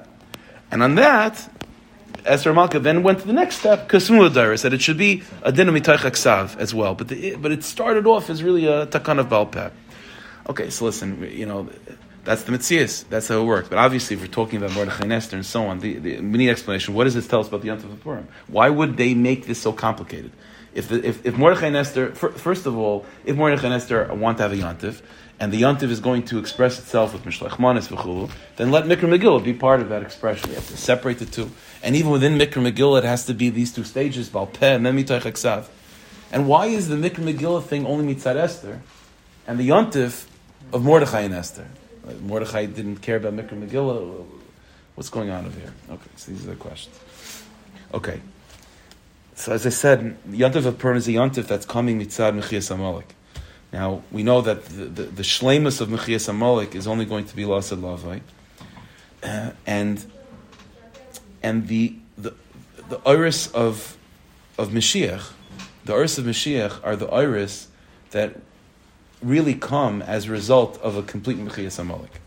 And 0.71 0.83
on 0.83 0.95
that, 0.95 1.49
Esther 2.29 2.53
Malka 2.53 2.79
then 2.79 3.01
went 3.01 3.19
to 3.19 3.27
the 3.27 3.33
next 3.33 3.57
step, 3.57 3.89
Kasmula 3.89 4.29
Dairis, 4.29 4.61
that 4.61 4.73
it 4.73 4.81
should 4.81 4.97
be 4.97 5.23
a 5.41 5.51
din 5.51 5.67
of 5.67 5.75
Aksav 5.75 6.55
as 6.57 6.73
well. 6.73 6.93
But, 6.93 7.07
the, 7.07 7.35
but 7.35 7.51
it 7.51 7.63
started 7.63 8.05
off 8.05 8.29
as 8.29 8.43
really 8.43 8.67
a 8.67 8.85
takan 8.85 9.19
of 9.19 9.27
Balpeh. 9.29 9.71
Okay, 10.47 10.69
so 10.69 10.85
listen, 10.85 11.27
you 11.31 11.45
know, 11.45 11.69
that's 12.25 12.43
the 12.43 12.51
Mitzias. 12.51 13.07
That's 13.09 13.27
how 13.27 13.41
it 13.41 13.45
works. 13.45 13.69
But 13.69 13.79
obviously, 13.79 14.15
if 14.15 14.21
we're 14.21 14.27
talking 14.27 14.57
about 14.57 14.73
Mordechai 14.73 15.03
and 15.03 15.33
and 15.33 15.45
so 15.45 15.65
on, 15.65 15.79
the, 15.79 15.97
the, 15.97 16.17
we 16.17 16.37
need 16.37 16.49
explanation. 16.49 16.93
What 16.93 17.05
does 17.05 17.15
this 17.15 17.27
tell 17.27 17.39
us 17.39 17.47
about 17.47 17.61
the 17.61 17.67
Yom 17.67 17.81
Tov 17.81 17.99
Purim? 18.01 18.27
Why 18.47 18.69
would 18.69 18.97
they 18.97 19.15
make 19.15 19.47
this 19.47 19.59
so 19.59 19.73
complicated? 19.73 20.31
If, 20.73 20.91
if, 20.91 21.25
if 21.25 21.35
Mordechai 21.35 21.67
and 21.67 21.75
Esther, 21.75 22.11
fir- 22.13 22.31
first 22.31 22.67
of 22.67 22.77
all, 22.77 23.05
if 23.25 23.35
Mordechai 23.35 23.65
and 23.65 23.73
Esther 23.73 24.13
want 24.13 24.37
to 24.37 24.43
have 24.43 24.53
a 24.53 24.55
Yontif, 24.55 25.01
and 25.39 25.53
the 25.53 25.61
Yontif 25.61 25.89
is 25.89 25.99
going 25.99 26.23
to 26.23 26.37
express 26.37 26.77
itself 26.79 27.13
with 27.13 27.23
Mishlech 27.23 27.57
Manis 27.59 27.87
v'chulu, 27.87 28.29
then 28.57 28.71
let 28.71 28.85
Mikra 28.85 29.17
Megillah 29.17 29.43
be 29.43 29.53
part 29.53 29.79
of 29.79 29.89
that 29.89 30.01
expression. 30.01 30.49
You 30.49 30.55
have 30.55 30.67
to 30.67 30.77
separate 30.77 31.19
the 31.19 31.25
two. 31.25 31.51
And 31.81 31.95
even 31.95 32.11
within 32.11 32.37
Mikra 32.37 32.69
Megillah, 32.69 32.99
it 32.99 33.03
has 33.05 33.25
to 33.27 33.33
be 33.33 33.49
these 33.49 33.71
two 33.71 33.83
stages, 33.83 34.29
Balpeh 34.29 34.75
and 34.75 34.85
then 34.85 34.97
Mitaych 34.97 35.21
Aksav. 35.21 35.67
And 36.31 36.47
why 36.47 36.67
is 36.67 36.89
the 36.89 36.95
Mikra 36.95 37.33
Megillah 37.33 37.63
thing 37.63 37.85
only 37.85 38.13
Mitzad 38.13 38.35
Esther, 38.35 38.81
and 39.47 39.59
the 39.59 39.67
Yontif 39.69 40.27
of 40.73 40.83
Mordechai 40.83 41.21
and 41.21 41.33
Esther? 41.33 41.67
Mordechai 42.21 42.65
didn't 42.65 42.97
care 42.97 43.17
about 43.17 43.33
Mikra 43.33 43.67
Megillah. 43.67 44.25
What's 44.95 45.09
going 45.09 45.29
on 45.29 45.45
over 45.45 45.57
here? 45.57 45.73
Okay, 45.89 46.09
so 46.17 46.31
these 46.31 46.45
are 46.45 46.49
the 46.49 46.55
questions. 46.55 46.99
Okay. 47.93 48.19
So 49.35 49.53
as 49.53 49.65
I 49.65 49.69
said, 49.69 50.17
Yontif 50.29 50.65
of 50.65 50.77
Purim 50.77 50.97
is 50.97 51.07
a 51.07 51.11
Yontif 51.11 51.47
that's 51.47 51.65
coming 51.65 51.99
Mitzad 52.01 52.37
Mechias 52.37 52.69
Amalek. 52.71 53.15
Now, 53.71 54.03
we 54.11 54.23
know 54.23 54.41
that 54.41 54.65
the, 54.65 54.85
the, 54.85 55.03
the 55.03 55.23
shlemus 55.23 55.79
of 55.79 55.89
Mechias 55.89 56.27
Amalek 56.27 56.75
is 56.75 56.87
only 56.87 57.05
going 57.05 57.25
to 57.25 57.35
be 57.35 57.43
Lasad 57.43 57.79
Lavai. 57.79 58.21
Uh, 59.21 59.51
and 59.67 60.05
and 61.41 61.67
the, 61.67 61.95
the, 62.17 62.33
the 62.89 62.99
iris 63.05 63.51
of, 63.51 63.97
of 64.57 64.69
Mashiach, 64.69 65.31
the 65.85 65.93
iris 65.93 66.17
of 66.17 66.25
Mashiach 66.25 66.79
are 66.83 66.95
the 66.95 67.07
iris 67.07 67.67
that 68.11 68.41
really 69.21 69.53
come 69.53 70.01
as 70.01 70.25
a 70.25 70.31
result 70.31 70.79
of 70.81 70.95
a 70.95 71.03
complete 71.03 71.37
Mechias 71.37 71.79
Amalek. 71.79 72.19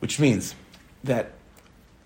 Which 0.00 0.18
means 0.18 0.54
that, 1.02 1.32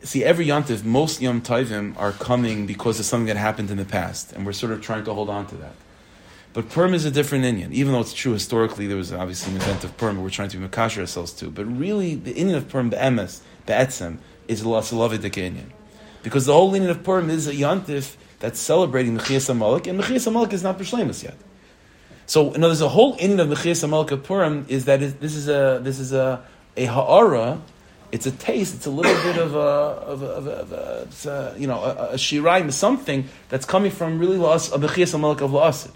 see, 0.03 0.25
every 0.25 0.47
Yontif, 0.47 0.85
most 0.85 1.21
Yom 1.21 1.41
Tovim 1.41 1.97
are 1.97 2.13
coming 2.13 2.67
because 2.67 2.99
of 2.99 3.07
something 3.07 3.27
that 3.27 3.37
happened 3.37 3.71
in 3.71 3.77
the 3.77 3.85
past, 3.85 4.33
and 4.33 4.47
we're 4.47 4.53
sort 4.53 4.73
of 4.73 4.81
trying 4.81 5.05
to 5.05 5.15
hold 5.15 5.31
on 5.31 5.47
to 5.49 5.57
that. 5.57 5.75
But 6.55 6.71
Purim 6.71 6.95
is 6.95 7.05
a 7.05 7.11
different 7.11 7.45
Inyan. 7.45 7.73
Even 7.73 7.93
though 7.93 8.01
it's 8.01 8.15
true 8.15 8.33
historically, 8.33 8.87
there 8.87 8.97
was 8.97 9.13
obviously 9.13 9.55
an 9.55 9.61
event 9.61 9.85
of 9.85 9.97
that 9.97 10.15
we're 10.15 10.31
trying 10.31 10.49
to 10.49 10.57
be 10.57 10.67
Makasher 10.67 11.01
ourselves 11.01 11.33
to. 11.35 11.51
But 11.51 11.67
really, 11.67 12.15
the 12.15 12.35
Inyan 12.35 12.57
of 12.57 12.69
Purim, 12.69 12.91
the 12.91 12.97
Emes, 12.97 13.41
the 13.67 13.75
Etzem, 13.75 14.19
is 14.49 14.63
the 14.63 14.69
Lasalavidik 14.69 15.33
Inyan. 15.33 15.71
Because 16.23 16.47
the 16.47 16.55
whole 16.55 16.73
Inyan 16.73 16.91
of 16.91 17.05
Purim 17.05 17.31
is 17.31 17.47
a 17.47 17.53
Yantif 17.53 18.17
that's 18.41 18.59
celebrating 18.59 19.17
Mechias 19.17 19.49
Amalek, 19.49 19.87
and 19.87 20.01
Mechias 20.01 20.27
Amalek 20.27 20.53
is 20.53 20.63
not 20.63 20.79
B'Shlemus 20.79 21.23
yet. 21.23 21.37
So, 22.27 22.53
in 22.53 22.63
other 22.63 22.71
words, 22.71 22.81
the 22.81 22.89
whole 22.89 23.17
Inyan 23.19 23.41
of 23.41 23.49
Mechias 23.49 23.83
Amalek 23.85 24.11
of 24.11 24.23
Purim 24.25 24.67
is 24.69 24.85
that 24.87 25.03
it, 25.03 25.21
this 25.21 25.35
is 25.35 25.49
a 25.49 25.81
this 25.83 25.99
is 25.99 26.13
a 26.13 26.45
a 26.77 26.87
ha'ara. 26.87 27.61
It's 28.11 28.27
a 28.27 28.31
taste. 28.31 28.75
It's 28.75 28.87
a 28.87 28.91
little 28.91 29.15
bit 29.23 29.37
of 29.37 29.55
a 29.55 29.59
of 29.59 30.23
a, 30.23 30.27
of 30.27 30.47
a, 30.47 30.51
of 30.51 31.27
a, 31.27 31.31
a 31.31 31.59
you 31.59 31.67
know 31.67 31.83
a, 31.83 32.11
a 32.11 32.15
shiraim, 32.15 32.73
something 32.73 33.29
that's 33.49 33.67
coming 33.67 33.91
from 33.91 34.19
really 34.19 34.39
La'as- 34.39 34.73
a 34.75 34.79
Mechias 34.79 35.15
Amalek 35.15 35.41
of 35.41 35.51
La'asid. 35.51 35.95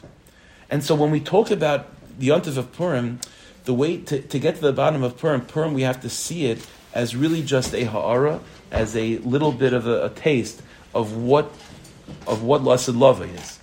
And 0.72 0.82
so 0.82 0.94
when 0.94 1.10
we 1.10 1.20
talk 1.20 1.50
about 1.50 1.86
the 2.18 2.28
Yontif 2.28 2.56
of 2.56 2.72
Purim, 2.72 3.20
the 3.64 3.74
way 3.74 3.98
to, 3.98 4.22
to 4.22 4.38
get 4.38 4.54
to 4.54 4.62
the 4.62 4.72
bottom 4.72 5.02
of 5.02 5.18
Purim, 5.18 5.42
Purim, 5.42 5.74
we 5.74 5.82
have 5.82 6.00
to 6.00 6.08
see 6.08 6.46
it 6.46 6.66
as 6.94 7.14
really 7.14 7.42
just 7.42 7.74
a 7.74 7.84
ha'ara, 7.84 8.40
as 8.70 8.96
a 8.96 9.18
little 9.18 9.52
bit 9.52 9.74
of 9.74 9.86
a, 9.86 10.06
a 10.06 10.08
taste 10.08 10.62
of 10.94 11.14
what 11.14 11.52
of 12.26 12.42
what 12.42 12.62
Lasad 12.62 12.98
Lava 12.98 13.24
is. 13.24 13.60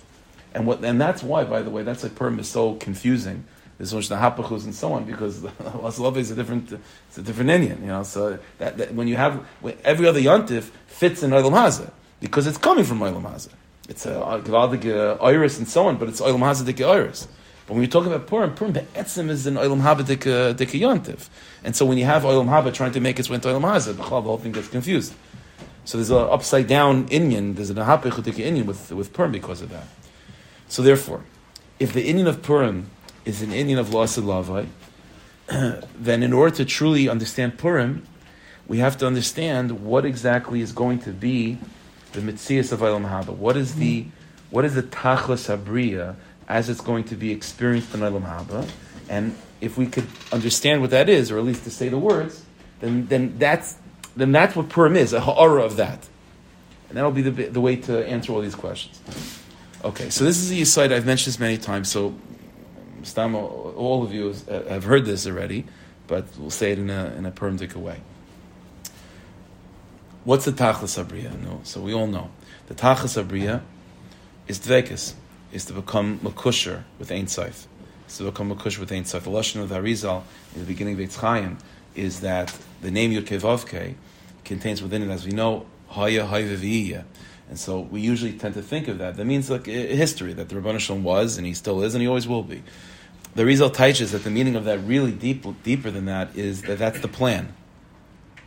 And 0.54 0.68
what 0.68 0.84
and 0.84 1.00
that's 1.00 1.20
why, 1.20 1.42
by 1.42 1.62
the 1.62 1.70
way, 1.70 1.82
that's 1.82 2.04
why 2.04 2.10
Purim 2.10 2.38
is 2.38 2.48
so 2.48 2.74
confusing. 2.74 3.42
there's 3.76 3.90
so 3.90 3.96
much 3.96 4.08
Nahapachus 4.08 4.62
and 4.62 4.74
so 4.74 4.92
on, 4.92 5.02
because 5.02 5.42
Love 5.98 6.16
is 6.16 6.30
a 6.30 6.36
different, 6.36 6.70
it's 7.08 7.18
a 7.18 7.22
different 7.22 7.50
Inyan, 7.50 7.80
you 7.80 7.88
know, 7.88 8.04
so 8.04 8.38
that, 8.58 8.78
that 8.78 8.94
when 8.94 9.08
you 9.08 9.16
have, 9.16 9.34
when 9.60 9.76
every 9.84 10.06
other 10.06 10.20
Yontif 10.20 10.70
fits 10.86 11.24
in 11.24 11.32
Olam 11.32 11.90
because 12.20 12.46
it's 12.46 12.58
coming 12.58 12.84
from 12.84 13.00
Olam 13.00 13.22
Hazeh. 13.22 13.50
It's 13.90 14.06
a 14.06 14.40
Gvaldig 14.44 14.86
uh, 14.86 15.20
Iris 15.20 15.58
and 15.58 15.66
so 15.66 15.88
on, 15.88 15.96
but 15.96 16.08
it's 16.08 16.20
Olam 16.20 16.38
Hazeh 16.38 16.64
Dik 16.64 16.80
Iris. 16.80 17.26
But 17.66 17.74
when 17.74 17.82
you 17.82 17.88
talk 17.88 18.06
about 18.06 18.28
Purim, 18.28 18.54
Purim 18.54 18.72
Be'etzim 18.72 19.28
is 19.30 19.48
an 19.48 19.56
Olam 19.56 19.82
Haba 19.82 20.06
Dik 20.06 20.28
uh, 20.28 20.52
Dik 20.52 20.68
Yontif. 20.68 21.28
And 21.64 21.74
so 21.74 21.84
when 21.84 21.98
you 21.98 22.04
have 22.04 22.22
Olam 22.22 22.46
Haba 22.46 22.72
trying 22.72 22.92
to 22.92 23.00
make 23.00 23.18
its 23.18 23.28
way 23.28 23.34
into 23.34 23.48
Olam 23.48 23.62
Hazeh, 23.62 23.96
the 23.96 24.04
whole 24.04 24.38
thing 24.38 24.52
gets 24.52 24.68
confused. 24.68 25.12
So 25.84 25.98
there's 25.98 26.10
an 26.10 26.18
upside 26.18 26.68
down 26.68 27.08
Inyan, 27.08 27.56
there's 27.56 27.70
an 27.70 27.78
Ahapechudik 27.78 28.34
Inyan 28.34 28.64
with, 28.64 28.92
with 28.92 29.12
Purim 29.12 29.32
because 29.32 29.60
of 29.60 29.70
that. 29.70 29.88
So 30.68 30.82
therefore, 30.82 31.24
if 31.80 31.92
the 31.92 32.08
Inyan 32.08 32.28
of 32.28 32.42
Purim 32.42 32.90
is 33.24 33.42
an 33.42 33.50
Inyan 33.50 33.80
of 33.80 33.92
Loss 33.92 34.18
and 34.18 34.28
Lavai, 34.28 34.68
then 35.98 36.22
in 36.22 36.32
order 36.32 36.54
to 36.54 36.64
truly 36.64 37.08
understand 37.08 37.58
Purim, 37.58 38.06
we 38.68 38.78
have 38.78 38.96
to 38.98 39.06
understand 39.08 39.84
what 39.84 40.04
exactly 40.04 40.60
is 40.60 40.70
going 40.70 41.00
to 41.00 41.10
be 41.10 41.58
the 42.12 42.20
Mitzias 42.20 42.72
of 42.72 42.80
Olam 42.80 43.08
Haba. 43.08 43.34
What 43.34 43.56
is 43.56 43.76
the 43.76 44.06
what 44.50 44.64
is 44.64 44.74
the 44.74 44.82
Tachlis 44.82 45.56
Abriya 45.56 46.16
as 46.48 46.68
it's 46.68 46.80
going 46.80 47.04
to 47.04 47.14
be 47.14 47.30
experienced 47.30 47.94
in 47.94 48.00
Olam 48.00 48.22
Haba? 48.22 48.68
And 49.08 49.36
if 49.60 49.76
we 49.76 49.86
could 49.86 50.06
understand 50.32 50.80
what 50.80 50.90
that 50.90 51.08
is, 51.08 51.30
or 51.30 51.38
at 51.38 51.44
least 51.44 51.64
to 51.64 51.70
say 51.70 51.88
the 51.88 51.98
words, 51.98 52.44
then 52.80 53.06
then 53.06 53.38
that's 53.38 53.76
then 54.16 54.32
that's 54.32 54.56
what 54.56 54.68
Purim 54.68 54.96
is, 54.96 55.12
a 55.12 55.20
ha'ara 55.20 55.62
of 55.62 55.76
that. 55.76 56.08
And 56.88 56.96
that'll 56.96 57.12
be 57.12 57.22
the, 57.22 57.46
the 57.46 57.60
way 57.60 57.76
to 57.76 58.04
answer 58.06 58.32
all 58.32 58.40
these 58.40 58.56
questions. 58.56 59.00
Okay, 59.84 60.10
so 60.10 60.24
this 60.24 60.38
is 60.38 60.50
the 60.50 60.64
site 60.64 60.92
I've 60.92 61.06
mentioned 61.06 61.32
this 61.34 61.40
many 61.40 61.56
times, 61.56 61.90
so 61.90 62.14
Stam, 63.02 63.34
all 63.34 64.02
of 64.02 64.12
you 64.12 64.34
have 64.48 64.84
heard 64.84 65.04
this 65.04 65.26
already, 65.26 65.64
but 66.06 66.26
we'll 66.36 66.50
say 66.50 66.72
it 66.72 66.78
in 66.78 66.90
a, 66.90 67.14
in 67.16 67.24
a 67.24 67.30
Purimdik 67.30 67.74
way. 67.74 68.00
What's 70.30 70.44
the 70.44 70.52
Tachlis 70.52 70.96
Abriya? 71.04 71.36
No, 71.42 71.58
so 71.64 71.80
we 71.80 71.92
all 71.92 72.06
know. 72.06 72.30
The 72.68 72.74
Tachlis 72.76 73.20
Abriya 73.20 73.62
is 74.46 74.60
Dvekis, 74.60 75.14
is 75.52 75.64
to 75.64 75.72
become 75.72 76.20
Makusher 76.20 76.84
with 77.00 77.10
Ein 77.10 77.26
Seif. 77.26 77.66
Is 78.06 78.18
to 78.18 78.30
become 78.30 78.54
Makusher 78.54 78.78
with 78.78 78.92
Ein 78.92 79.02
Seif. 79.02 79.22
The 79.22 79.30
Lashon 79.30 79.60
of 79.60 79.70
the 79.70 79.74
Arizal 79.74 80.22
in 80.54 80.60
the 80.60 80.68
beginning 80.68 80.94
of 80.94 81.00
Eitz 81.00 81.16
Chaim 81.16 81.58
is 81.96 82.20
that 82.20 82.56
the 82.80 82.92
name 82.92 83.10
Yud 83.10 83.24
Kevavke 83.24 83.96
contains 84.44 84.80
within 84.80 85.02
it, 85.02 85.12
as 85.12 85.26
we 85.26 85.32
know, 85.32 85.66
Haya 85.88 86.24
Hayvaviyya. 86.24 87.02
And 87.48 87.58
so 87.58 87.80
we 87.80 88.00
usually 88.00 88.34
tend 88.34 88.54
to 88.54 88.62
think 88.62 88.86
of 88.86 88.98
that. 88.98 89.16
That 89.16 89.24
means 89.24 89.50
like 89.50 89.66
history 89.66 90.32
that 90.34 90.48
the 90.48 90.54
Rabban 90.54 90.78
Shalom 90.78 91.02
was, 91.02 91.38
and 91.38 91.44
he 91.44 91.54
still 91.54 91.82
is, 91.82 91.96
and 91.96 92.02
he 92.02 92.06
always 92.06 92.28
will 92.28 92.44
be. 92.44 92.62
The 93.34 93.44
Rizal 93.44 93.70
teaches 93.70 94.12
that 94.12 94.22
the 94.22 94.30
meaning 94.30 94.54
of 94.54 94.64
that 94.66 94.78
really 94.78 95.10
deep, 95.10 95.44
deeper 95.64 95.90
than 95.90 96.04
that 96.04 96.36
is 96.36 96.62
that 96.62 96.78
that's 96.78 97.00
the 97.00 97.08
plan. 97.08 97.52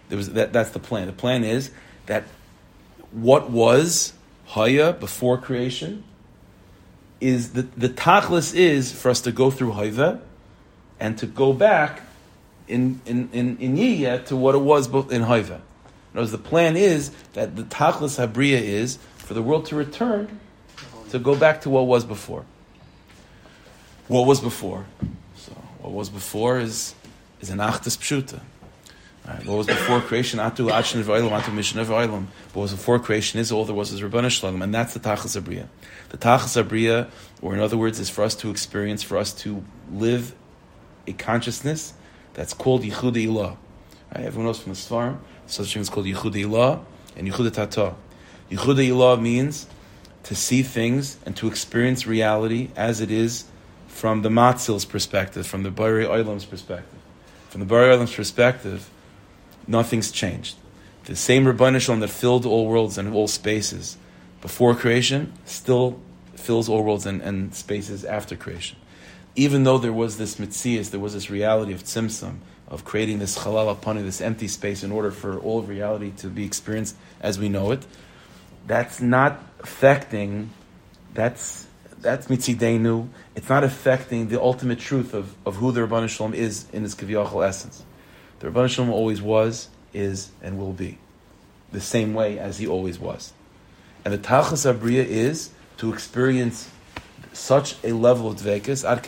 There 0.10 0.18
was 0.18 0.32
that, 0.34 0.54
that's 0.54 0.72
the 0.72 0.80
plan. 0.80 1.08
The 1.08 1.14
plan 1.14 1.44
is 1.44 1.72
that 2.06 2.24
what 3.12 3.50
was 3.50 4.14
Haya 4.48 4.94
before 4.94 5.38
creation 5.38 6.04
is 7.22 7.54
the, 7.54 7.62
the 7.62 7.90
tachlis 7.90 8.54
is 8.54 8.92
for 8.92 9.10
us 9.10 9.22
to 9.22 9.32
go 9.32 9.50
through 9.50 9.72
Haiva 9.72 10.20
and 11.00 11.18
to 11.18 11.26
go 11.26 11.54
back 11.54 12.02
in 12.68 13.02
in 13.06 13.30
in, 13.32 13.58
in 13.58 14.24
to 14.26 14.36
what 14.36 14.56
it 14.56 14.60
was 14.60 14.88
in 14.88 15.24
Haiva. 15.24 15.62
Because 16.14 16.32
the 16.32 16.38
plan 16.38 16.78
is 16.78 17.12
that 17.34 17.56
the 17.56 17.64
Tachlis 17.64 18.24
Habriya 18.24 18.62
is 18.62 19.00
for 19.18 19.34
the 19.34 19.42
world 19.42 19.66
to 19.68 19.76
return 19.76 20.40
to 21.10 21.18
go 21.18 21.36
back 21.36 21.62
to 21.62 21.70
what 21.70 21.88
was 21.88 22.06
before. 22.06 22.46
What 24.08 24.28
was 24.28 24.40
before? 24.40 24.86
So 25.36 25.54
what 25.80 25.92
was 25.92 26.10
before 26.10 26.60
is 26.60 26.94
is 27.42 27.50
an 27.50 27.58
Achtas 27.58 27.98
Pshuta. 27.98 28.42
Right, 29.26 29.46
what 29.46 29.56
was 29.56 29.68
before 29.68 30.02
creation? 30.02 30.40
Atu 30.40 30.70
Achin 30.70 31.02
V'Olam, 31.02 31.32
Atu 31.40 31.54
Mishin 31.54 31.84
V'Olam. 31.86 32.26
What 32.54 32.64
was 32.64 32.72
before 32.74 33.00
creation 33.00 33.40
is 33.40 33.54
all 33.54 33.64
there 33.64 33.74
was 33.74 33.94
is 33.94 34.02
Rabbana 34.02 34.30
Shalom, 34.30 34.62
and 34.62 34.74
that's 34.74 34.94
the 34.94 35.00
Tachlis 35.00 35.42
Abriya. 35.42 35.68
The 36.10 36.18
Tachlis 36.18 36.62
Abriya, 36.62 37.10
or 37.42 37.54
in 37.54 37.62
other 37.62 37.78
words, 37.78 38.02
is 38.02 38.10
for 38.10 38.24
us 38.24 38.36
to 38.36 38.50
experience, 38.50 39.02
for 39.02 39.18
us 39.18 39.32
to 39.36 39.64
live 39.94 40.36
a 41.08 41.14
consciousness 41.14 41.94
that's 42.34 42.54
called 42.54 42.84
Yichud 42.84 43.16
Ilah. 43.16 43.56
Right, 44.14 44.26
everyone 44.26 44.48
knows 44.48 44.60
from 44.60 44.74
the 44.74 44.78
Svarim, 44.78 45.20
such 45.48 45.74
thing 45.74 45.82
is 45.82 45.90
called 45.90 46.06
Yichud 46.06 46.34
Ilah 46.34 46.84
and 47.16 47.26
Yichud 47.26 47.54
Tata. 47.54 47.96
Yichud 48.52 48.90
Ilah 48.90 49.22
means 49.22 49.68
to 50.24 50.36
see 50.36 50.64
things 50.64 51.18
and 51.26 51.34
to 51.38 51.48
experience 51.48 52.06
reality 52.06 52.72
as 52.76 53.00
it 53.00 53.10
is 53.10 53.46
from 53.88 54.22
the 54.22 54.30
Matzil's 54.30 54.84
perspective, 54.84 55.48
from 55.48 55.64
the 55.64 55.72
Bari 55.72 56.06
Olam's 56.06 56.44
perspective. 56.44 57.00
From 57.50 57.62
the 57.62 57.66
Bari 57.66 57.96
Olam's 57.96 58.14
perspective, 58.14 58.90
nothing's 59.68 60.12
changed. 60.12 60.56
The 61.06 61.16
same 61.16 61.46
Rabbanah 61.46 61.82
Shalom 61.82 62.00
that 62.00 62.10
filled 62.10 62.46
all 62.46 62.68
worlds 62.68 62.98
and 62.98 63.14
all 63.14 63.28
spaces 63.28 63.98
before 64.42 64.76
creation 64.76 65.34
still 65.46 66.00
fills 66.36 66.70
all 66.70 66.84
worlds 66.84 67.06
and, 67.06 67.22
and 67.22 67.54
spaces 67.54 68.06
after 68.06 68.36
creation. 68.36 68.78
Even 69.36 69.64
though 69.64 69.78
there 69.78 69.94
was 69.94 70.18
this 70.18 70.36
mitzias, 70.36 70.92
there 70.92 71.00
was 71.00 71.14
this 71.14 71.30
reality 71.30 71.74
of 71.74 71.84
tzimtzum, 71.84 72.38
of 72.68 72.86
creating 72.86 73.20
this 73.20 73.40
halal 73.40 73.76
apani, 73.76 74.04
this 74.04 74.22
empty 74.22 74.48
space, 74.48 74.84
in 74.84 74.92
order 74.92 75.12
for 75.12 75.38
all 75.40 75.60
of 75.60 75.70
reality 75.70 76.12
to 76.18 76.28
be 76.28 76.46
experienced 76.46 76.96
as 77.20 77.40
we 77.40 77.50
know 77.50 77.72
it, 77.72 77.86
that's 78.68 79.02
not 79.02 79.42
affecting, 79.60 80.50
that's 81.14 81.68
that's 82.00 82.28
mitzidenu. 82.28 83.08
It's 83.36 83.50
not 83.50 83.64
affecting 83.64 84.28
the 84.28 84.42
ultimate 84.42 84.80
truth 84.80 85.14
of, 85.14 85.36
of 85.46 85.56
who 85.56 85.72
the 85.72 85.82
Rabban 85.82 86.10
Shalom 86.10 86.34
is 86.34 86.68
in 86.72 86.84
its 86.84 86.96
kaviyachal 86.96 87.48
essence. 87.48 87.84
The 88.44 88.50
Rabban 88.50 88.70
Shalom 88.70 88.90
always 88.90 89.22
was, 89.22 89.70
is, 89.94 90.32
and 90.42 90.58
will 90.58 90.74
be, 90.74 90.98
the 91.72 91.80
same 91.80 92.14
way 92.14 92.38
as 92.38 92.58
he 92.58 92.68
always 92.68 93.00
was. 93.00 93.32
And 94.04 94.14
the 94.14 94.18
Tachas 94.18 94.70
Abriya 94.70 95.06
is 95.06 95.52
to 95.78 95.94
experience 95.94 96.70
such 97.32 97.82
a 97.86 97.94
level 97.94 98.28
of 98.28 98.42
dvekas, 98.42 98.84
ad 98.84 99.02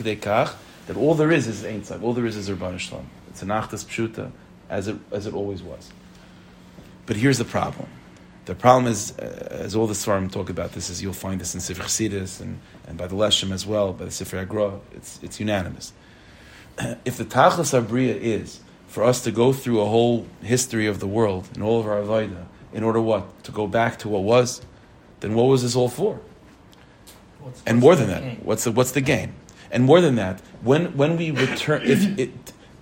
that 0.86 0.96
all 0.96 1.14
there 1.14 1.30
is 1.30 1.46
is 1.46 1.66
Ein 1.66 1.82
All 2.02 2.14
there 2.14 2.24
is 2.24 2.34
is 2.34 2.48
Rabban 2.48 2.78
Shalom. 2.78 3.10
It's 3.28 3.42
an 3.42 3.48
achtas 3.48 3.84
pshuta, 3.84 4.32
as 4.70 4.88
it, 4.88 4.96
as 5.12 5.26
it 5.26 5.34
always 5.34 5.62
was. 5.62 5.92
But 7.04 7.16
here's 7.16 7.36
the 7.36 7.44
problem. 7.44 7.90
The 8.46 8.54
problem 8.54 8.90
is, 8.90 9.18
uh, 9.18 9.48
as 9.50 9.76
all 9.76 9.86
the 9.86 9.92
Svarim 9.92 10.32
talk 10.32 10.48
about 10.48 10.72
this, 10.72 10.88
is 10.88 11.02
you'll 11.02 11.12
find 11.12 11.42
this 11.42 11.54
in 11.54 11.60
Sifr 11.60 11.82
Chassidus 11.82 12.40
and, 12.40 12.58
and 12.88 12.96
by 12.96 13.06
the 13.06 13.14
Leshem 13.16 13.52
as 13.52 13.66
well, 13.66 13.92
by 13.92 14.06
the 14.06 14.10
Sifr 14.10 14.40
Agra, 14.40 14.80
it's, 14.94 15.20
it's 15.22 15.38
unanimous. 15.38 15.92
If 17.04 17.18
the 17.18 17.26
Tachlis 17.26 17.78
Abriya 17.78 18.16
is 18.16 18.60
for 18.96 19.04
us 19.04 19.20
to 19.20 19.30
go 19.30 19.52
through 19.52 19.78
a 19.82 19.84
whole 19.84 20.26
history 20.40 20.86
of 20.86 21.00
the 21.00 21.06
world 21.06 21.46
and 21.52 21.62
all 21.62 21.78
of 21.78 21.86
our 21.86 22.00
Avodah, 22.00 22.46
in 22.72 22.82
order 22.82 22.98
what? 22.98 23.44
To 23.44 23.52
go 23.52 23.66
back 23.66 23.98
to 23.98 24.08
what 24.08 24.22
was, 24.22 24.62
then 25.20 25.34
what 25.34 25.48
was 25.48 25.60
this 25.62 25.76
all 25.76 25.90
for? 25.90 26.18
What's, 27.40 27.62
and 27.66 27.82
what's 27.82 28.00
more 28.00 28.06
than 28.06 28.08
that, 28.08 28.42
what's 28.42 28.64
the, 28.64 28.72
what's 28.72 28.92
the 28.92 29.02
gain? 29.02 29.34
And 29.70 29.84
more 29.84 30.00
than 30.00 30.14
that, 30.14 30.40
when, 30.62 30.96
when 30.96 31.18
we 31.18 31.30
return, 31.30 31.82
if 31.84 32.18
it, 32.18 32.30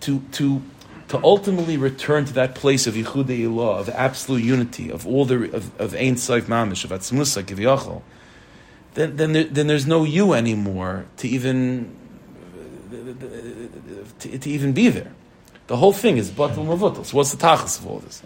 to, 0.03 0.21
to, 0.39 0.63
to 1.09 1.21
ultimately 1.25 1.77
return 1.77 2.27
to 2.27 2.33
that 2.35 2.55
place 2.55 2.87
of 2.87 2.95
Yichud 2.95 3.27
Ilah, 3.27 3.81
of 3.81 3.89
absolute 3.89 4.45
unity, 4.45 4.93
of 4.93 5.09
all 5.09 5.25
the, 5.25 5.53
of, 5.53 5.81
of 5.81 5.95
Ein 5.97 6.15
Saif 6.15 6.43
Mamish, 6.43 6.85
of 6.85 6.93
Atzmusa, 6.93 7.43
Kiviyachal, 7.43 8.03
then, 8.95 9.17
then, 9.17 9.33
there, 9.33 9.45
then 9.47 9.67
there's 9.67 9.89
no 9.89 10.05
you 10.05 10.33
anymore 10.33 11.07
to 11.17 11.27
even, 11.27 11.97
to, 14.21 14.39
to 14.39 14.49
even 14.49 14.73
be 14.73 14.89
there. 14.91 15.11
The 15.67 15.77
whole 15.77 15.93
thing 15.93 16.17
is 16.17 16.31
batal 16.31 16.67
mavutal. 16.67 17.05
So 17.05 17.17
what's 17.17 17.31
the 17.33 17.37
tachas 17.37 17.79
of 17.79 17.87
all 17.87 17.99
this? 18.01 18.23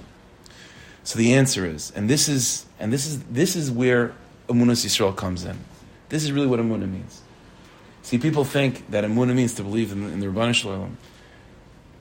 So 1.04 1.18
the 1.18 1.34
answer 1.34 1.64
is, 1.64 1.90
and 1.92 2.10
this 2.10 2.28
is, 2.28 2.66
and 2.78 2.92
this 2.92 3.06
is, 3.06 3.22
this 3.24 3.56
is 3.56 3.70
where 3.70 4.12
Amunas 4.48 4.84
Yisrael 4.84 5.16
comes 5.16 5.44
in. 5.44 5.58
This 6.08 6.24
is 6.24 6.32
really 6.32 6.46
what 6.46 6.60
Amunah 6.60 6.90
means. 6.90 7.22
See, 8.02 8.18
people 8.18 8.44
think 8.44 8.90
that 8.90 9.04
Amunah 9.04 9.34
means 9.34 9.54
to 9.54 9.62
believe 9.62 9.92
in, 9.92 10.04
in 10.10 10.20
the 10.20 10.26
Rabbanu 10.26 10.54
Shalom 10.54 10.96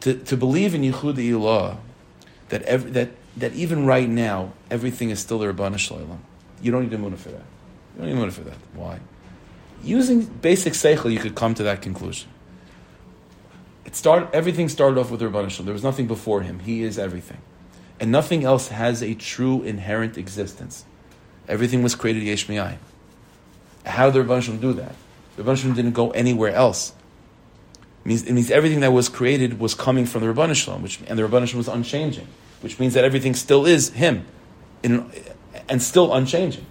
to, 0.01 0.13
to 0.13 0.37
believe 0.37 0.75
in 0.75 0.81
Yichud 0.81 1.15
Ilah, 1.15 1.77
that, 2.49 2.61
every, 2.63 2.91
that, 2.91 3.09
that 3.37 3.53
even 3.53 3.85
right 3.85 4.07
now, 4.07 4.53
everything 4.69 5.09
is 5.09 5.19
still 5.19 5.39
the 5.39 5.47
Rabbana 5.51 5.77
Shalom, 5.77 6.19
you 6.61 6.71
don't 6.71 6.83
need 6.83 6.93
a 6.93 6.97
munah 6.97 7.17
for 7.17 7.29
that. 7.29 7.43
You 7.95 8.05
don't 8.05 8.07
need 8.07 8.21
a 8.21 8.25
munah 8.25 8.31
for 8.31 8.41
that. 8.41 8.57
Why? 8.73 8.99
Using 9.83 10.25
basic 10.25 10.73
seichel, 10.73 11.11
you 11.11 11.19
could 11.19 11.35
come 11.35 11.53
to 11.55 11.63
that 11.63 11.81
conclusion. 11.81 12.29
It 13.87 13.95
started, 13.95 14.27
everything 14.33 14.67
started 14.67 14.99
off 14.99 15.09
with 15.09 15.21
the 15.21 15.27
Rabbana 15.27 15.49
Shalom. 15.49 15.65
There 15.65 15.73
was 15.73 15.83
nothing 15.83 16.07
before 16.07 16.41
him. 16.41 16.59
He 16.59 16.83
is 16.83 16.99
everything. 16.99 17.37
And 18.01 18.11
nothing 18.11 18.43
else 18.43 18.67
has 18.67 19.01
a 19.01 19.15
true 19.15 19.63
inherent 19.63 20.17
existence. 20.17 20.83
Everything 21.47 21.81
was 21.81 21.95
created 21.95 22.23
yesh 22.23 22.45
How 23.85 24.09
did 24.09 24.13
the 24.13 24.27
Rabbana 24.27 24.43
Shalom 24.43 24.59
do 24.59 24.73
that? 24.73 24.93
The 25.37 25.43
Rabbana 25.43 25.57
Shalom 25.57 25.75
didn't 25.75 25.93
go 25.93 26.11
anywhere 26.11 26.51
else. 26.51 26.91
It 28.03 28.07
means, 28.07 28.23
it 28.23 28.33
means 28.33 28.51
everything 28.51 28.81
that 28.81 28.91
was 28.91 29.07
created 29.07 29.57
was 29.57 29.73
coming 29.73 30.05
from 30.05 30.21
the 30.21 30.33
Rabban 30.33 30.53
Shalom, 30.53 30.83
which 30.83 30.99
and 31.07 31.17
the 31.17 31.23
Rabban 31.23 31.47
Shalom 31.47 31.59
was 31.59 31.69
unchanging, 31.69 32.27
which 32.59 32.79
means 32.79 32.93
that 32.93 33.05
everything 33.05 33.35
still 33.35 33.65
is 33.65 33.91
Him, 33.91 34.25
in, 34.83 35.09
and 35.69 35.81
still 35.81 36.13
unchanging. 36.13 36.65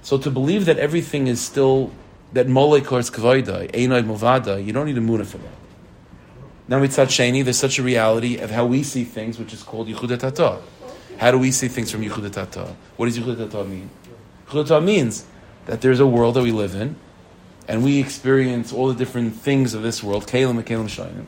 So 0.00 0.16
to 0.16 0.30
believe 0.30 0.64
that 0.64 0.78
everything 0.78 1.26
is 1.26 1.40
still 1.40 1.92
that 2.32 2.46
molek 2.46 2.90
or 2.92 3.00
kavaida, 3.00 3.70
einay 3.72 4.04
movada, 4.04 4.64
you 4.64 4.72
don't 4.72 4.86
need 4.86 4.96
a 4.96 5.02
muna 5.02 5.26
for 5.26 5.36
that. 5.38 5.59
Now 6.70 6.78
mitzat 6.78 7.08
sheni, 7.08 7.42
there's 7.42 7.58
such 7.58 7.80
a 7.80 7.82
reality 7.82 8.36
of 8.36 8.52
how 8.52 8.64
we 8.64 8.84
see 8.84 9.02
things, 9.02 9.40
which 9.40 9.52
is 9.52 9.62
called 9.64 9.88
yichud 9.88 10.16
tata. 10.20 10.60
How 11.18 11.32
do 11.32 11.38
we 11.38 11.50
see 11.50 11.66
things 11.66 11.90
from 11.90 12.02
yichud 12.02 12.30
tata? 12.32 12.76
What 12.96 13.06
does 13.06 13.18
yichud 13.18 13.36
tata 13.36 13.64
mean? 13.64 13.90
Yichud 14.46 14.68
tata 14.68 14.80
means 14.80 15.26
that 15.66 15.80
there's 15.80 15.98
a 15.98 16.06
world 16.06 16.36
that 16.36 16.44
we 16.44 16.52
live 16.52 16.76
in, 16.76 16.94
and 17.66 17.82
we 17.82 17.98
experience 17.98 18.72
all 18.72 18.86
the 18.86 18.94
different 18.94 19.34
things 19.34 19.74
of 19.74 19.82
this 19.82 20.00
world, 20.00 20.28
kalim 20.28 20.50
and 20.50 20.64
kalim 20.64 20.86
shayim, 20.86 21.26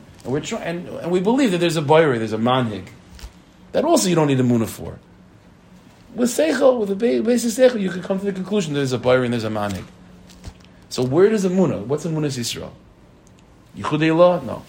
and 1.03 1.11
we 1.11 1.19
believe 1.19 1.51
that 1.51 1.57
there's 1.57 1.75
a 1.75 1.81
bayri, 1.81 2.19
there's 2.19 2.31
a 2.31 2.37
manhig, 2.37 2.87
that 3.73 3.83
also 3.83 4.07
you 4.07 4.15
don't 4.15 4.27
need 4.27 4.39
a 4.39 4.43
munah 4.43 4.65
for. 4.65 4.97
With 6.15 6.29
seichel, 6.29 6.79
with 6.79 6.89
a 6.89 6.95
basic 6.95 7.51
seichel, 7.51 7.81
you 7.81 7.89
can 7.89 8.01
come 8.01 8.17
to 8.17 8.25
the 8.25 8.31
conclusion 8.31 8.71
that 8.73 8.79
there's 8.79 8.93
a 8.93 8.97
bayri 8.97 9.25
and 9.25 9.33
there's 9.33 9.43
a 9.43 9.49
manhig. 9.49 9.83
So 10.87 11.03
where 11.03 11.27
does 11.27 11.43
a 11.43 11.49
munah? 11.49 11.85
What's 11.85 12.05
a 12.05 12.07
munah 12.07 12.27
Yisrael? 12.27 12.71
Yichud? 13.75 13.99
No. 13.99 14.07
Munah 14.21 14.31
Yisrael 14.41 14.41
Yichud 14.43 14.61
Tata? 14.61 14.63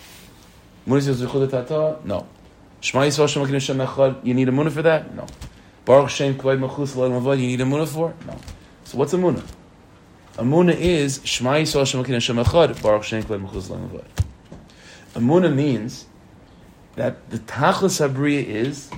No. 0.86 2.26
Shema 2.80 3.02
Yisrael 3.02 3.28
Shem 3.28 3.48
Hashem 3.48 3.78
Echad? 3.78 4.24
You 4.24 4.34
need 4.34 4.48
a 4.48 4.52
munah 4.52 4.70
for 4.70 4.82
that? 4.82 5.14
No. 5.14 5.26
Baruch 5.84 6.10
Shem 6.10 6.34
Kvayt 6.34 6.58
Machus 6.58 6.96
Lal 6.96 7.10
Mavad? 7.10 7.40
You 7.40 7.46
need 7.46 7.60
a 7.60 7.64
munah 7.64 7.88
for? 7.88 8.14
No. 8.26 8.38
So 8.84 8.98
what's 8.98 9.12
a 9.12 9.16
munah? 9.16 9.44
A 10.36 10.42
munah 10.42 10.76
is 10.76 11.20
Shema 11.24 11.52
Yisrael 11.52 11.86
Shem 11.86 12.04
Hashem 12.04 12.36
Echad? 12.36 12.82
Baruch 12.82 13.04
Shem 13.04 13.22
Kvayt 13.22 13.46
Machus 13.46 13.70
Lal 13.70 13.80
Mavad. 13.80 14.04
A 15.14 15.20
munah 15.20 15.54
means 15.54 16.06
that 16.96 17.30
the 17.30 17.38
Tachlis 17.38 18.06
Habriya 18.06 18.44
is 18.44 18.90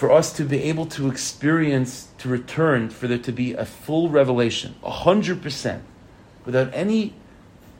for 0.00 0.10
us 0.10 0.32
to 0.32 0.44
be 0.44 0.62
able 0.62 0.86
to 0.86 1.10
experience, 1.10 2.08
to 2.18 2.28
return, 2.28 2.88
for 2.88 3.06
there 3.06 3.18
to 3.18 3.32
be 3.32 3.52
a 3.52 3.66
full 3.66 4.08
revelation, 4.08 4.74
a 4.82 4.90
hundred 4.90 5.42
percent, 5.42 5.82
without 6.46 6.70
any, 6.72 7.14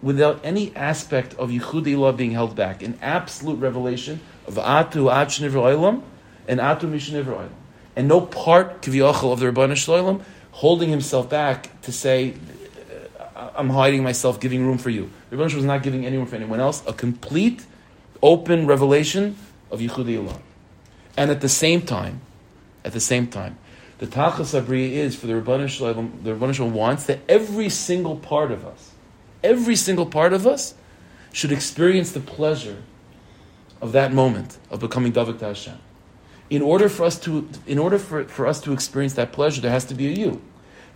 without 0.03 0.41
any 0.43 0.75
aspect 0.75 1.35
of 1.35 1.51
Yichud 1.51 1.85
Ilah 1.85 2.17
being 2.17 2.33
held 2.33 2.57
back, 2.57 2.83
an 2.83 2.99
absolute 3.03 3.59
revelation 3.59 4.21
of 4.47 4.55
Atu 4.55 5.11
Ach 5.13 5.39
Olam 5.39 6.03
and 6.49 6.61
Atu 6.61 6.83
Mishnivra 6.83 7.37
Olam, 7.37 7.51
and 7.97 8.09
no 8.09 8.21
part 8.21 8.83
Kiviyachal 8.83 9.33
of 9.33 9.41
the 9.41 9.47
Rabbanu 9.47 9.77
Shalom 9.77 10.23
holding 10.53 10.89
himself 10.89 11.29
back 11.29 11.81
to 11.83 11.93
say, 11.93 12.35
uh, 13.37 13.51
"I'm 13.55 13.71
hiding 13.71 14.03
myself, 14.03 14.41
giving 14.41 14.65
room 14.65 14.79
for 14.79 14.91
you." 14.91 15.11
The 15.29 15.37
Rabbanu 15.37 15.55
was 15.55 15.65
not 15.65 15.83
giving 15.83 16.07
any 16.07 16.17
room 16.17 16.27
for 16.27 16.37
anyone 16.37 16.61
else. 16.61 16.83
A 16.87 16.93
complete, 16.93 17.65
open 18.23 18.67
revelation 18.67 19.37
of 19.71 19.81
Yichud 19.81 20.07
Ilah. 20.07 20.41
And 21.17 21.31
at 21.31 21.41
the 21.41 21.49
same 21.49 21.83
time, 21.83 22.21
at 22.85 22.93
the 22.93 23.01
same 23.01 23.27
time, 23.27 23.59
the 23.99 24.07
Tachas 24.07 24.59
Abriya 24.59 24.93
is 24.93 25.15
for 25.15 25.27
the 25.27 25.35
Rabbanu 25.35 25.69
Shalom, 25.69 26.21
the 26.23 26.31
Rabbanu 26.31 26.55
Shalom 26.55 26.73
wants 26.73 27.05
that 27.05 27.19
every 27.29 27.69
single 27.69 28.17
part 28.17 28.51
of 28.51 28.65
us, 28.65 28.90
every 29.43 29.77
single 29.77 30.07
part 30.07 30.33
of 30.33 30.47
us, 30.47 30.75
should 31.33 31.53
experience 31.53 32.13
the 32.13 32.21
pleasure 32.21 32.83
of 33.81 33.93
that 33.93 34.13
moment 34.13 34.59
of 34.71 34.81
becoming 34.81 35.13
Davik 35.13 35.39
to 35.39 35.47
Hashem. 35.47 35.79
In 36.49 36.63
order 36.63 36.89
for 36.89 37.05
us 37.05 37.19
to, 37.21 37.49
in 37.67 37.79
order 37.79 37.99
for, 37.99 38.25
for 38.25 38.47
us 38.47 38.61
to 38.63 38.73
experience 38.73 39.15
that 39.15 39.33
pleasure, 39.33 39.61
there 39.61 39.71
has 39.71 39.85
to 39.87 39.95
be 39.95 40.09
a 40.09 40.11
you. 40.11 40.43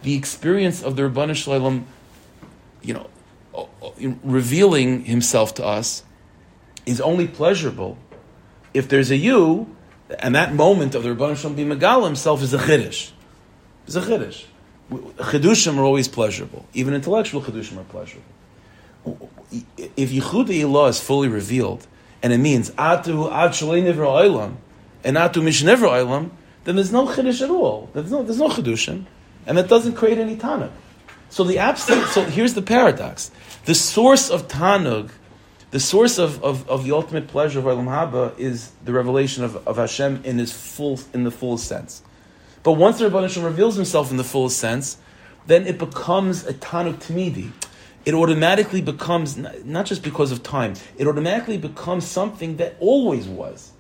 The 0.02 0.14
experience 0.14 0.83
of 0.83 0.96
the 0.96 1.02
Rabbanu 1.02 1.37
Shalom, 1.37 1.87
you 2.83 2.94
know, 2.94 3.68
revealing 4.24 5.04
himself 5.04 5.54
to 5.54 5.64
us 5.64 6.02
is 6.85 7.00
only 7.00 7.28
pleasurable 7.28 7.96
if 8.74 8.88
there's 8.88 9.11
a 9.11 9.16
you 9.16 9.74
and 10.18 10.35
that 10.35 10.54
moment 10.54 10.94
of 10.94 11.04
the 11.04 11.11
Rebbeinu 11.11 11.37
Shalom 11.37 11.57
being 11.57 11.68
Megal 11.68 12.04
himself 12.04 12.42
is 12.42 12.52
a 12.52 12.59
chiddush. 12.59 13.12
It's 13.87 13.96
a 13.96 14.00
chiddush. 14.00 14.44
Chidushim 14.98 15.78
are 15.78 15.85
always 15.85 16.09
pleasurable. 16.09 16.66
Even 16.74 16.94
intellectual 16.94 17.42
chidushim 17.42 17.78
are 17.78 17.85
pleasurable. 17.85 19.30
If 19.96 20.11
Yichud 20.11 20.48
Ilah 20.48 20.90
is 20.90 21.00
fully 21.00 21.28
revealed, 21.28 21.87
and 22.22 22.33
it 22.33 22.38
means 22.38 22.70
Atu 22.72 23.30
Ad 23.30 23.50
Nivra 23.52 24.24
Olam, 24.24 24.57
and 25.02 25.16
Atu 25.16 25.42
Mish 25.42 25.62
Olam, 25.62 26.30
then 26.64 26.76
there's 26.76 26.92
no 26.92 27.07
chiddush 27.07 27.42
at 27.42 27.50
all. 27.50 27.90
There's 27.92 28.11
no, 28.11 28.22
there's 28.22 28.38
no 28.38 28.48
chidushim, 28.48 29.04
and 29.46 29.59
that 29.59 29.68
doesn't 29.68 29.94
create 29.94 30.18
any 30.18 30.37
tanug. 30.37 30.70
So 31.28 31.44
the 31.44 31.59
absolute. 31.59 32.07
So 32.09 32.24
here's 32.24 32.54
the 32.54 32.62
paradox: 32.62 33.30
the 33.66 33.74
source 33.74 34.30
of 34.30 34.48
tanug 34.48 35.11
the 35.74 35.80
source 35.80 36.18
of, 36.18 36.40
of, 36.44 36.68
of, 36.68 36.85
the 36.85 36.92
ultimate 36.92 37.26
pleasure 37.26 37.59
of 37.59 37.64
Olam 37.64 37.87
Haba 37.87 38.38
is 38.38 38.70
the 38.85 38.92
revelation 38.92 39.42
of, 39.42 39.57
of 39.66 39.76
Hashem 39.76 40.22
in 40.22 40.38
his 40.38 40.52
full 40.52 41.00
in 41.12 41.24
the 41.24 41.33
fullest 41.33 41.66
sense. 41.66 42.00
But 42.64 42.72
once 42.72 42.98
the 42.98 43.09
Rebbeinu 43.09 43.22
Hashem 43.22 43.44
reveals 43.44 43.77
himself 43.77 44.11
in 44.11 44.16
the 44.16 44.24
fullest 44.24 44.59
sense, 44.59 44.96
then 45.46 45.66
it 45.66 45.79
becomes 45.79 46.44
a 46.46 46.55
tanuk 46.55 46.96
tamidi. 46.96 47.53
It 48.05 48.14
automatically 48.14 48.81
becomes 48.81 49.37
not 49.37 49.87
just 49.87 50.03
because 50.03 50.33
of 50.33 50.42
time. 50.42 50.74
It 50.98 51.07
automatically 51.07 51.59
becomes 51.59 52.07
something 52.07 52.57
that 52.57 52.77
always 52.81 53.29
was, 53.29 53.72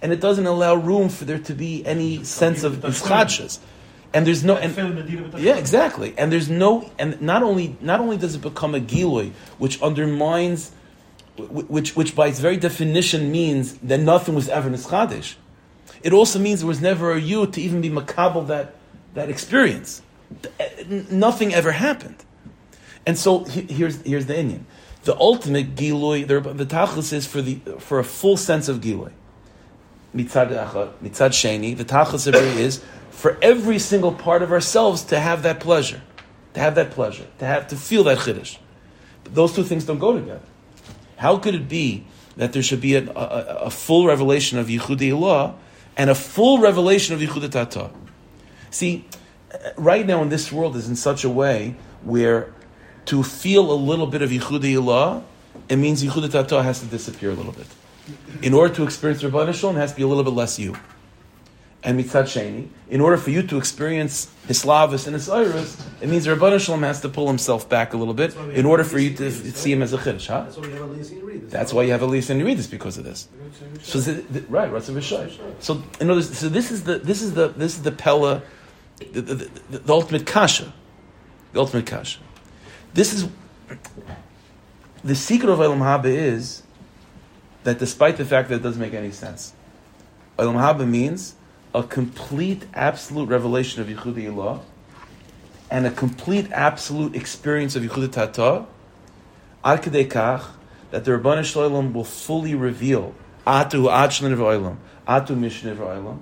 and 0.00 0.12
it 0.12 0.20
doesn't 0.20 0.46
allow 0.46 0.74
room 0.74 1.08
for 1.08 1.24
there 1.24 1.38
to 1.38 1.54
be 1.54 1.84
any 1.84 2.24
sense 2.24 2.64
of 2.64 2.76
ischadshas. 2.76 3.58
And 4.14 4.26
there's 4.26 4.42
no, 4.42 4.56
and, 4.56 5.38
yeah, 5.38 5.56
exactly. 5.56 6.14
And 6.16 6.32
there's 6.32 6.48
no, 6.48 6.90
and 6.98 7.20
not 7.20 7.42
only 7.42 7.76
not 7.80 8.00
only 8.00 8.16
does 8.16 8.36
it 8.36 8.40
become 8.40 8.74
a 8.74 8.80
gilui, 8.80 9.32
which 9.58 9.82
undermines 9.82 10.72
which, 11.36 11.94
which 11.94 12.16
by 12.16 12.28
its 12.28 12.40
very 12.40 12.56
definition 12.56 13.30
means 13.30 13.74
that 13.78 13.98
nothing 14.00 14.34
was 14.34 14.48
ever 14.48 14.70
nischadish. 14.70 15.34
It 16.02 16.12
also 16.12 16.38
means 16.38 16.60
there 16.60 16.68
was 16.68 16.80
never 16.80 17.12
a 17.12 17.20
you 17.20 17.46
to 17.46 17.60
even 17.60 17.80
be 17.80 17.90
makabel 17.90 18.46
that, 18.48 18.74
that 19.14 19.28
experience. 19.28 20.02
Nothing 21.10 21.54
ever 21.54 21.72
happened. 21.72 22.24
And 23.06 23.18
so 23.18 23.44
here's, 23.44 24.02
here's 24.02 24.26
the 24.26 24.34
Inyan. 24.34 24.62
The 25.04 25.16
ultimate 25.16 25.74
gilui, 25.74 26.26
the, 26.26 26.40
the 26.40 26.66
tachlis 26.66 27.12
is 27.12 27.26
for, 27.26 27.40
the, 27.40 27.56
for 27.78 27.98
a 27.98 28.04
full 28.04 28.36
sense 28.36 28.68
of 28.68 28.80
gilui. 28.80 29.12
Mitzad 30.14 30.50
echad, 30.50 30.92
mitzad 31.02 31.30
sheni, 31.30 31.76
the 31.76 31.84
tachlis 31.84 32.32
is 32.56 32.82
for 33.10 33.38
every 33.42 33.78
single 33.78 34.12
part 34.12 34.42
of 34.42 34.52
ourselves 34.52 35.02
to 35.04 35.18
have 35.18 35.42
that 35.42 35.60
pleasure, 35.60 36.02
to 36.54 36.60
have 36.60 36.74
that 36.74 36.90
pleasure, 36.90 37.26
to 37.38 37.44
have 37.44 37.68
to 37.68 37.76
feel 37.76 38.04
that 38.04 38.18
chiddush. 38.18 38.58
But 39.24 39.34
those 39.34 39.54
two 39.54 39.64
things 39.64 39.84
don't 39.84 39.98
go 39.98 40.18
together. 40.18 40.40
How 41.16 41.38
could 41.38 41.54
it 41.54 41.68
be 41.68 42.04
that 42.36 42.52
there 42.52 42.62
should 42.62 42.80
be 42.80 42.94
a, 42.94 43.10
a, 43.10 43.64
a 43.64 43.70
full 43.70 44.06
revelation 44.06 44.58
of 44.58 44.68
Yichud 44.68 45.18
law 45.18 45.54
and 45.98 46.08
a 46.08 46.14
full 46.14 46.58
revelation 46.58 47.14
of 47.14 47.20
Yichud 47.20 47.50
Tata? 47.50 47.90
See, 48.70 49.04
uh, 49.52 49.70
right 49.76 50.06
now 50.06 50.22
in 50.22 50.30
this 50.30 50.50
world 50.50 50.76
is 50.76 50.88
in 50.88 50.96
such 50.96 51.24
a 51.24 51.28
way 51.28 51.76
where 52.02 52.54
to 53.06 53.22
feel 53.22 53.70
a 53.70 53.74
little 53.74 54.06
bit 54.06 54.22
of 54.22 54.30
Yichud 54.30 54.82
law, 54.82 55.22
it 55.68 55.76
means 55.76 56.02
Yichud 56.02 56.30
Tata 56.30 56.62
has 56.62 56.80
to 56.80 56.86
disappear 56.86 57.30
a 57.30 57.34
little 57.34 57.52
bit. 57.52 57.66
In 58.40 58.54
order 58.54 58.72
to 58.76 58.84
experience 58.84 59.22
Rabbanah 59.22 59.52
Shalom, 59.52 59.76
it 59.76 59.80
has 59.80 59.90
to 59.90 59.96
be 59.96 60.02
a 60.02 60.06
little 60.06 60.24
bit 60.24 60.32
less 60.32 60.58
you 60.58 60.74
and 61.84 61.98
mitzat 61.98 62.24
sheni, 62.24 62.68
in 62.90 63.00
order 63.00 63.16
for 63.16 63.30
you 63.30 63.42
to 63.42 63.56
experience 63.56 64.28
Hislavis 64.46 65.06
and 65.06 65.14
Hisiris, 65.14 65.80
it 66.00 66.08
means 66.08 66.26
Rabbanah 66.26 66.58
Shalom 66.58 66.82
has 66.82 67.00
to 67.02 67.08
pull 67.08 67.28
himself 67.28 67.68
back 67.68 67.92
a 67.92 67.96
little 67.96 68.14
bit 68.14 68.34
in 68.52 68.66
order 68.66 68.82
for 68.82 68.98
you 68.98 69.14
to 69.14 69.30
see 69.30 69.70
him 69.70 69.82
as 69.82 69.92
a 69.92 69.98
chiddush. 69.98 70.26
Huh? 70.26 70.42
That's 70.42 70.56
why 70.56 70.66
you 70.66 70.72
have 70.72 70.90
Elise 70.90 71.12
That's 71.50 71.72
why 71.72 71.82
you 71.82 71.92
have 71.92 72.02
and 72.02 72.58
This 72.58 72.66
because 72.66 72.98
of 72.98 73.04
this. 73.04 73.28
So 73.82 74.00
the, 74.00 74.12
the, 74.22 74.40
right, 74.48 74.70
Ratzav 74.70 75.38
So 75.60 75.82
in 76.00 76.10
other 76.10 76.22
so 76.22 76.48
this 76.48 76.70
is 76.70 76.84
the 76.84 76.98
this 76.98 77.22
is 77.22 77.34
the 77.34 77.48
this 77.48 77.76
is 77.76 77.82
the 77.82 77.92
pella, 77.92 78.42
the, 78.98 79.20
the, 79.20 79.34
the, 79.34 79.78
the 79.78 79.92
ultimate 79.92 80.26
kasha, 80.26 80.72
the 81.52 81.60
ultimate 81.60 81.86
kasha. 81.86 82.20
This 82.94 83.12
is 83.12 83.28
the 85.04 85.14
secret 85.14 85.50
of 85.50 85.58
Olam 85.60 85.78
Haba 85.78 86.06
is 86.06 86.62
that 87.62 87.78
despite 87.78 88.16
the 88.16 88.24
fact 88.24 88.48
that 88.48 88.56
it 88.56 88.62
doesn't 88.62 88.80
make 88.80 88.94
any 88.94 89.12
sense, 89.12 89.52
Olam 90.38 90.54
Haba 90.54 90.88
means 90.88 91.34
a 91.74 91.82
complete, 91.82 92.64
absolute 92.74 93.28
revelation 93.28 93.82
of 93.82 93.88
Yichud 93.88 94.14
Ilah 94.14 94.60
and 95.70 95.86
a 95.86 95.90
complete, 95.90 96.50
absolute 96.52 97.14
experience 97.14 97.76
of 97.76 97.82
Yichud 97.82 98.12
Tata, 98.12 98.66
ad 99.64 99.82
that 100.90 101.04
the 101.04 101.10
Rabbanu 101.10 101.44
Shalom 101.44 101.92
will 101.92 102.04
fully 102.04 102.54
reveal 102.54 103.14
Atu 103.46 103.90
Achlin 103.90 104.34
Olam, 104.36 104.76
Atu 105.06 105.36
Mishneh 105.36 105.76
Olam, 105.76 106.20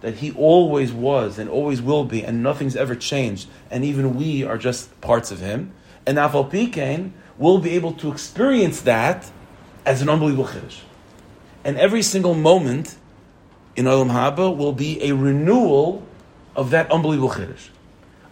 that 0.00 0.16
he 0.16 0.32
always 0.32 0.92
was 0.92 1.38
and 1.38 1.48
always 1.48 1.80
will 1.80 2.04
be, 2.04 2.24
and 2.24 2.42
nothing's 2.42 2.76
ever 2.76 2.94
changed, 2.94 3.48
and 3.70 3.84
even 3.84 4.16
we 4.16 4.44
are 4.44 4.58
just 4.58 5.00
parts 5.00 5.30
of 5.30 5.40
him. 5.40 5.72
And 6.06 6.18
Afal 6.18 6.50
Pikain 6.50 7.12
will 7.36 7.58
be 7.58 7.70
able 7.70 7.92
to 7.94 8.10
experience 8.10 8.80
that 8.82 9.30
as 9.84 10.02
an 10.02 10.08
unbelievable 10.08 10.48
chiddush. 10.48 10.80
And 11.64 11.76
every 11.76 12.02
single 12.02 12.34
moment 12.34 12.96
in 13.78 13.84
Olam 13.84 14.10
Haba 14.10 14.54
will 14.54 14.72
be 14.72 15.00
a 15.04 15.12
renewal 15.12 16.02
of 16.56 16.70
that 16.70 16.90
unbelievable 16.90 17.30
chiddush. 17.30 17.68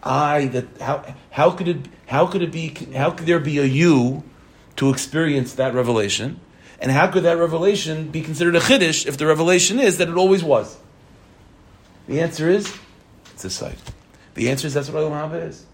I 0.02 0.46
that 0.46 0.66
how 0.80 1.14
how 1.30 1.52
could 1.52 1.68
it 1.68 1.86
how 2.06 2.26
could 2.26 2.42
it 2.42 2.50
be 2.50 2.74
how 2.92 3.12
could 3.12 3.26
there 3.26 3.38
be 3.38 3.58
a 3.58 3.64
you 3.64 4.24
to 4.74 4.90
experience 4.90 5.54
that 5.54 5.72
revelation, 5.72 6.40
and 6.80 6.90
how 6.90 7.06
could 7.06 7.22
that 7.22 7.38
revelation 7.38 8.10
be 8.10 8.22
considered 8.22 8.56
a 8.56 8.60
chiddush 8.60 9.06
if 9.06 9.18
the 9.18 9.26
revelation 9.26 9.78
is 9.78 9.98
that 9.98 10.08
it 10.08 10.16
always 10.16 10.42
was? 10.42 10.76
The 12.08 12.20
answer 12.20 12.50
is 12.50 12.76
it's 13.32 13.44
a 13.44 13.50
sight. 13.50 13.78
The 14.34 14.50
answer 14.50 14.66
is 14.66 14.74
that's 14.74 14.90
what 14.90 15.00
Olam 15.00 15.12
Haba 15.12 15.48
is. 15.48 15.64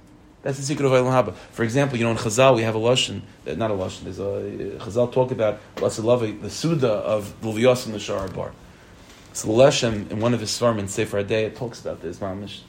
That's 0.43 0.59
the 0.59 0.65
secret 0.65 0.85
of 0.85 0.93
Olam 0.93 1.13
Haba. 1.13 1.35
For 1.53 1.63
example, 1.63 1.97
you 1.97 2.05
know 2.05 2.11
in 2.11 2.19
Chazal 2.19 2.57
we 2.57 2.63
have 2.63 2.75
a 2.75 2.79
lashon, 2.79 3.23
not 3.47 3.71
a 3.71 3.75
lashon. 3.75 4.03
There's 4.03 4.19
a 4.19 4.85
Chazal 4.85 5.11
talk 5.11 5.31
about 5.31 5.61
the 5.77 6.51
Suda 6.51 6.91
of 6.91 7.35
Levios 7.41 7.87
and 7.87 7.95
the 7.95 7.99
Shar 7.99 8.29
Bar. 8.29 8.53
So 9.33 9.49
Leshem 9.49 10.11
in 10.11 10.21
one 10.21 10.35
of 10.35 10.41
his 10.41 10.51
svarim 10.51 10.79
in 10.79 10.89
Sefer 10.89 11.23
Adei 11.25 11.55
talks 11.55 11.81
about 11.81 12.03
this, 12.03 12.19
mamish, 12.19 12.61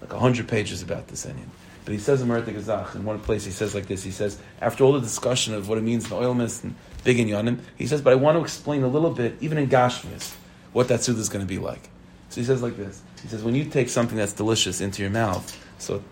like 0.00 0.12
hundred 0.12 0.48
pages 0.48 0.82
about 0.82 1.08
this 1.08 1.26
Inyan. 1.26 1.48
But 1.84 1.92
he 1.92 1.98
says 1.98 2.20
in 2.20 2.28
Meretz 2.28 2.46
Gazach, 2.46 2.96
in 2.96 3.04
one 3.04 3.20
place 3.20 3.44
he 3.44 3.52
says 3.52 3.74
like 3.74 3.86
this, 3.86 4.02
he 4.02 4.10
says, 4.10 4.38
after 4.60 4.82
all 4.82 4.92
the 4.92 5.00
discussion 5.00 5.54
of 5.54 5.68
what 5.68 5.78
it 5.78 5.82
means 5.82 6.04
in 6.04 6.10
the 6.10 6.16
oil 6.16 6.34
mist 6.34 6.64
and 6.64 6.74
big 7.04 7.20
in 7.20 7.28
Yonim, 7.28 7.60
he 7.76 7.86
says, 7.86 8.02
but 8.02 8.12
I 8.12 8.16
want 8.16 8.36
to 8.36 8.42
explain 8.42 8.82
a 8.82 8.88
little 8.88 9.10
bit, 9.10 9.36
even 9.40 9.56
in 9.56 9.68
Gashmias, 9.68 10.34
what 10.72 10.88
that 10.88 11.04
Suda 11.04 11.20
is 11.20 11.28
going 11.28 11.46
to 11.46 11.48
be 11.48 11.58
like. 11.58 11.88
So 12.28 12.40
he 12.40 12.44
says 12.44 12.60
like 12.60 12.76
this, 12.76 13.00
he 13.22 13.28
says, 13.28 13.44
when 13.44 13.54
you 13.54 13.64
take 13.64 13.88
something 13.88 14.18
that's 14.18 14.32
delicious 14.32 14.80
into 14.80 15.00
your 15.00 15.12
mouth, 15.12 15.56
so 15.78 16.02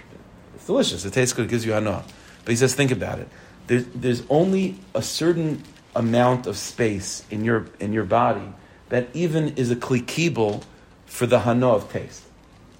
it's 0.54 0.64
delicious, 0.64 1.04
it 1.04 1.12
tastes 1.12 1.34
good, 1.34 1.46
it 1.46 1.48
gives 1.48 1.66
you 1.66 1.72
hana. 1.72 2.04
But 2.44 2.50
he 2.52 2.56
says, 2.56 2.74
think 2.74 2.92
about 2.92 3.18
it. 3.18 3.28
There's, 3.66 3.84
there's 3.94 4.22
only 4.30 4.78
a 4.94 5.02
certain 5.02 5.64
amount 5.96 6.46
of 6.46 6.56
space 6.56 7.24
in 7.30 7.44
your, 7.44 7.66
in 7.80 7.92
your 7.92 8.04
body 8.04 8.46
that 8.94 9.08
even 9.12 9.48
is 9.56 9.70
a 9.70 9.76
klikibel 9.76 10.62
for 11.06 11.26
the 11.26 11.40
hana 11.40 11.68
of 11.68 11.90
taste. 11.90 12.22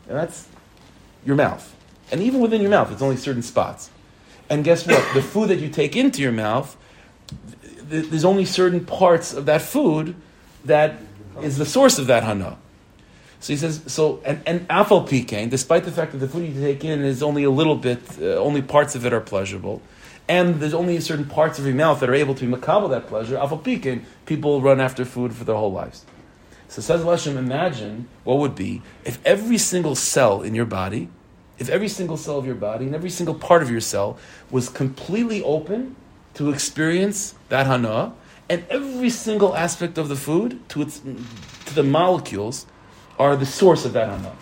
And 0.08 0.16
that's 0.16 0.48
your 1.26 1.34
mouth. 1.34 1.74
And 2.12 2.22
even 2.22 2.40
within 2.40 2.60
your 2.60 2.70
mouth, 2.70 2.92
it's 2.92 3.02
only 3.02 3.16
certain 3.16 3.42
spots. 3.42 3.90
And 4.48 4.62
guess 4.62 4.86
what? 4.86 5.02
the 5.14 5.22
food 5.22 5.48
that 5.48 5.58
you 5.58 5.68
take 5.68 5.96
into 5.96 6.22
your 6.22 6.32
mouth, 6.32 6.76
there's 7.82 8.24
only 8.24 8.44
certain 8.44 8.84
parts 8.84 9.32
of 9.32 9.46
that 9.46 9.62
food 9.62 10.14
that 10.64 11.00
is 11.42 11.58
the 11.58 11.66
source 11.66 11.98
of 11.98 12.06
that 12.06 12.22
hana. 12.22 12.58
So 13.40 13.52
he 13.52 13.56
says, 13.58 13.82
so, 13.88 14.22
and, 14.24 14.40
and 14.46 14.68
afal 14.68 15.06
pikain, 15.06 15.50
despite 15.50 15.84
the 15.84 15.90
fact 15.90 16.12
that 16.12 16.18
the 16.18 16.28
food 16.28 16.54
you 16.54 16.60
take 16.60 16.84
in 16.84 17.02
is 17.02 17.22
only 17.22 17.44
a 17.44 17.50
little 17.50 17.76
bit, 17.76 18.00
uh, 18.20 18.36
only 18.36 18.62
parts 18.62 18.94
of 18.94 19.04
it 19.04 19.12
are 19.12 19.20
pleasurable, 19.20 19.82
and 20.28 20.56
there's 20.56 20.74
only 20.74 20.98
certain 21.00 21.26
parts 21.26 21.58
of 21.58 21.66
your 21.66 21.74
mouth 21.74 22.00
that 22.00 22.08
are 22.08 22.14
able 22.14 22.34
to 22.34 22.46
be 22.46 22.52
makabel 22.52 22.90
that 22.90 23.06
pleasure, 23.06 23.36
afal 23.36 23.62
pikain, 23.62 24.04
people 24.26 24.60
run 24.60 24.80
after 24.80 25.04
food 25.04 25.34
for 25.34 25.44
their 25.44 25.56
whole 25.56 25.72
lives. 25.72 26.04
So 26.68 26.82
says 26.82 27.04
Hashem, 27.04 27.36
imagine 27.36 28.08
what 28.24 28.38
would 28.38 28.54
be 28.54 28.82
if 29.04 29.24
every 29.24 29.58
single 29.58 29.94
cell 29.94 30.42
in 30.42 30.54
your 30.54 30.64
body 30.64 31.08
if 31.58 31.68
every 31.68 31.88
single 31.88 32.16
cell 32.16 32.38
of 32.38 32.46
your 32.46 32.54
body 32.54 32.86
and 32.86 32.94
every 32.94 33.10
single 33.10 33.34
part 33.34 33.62
of 33.62 33.70
your 33.70 33.80
cell 33.80 34.18
was 34.50 34.68
completely 34.68 35.42
open 35.42 35.96
to 36.34 36.50
experience 36.50 37.34
that 37.48 37.66
hana, 37.66 38.12
and 38.48 38.64
every 38.68 39.10
single 39.10 39.54
aspect 39.56 39.96
of 39.96 40.08
the 40.08 40.16
food 40.16 40.68
to 40.68 40.82
its 40.82 40.98
to 40.98 41.74
the 41.74 41.82
molecules 41.82 42.66
are 43.18 43.36
the 43.36 43.46
source 43.46 43.84
of 43.84 43.92
that 43.92 44.08
hana. 44.08 44.32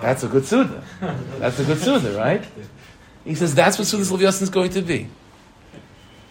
That's 0.00 0.22
a 0.22 0.28
good 0.28 0.46
suda. 0.46 0.82
That's 1.38 1.58
a 1.58 1.64
good 1.64 1.78
suda, 1.78 2.16
right? 2.16 2.44
He 3.24 3.34
says 3.34 3.54
that's 3.54 3.78
what 3.78 3.86
Sudas 3.86 4.10
Leviathan 4.10 4.42
is 4.42 4.50
going 4.50 4.70
to 4.70 4.82
be. 4.82 5.08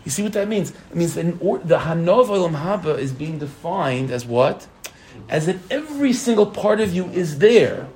You 0.05 0.11
see 0.11 0.23
what 0.23 0.33
that 0.33 0.47
means? 0.47 0.71
It 0.71 0.95
means 0.95 1.15
that 1.15 1.35
or, 1.41 1.57
the 1.59 1.79
Hana 1.79 2.13
of 2.13 2.29
Olam 2.29 2.61
Haba 2.61 2.97
is 2.97 3.11
being 3.11 3.39
defined 3.39 4.09
as 4.09 4.25
what? 4.25 4.67
As 5.27 5.47
that 5.47 5.57
every 5.69 6.13
single 6.13 6.45
part 6.45 6.79
of 6.79 6.93
you 6.93 7.07
is 7.09 7.39
there 7.39 7.87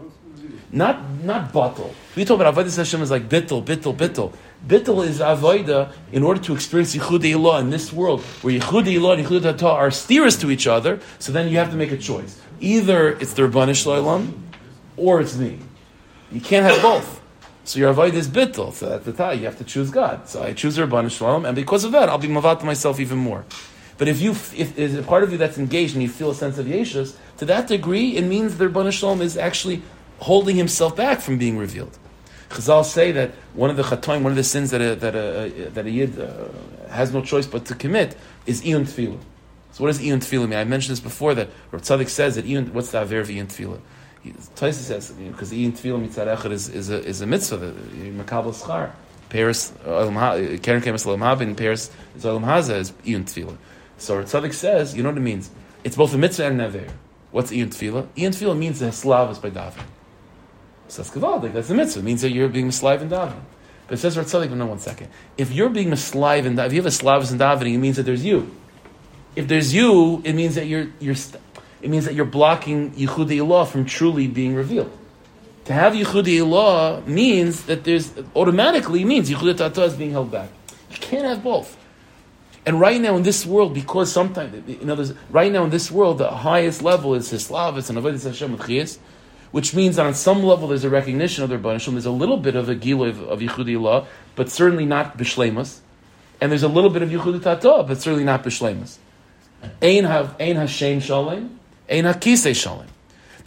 not 0.71 1.23
not 1.23 1.51
batal. 1.51 1.93
We 2.15 2.25
talk 2.25 2.39
about 2.39 2.55
avodah 2.55 2.75
Hashem 2.75 3.01
is 3.01 3.11
like 3.11 3.29
bittel, 3.29 3.63
bittel, 3.63 3.95
bittel. 3.95 4.33
Bittel 4.67 5.05
is 5.05 5.19
avodah 5.19 5.93
in 6.11 6.23
order 6.23 6.41
to 6.41 6.53
experience 6.53 6.95
yichud 6.95 7.19
ilah 7.19 7.61
in 7.61 7.69
this 7.69 7.91
world, 7.91 8.21
where 8.41 8.53
yichud 8.57 8.85
ilah 8.85 9.17
and 9.17 9.25
yichud 9.25 9.41
hatah 9.41 9.73
are 9.73 9.91
steers 9.91 10.37
to 10.37 10.51
each 10.51 10.67
other. 10.67 10.99
So 11.19 11.31
then 11.31 11.49
you 11.49 11.57
have 11.57 11.71
to 11.71 11.77
make 11.77 11.91
a 11.91 11.97
choice. 11.97 12.41
Either 12.59 13.09
it's 13.09 13.33
the 13.33 13.43
Rabbanu 13.43 13.75
Shalom, 13.75 14.43
or 14.97 15.21
it's 15.21 15.35
me. 15.37 15.59
You 16.31 16.41
can't 16.41 16.65
have 16.65 16.81
both. 16.81 17.20
So 17.63 17.79
your 17.79 17.89
avoid 17.89 18.13
is 18.15 18.27
bittel. 18.27 18.73
So 18.73 18.93
at 18.93 19.05
the 19.05 19.13
time 19.13 19.39
you 19.39 19.45
have 19.45 19.57
to 19.57 19.63
choose 19.63 19.91
God. 19.91 20.27
So 20.27 20.43
I 20.43 20.53
choose 20.53 20.75
the 20.75 20.83
Rabbanu 20.83 21.11
Shalom, 21.11 21.45
and 21.45 21.55
because 21.55 21.83
of 21.83 21.91
that, 21.91 22.09
I'll 22.09 22.17
be 22.17 22.27
mavat 22.27 22.63
myself 22.63 22.99
even 22.99 23.17
more. 23.17 23.45
But 23.97 24.07
if 24.07 24.19
you, 24.19 24.31
if 24.31 24.75
there's 24.75 24.95
a 24.95 25.03
part 25.03 25.23
of 25.23 25.31
you 25.31 25.37
that's 25.37 25.59
engaged 25.59 25.93
and 25.93 26.01
you 26.01 26.09
feel 26.09 26.31
a 26.31 26.35
sense 26.35 26.57
of 26.57 26.65
yeshus, 26.65 27.15
to 27.37 27.45
that 27.45 27.67
degree, 27.67 28.17
it 28.17 28.23
means 28.23 28.57
the 28.57 28.67
Rabbanu 28.67 28.91
Shalom 28.91 29.21
is 29.21 29.37
actually 29.37 29.83
holding 30.19 30.55
himself 30.55 30.95
back 30.95 31.19
from 31.21 31.37
being 31.37 31.57
revealed. 31.57 31.97
Chazal 32.49 32.83
say 32.83 33.11
that 33.13 33.31
one 33.53 33.69
of 33.69 33.77
the 33.77 33.83
chatoim, 33.83 34.23
one 34.23 34.31
of 34.31 34.35
the 34.35 34.43
sins 34.43 34.71
that 34.71 34.81
a, 34.81 34.95
that 34.95 35.15
a, 35.15 35.69
that 35.69 35.85
a 35.85 35.89
yid 35.89 36.19
uh, 36.19 36.49
has 36.89 37.13
no 37.13 37.21
choice 37.21 37.47
but 37.47 37.65
to 37.65 37.75
commit 37.75 38.17
is 38.45 38.61
iyun 38.61 38.81
tefillah. 38.81 39.19
So 39.71 39.83
what 39.83 39.87
does 39.87 39.99
iyun 39.99 40.17
tefillah 40.17 40.49
mean? 40.49 40.59
I 40.59 40.65
mentioned 40.65 40.91
this 40.91 40.99
before 40.99 41.33
that 41.35 41.49
Rav 41.71 41.81
Tzadik 41.81 42.09
says 42.09 42.35
that 42.35 42.45
iyun, 42.45 42.73
what's 42.73 42.91
the 42.91 43.01
aver 43.01 43.19
of 43.19 43.29
iyun 43.29 43.47
tefillah? 43.47 43.79
Taisa 44.25 44.73
says 44.73 45.11
because 45.11 45.51
iyun 45.51 45.71
tefillah 45.71 46.07
mitzad 46.07 46.51
is, 46.51 46.69
is, 46.69 46.89
a, 46.89 47.03
is 47.03 47.21
a 47.21 47.27
mitzvah, 47.27 47.71
makabel 47.71 48.53
schar. 48.53 48.91
Paris, 49.29 49.73
Karen 49.83 50.81
Kemas 50.81 51.05
Olam 51.05 51.19
Haba, 51.19 51.57
Paris 51.57 51.89
is 52.15 52.25
Olam 52.25 52.43
Haza 52.43 52.75
is 52.75 52.91
iyun 53.05 53.23
tefillah. 53.23 53.57
So 53.97 54.17
Rav 54.17 54.25
Tzadik 54.25 54.53
says, 54.53 54.95
you 54.95 55.03
know 55.03 55.09
what 55.09 55.17
it 55.17 55.21
means? 55.21 55.49
It's 55.83 55.95
both 55.95 56.13
a 56.13 56.17
mitzvah 56.17 56.47
and 56.47 56.61
an. 56.61 56.91
What's 57.31 57.51
iyun 57.51 57.67
tefillah? 57.67 58.07
Iyun 58.15 58.29
tefillah 58.29 58.57
means 58.57 58.79
the 58.79 58.87
slavas 58.87 59.41
by 59.41 59.49
davening. 59.49 59.85
So 60.87 61.01
that's 61.01 61.15
Gavaldik, 61.15 61.53
that's 61.53 61.69
the 61.69 61.75
mitzvah. 61.75 62.01
It 62.01 62.03
means 62.03 62.21
that 62.21 62.31
you're 62.31 62.49
being 62.49 62.67
mislive 62.67 63.01
and 63.01 63.09
davening. 63.09 63.41
But 63.87 63.95
it 63.95 64.01
says 64.01 64.17
Ratzadik, 64.17 64.49
but 64.49 64.55
no, 64.55 64.67
one 64.67 64.79
second. 64.79 65.07
If 65.37 65.51
you're 65.51 65.69
being 65.69 65.89
mislive 65.89 66.45
and 66.45 66.59
if 66.59 66.73
you 66.73 66.79
have 66.79 66.85
a 66.85 66.91
slavas 66.91 67.31
and 67.31 67.39
davening, 67.39 67.73
it 67.73 67.79
means 67.79 67.95
that 67.95 68.03
there's 68.03 68.23
you. 68.23 68.55
If 69.35 69.47
there's 69.47 69.73
you, 69.73 70.21
it 70.25 70.33
means 70.33 70.55
that 70.55 70.67
you're, 70.67 70.87
you're 70.99 71.15
it 71.81 71.89
means 71.89 72.05
that 72.05 72.13
you're 72.13 72.25
blocking 72.25 72.91
Yichudi 72.91 73.37
Ilah 73.37 73.67
from 73.67 73.85
truly 73.85 74.27
being 74.27 74.55
revealed. 74.55 74.91
To 75.65 75.73
have 75.73 75.93
Yichudi 75.93 76.37
Ilah 76.39 77.05
means 77.07 77.65
that 77.65 77.83
there's, 77.83 78.11
automatically 78.35 79.05
means 79.05 79.29
Yichudi 79.29 79.57
Tata 79.57 79.83
is 79.83 79.95
being 79.95 80.11
held 80.11 80.31
back. 80.31 80.49
You 80.89 80.97
can't 80.97 81.25
have 81.25 81.43
both. 81.43 81.77
And 82.65 82.79
right 82.79 83.01
now 83.01 83.15
in 83.15 83.23
this 83.23 83.45
world, 83.45 83.73
because 83.73 84.11
sometimes, 84.11 84.53
in 84.67 84.89
other 84.89 85.01
words, 85.01 85.13
right 85.31 85.51
now 85.51 85.63
in 85.63 85.71
this 85.71 85.89
world, 85.89 86.19
the 86.19 86.29
highest 86.29 86.83
level 86.83 87.15
is 87.15 87.31
Hislavas 87.31 87.89
and 87.89 87.97
Avodah 87.97 88.23
Hashem 88.23 88.51
with 88.51 88.99
which 89.51 89.75
means 89.75 89.97
that 89.97 90.05
on 90.05 90.13
some 90.13 90.43
level 90.43 90.67
there's 90.67 90.83
a 90.83 90.89
recognition 90.89 91.43
of 91.43 91.49
their 91.49 91.59
Banishim. 91.59 91.91
There's 91.91 92.05
a 92.05 92.11
little 92.11 92.37
bit 92.37 92.55
of 92.55 92.69
a 92.69 92.75
Gila 92.75 93.09
of, 93.09 93.21
of 93.23 93.39
Yichudi 93.39 93.77
Allah, 93.77 94.07
but 94.35 94.49
certainly 94.49 94.85
not 94.85 95.17
Bishlemus. 95.17 95.79
And 96.39 96.51
there's 96.51 96.63
a 96.63 96.69
little 96.69 96.89
bit 96.89 97.01
of 97.01 97.09
Yichudi 97.09 97.41
Tata, 97.41 97.83
but 97.87 98.01
certainly 98.01 98.23
not 98.23 98.43
Bishlemus. 98.43 98.97
Ein 99.81 100.05
Hashem 100.05 101.01
Shalem, 101.01 101.59
Ein 101.91 102.05
HaKisei 102.05 102.55
Shalem. 102.55 102.87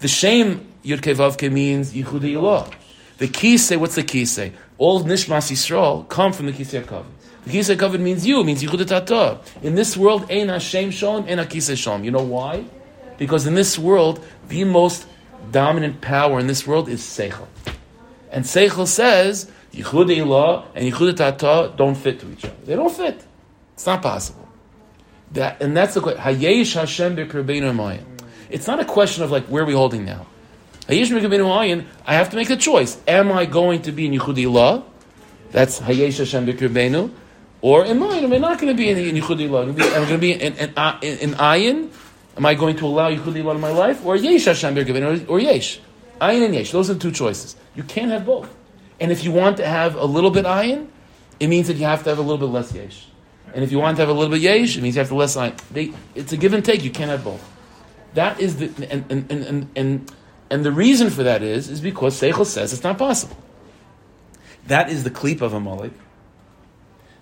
The 0.01 0.09
shame 0.09 0.71
Yud 0.85 1.01
Vavke 1.01 1.51
means 1.51 1.95
Yichudi 1.95 2.37
Allah. 2.37 2.69
The 3.17 3.27
Kisei, 3.27 3.79
what's 3.79 3.95
the 3.95 4.03
Kisei? 4.03 4.53
All 4.77 5.03
Nishmas 5.03 5.51
Yisrael 5.51 6.07
come 6.11 6.33
from 6.35 6.47
the 6.47 6.53
Kisei 6.53 6.85
HaKavod. 6.85 7.07
The 7.47 7.51
Kisei 7.53 7.77
HaKavod 7.77 8.01
means 8.01 8.27
you, 8.27 8.45
means 8.45 8.63
Yichudi 8.63 8.87
Tata. 8.87 9.41
In 9.63 9.77
this 9.77 9.97
world, 9.97 10.31
Ein 10.31 10.51
Hashem 10.51 10.91
Shalem, 10.91 11.25
Ein 11.27 11.39
HaKisei 11.39 11.75
Shalem. 11.75 12.05
You 12.05 12.11
know 12.11 12.23
why? 12.23 12.65
Because 13.17 13.47
in 13.47 13.55
this 13.55 13.79
world, 13.79 14.23
the 14.49 14.65
most 14.65 15.07
dominant 15.51 16.03
power 16.03 16.39
in 16.39 16.47
this 16.47 16.67
world 16.67 16.91
is 16.91 17.01
Seichel. 17.01 17.47
And 18.31 18.45
Seichel 18.45 18.87
says, 18.87 19.51
Yichud 19.73 20.15
Ilah 20.15 20.67
and 20.75 20.93
Yichud 20.93 21.17
Tata 21.17 21.73
don't 21.77 21.95
fit 21.95 22.21
to 22.21 22.31
each 22.31 22.45
other. 22.45 22.55
They 22.67 22.75
don't 22.77 22.95
fit. 22.95 23.25
It's 23.73 23.87
not 23.87 24.03
possible. 24.03 24.47
That, 25.33 25.63
and 25.63 25.75
that's 25.75 25.95
the 25.95 26.03
question. 26.03 26.23
Hayesh 26.23 26.75
Hashem 26.75 27.17
Mayim. 27.17 28.14
It's 28.55 28.67
not 28.69 28.79
a 28.79 28.85
question 28.85 29.25
of 29.25 29.31
like, 29.33 29.45
where 29.47 29.65
are 29.65 29.67
we 29.67 29.73
holding 29.75 30.05
now? 30.05 30.27
I 30.89 30.95
have 30.95 32.31
to 32.31 32.37
make 32.37 32.51
a 32.51 32.57
choice. 32.57 32.97
Am 33.09 33.33
I 33.33 33.47
going 33.47 33.83
to 33.83 33.91
be 33.91 34.07
in 34.07 34.13
Yichud 34.13 34.37
Ilah? 34.37 34.85
That's 35.51 35.81
Hayesh 35.81 36.19
Hashem 36.19 36.47
B'Kirbeinu. 36.47 37.11
Or 37.61 37.85
am 37.85 38.03
I? 38.05 38.19
Am 38.19 38.33
I 38.33 38.39
not 38.39 38.61
going 38.61 38.73
to 38.73 38.77
be 38.77 38.91
in, 38.91 38.99
in 38.99 39.17
Yichud 39.17 39.49
Ilah? 39.49 39.69
I'm 39.69 39.75
going 39.75 40.09
to 40.09 40.19
be 40.19 40.33
in, 40.33 40.55
in, 40.55 40.73
uh, 40.77 40.99
in, 41.03 41.19
in 41.19 41.31
Ayin 41.33 41.91
Am 42.37 42.47
I 42.47 42.55
going 42.55 42.77
to 42.77 42.87
allow 42.87 43.11
Yichud 43.11 43.35
Ilah 43.35 43.55
in 43.57 43.61
my 43.61 43.71
life? 43.71 44.05
Or 44.05 44.15
Yesh 44.17 44.45
Hashem 44.45 44.75
Birgavin, 44.75 45.27
or, 45.29 45.33
or 45.33 45.41
Yesh? 45.41 45.81
Ayin 46.21 46.45
and 46.45 46.55
Yesh. 46.55 46.73
Those 46.73 46.91
are 46.91 46.95
the 46.95 47.01
two 47.01 47.13
choices. 47.13 47.57
You 47.75 47.83
can't 47.83 48.11
have 48.11 48.27
both. 48.27 48.55
And 49.01 49.11
if 49.11 49.25
you 49.25 49.33
want 49.33 49.57
to 49.59 49.67
have 49.67 49.95
a 49.97 50.05
little 50.05 50.31
bit 50.31 50.45
Ayin, 50.45 50.89
it 51.41 51.49
means 51.49 51.69
that 51.69 51.77
you 51.77 51.87
have 51.87 52.03
to 52.05 52.11
have 52.11 52.19
a 52.19 52.23
little 52.23 52.39
bit 52.39 52.53
less 52.53 52.73
Yesh. 52.73 53.09
And 53.53 53.65
if 53.65 53.71
you 53.71 53.79
want 53.79 53.97
to 53.97 54.03
have 54.03 54.09
a 54.09 54.13
little 54.13 54.33
bit 54.33 54.43
Yesh, 54.43 54.77
it 54.77 54.83
means 54.83 54.97
you 54.97 55.01
have 55.01 55.09
to 55.09 55.15
less 55.15 55.37
Ayin. 55.37 55.57
They, 55.73 55.93
it's 56.15 56.33
a 56.33 56.37
give 56.37 56.55
and 56.55 56.65
take. 56.65 56.83
You 56.85 56.91
can't 56.91 57.11
have 57.11 57.25
both. 57.25 57.54
That 58.15 58.41
is 58.41 58.57
the, 58.57 58.67
and, 58.91 59.05
and, 59.11 59.31
and, 59.31 59.69
and, 59.77 60.13
and 60.51 60.65
the 60.65 60.73
reason 60.73 61.11
for 61.11 61.23
that 61.25 61.43
is, 61.43 61.69
is 61.69 61.81
because 61.81 62.21
Seichel 62.21 62.47
says 62.47 62.73
it's 62.73 62.83
not 62.83 62.99
possible. 62.99 63.37
That 64.67 64.89
is 64.89 65.05
the 65.05 65.11
kleep 65.11 65.41
of 65.41 65.53
Amalek. 65.53 65.93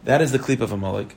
That 0.04 0.20
is 0.20 0.32
the 0.32 0.38
kleep 0.38 0.60
of 0.60 0.72
Amalek. 0.72 1.16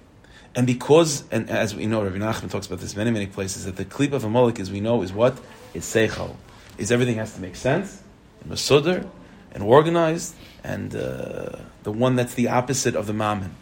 And 0.56 0.66
because, 0.66 1.26
and 1.32 1.50
as 1.50 1.76
we 1.76 1.86
know, 1.86 2.04
Rabbi 2.04 2.18
Nachman 2.18 2.50
talks 2.50 2.68
about 2.68 2.80
this 2.80 2.96
many, 2.96 3.12
many 3.12 3.28
places, 3.28 3.66
that 3.66 3.76
the 3.76 3.84
klip 3.84 4.14
of 4.14 4.24
Amalek, 4.24 4.60
as 4.60 4.72
we 4.72 4.80
know, 4.80 5.02
is 5.02 5.12
what? 5.12 5.38
Is 5.74 5.84
seichel. 5.84 6.36
Is 6.78 6.92
everything 6.92 7.16
has 7.16 7.34
to 7.34 7.42
make 7.42 7.56
sense, 7.58 8.02
and 8.42 8.52
masudr, 8.52 9.08
and 9.52 9.64
organized, 9.64 10.36
and 10.64 10.96
uh, 10.96 11.58
the 11.84 11.92
one 11.92 12.16
that's 12.16 12.34
the 12.36 12.48
opposite 12.48 12.96
of 12.96 13.08
the 13.08 13.14
mammon. 13.14 13.56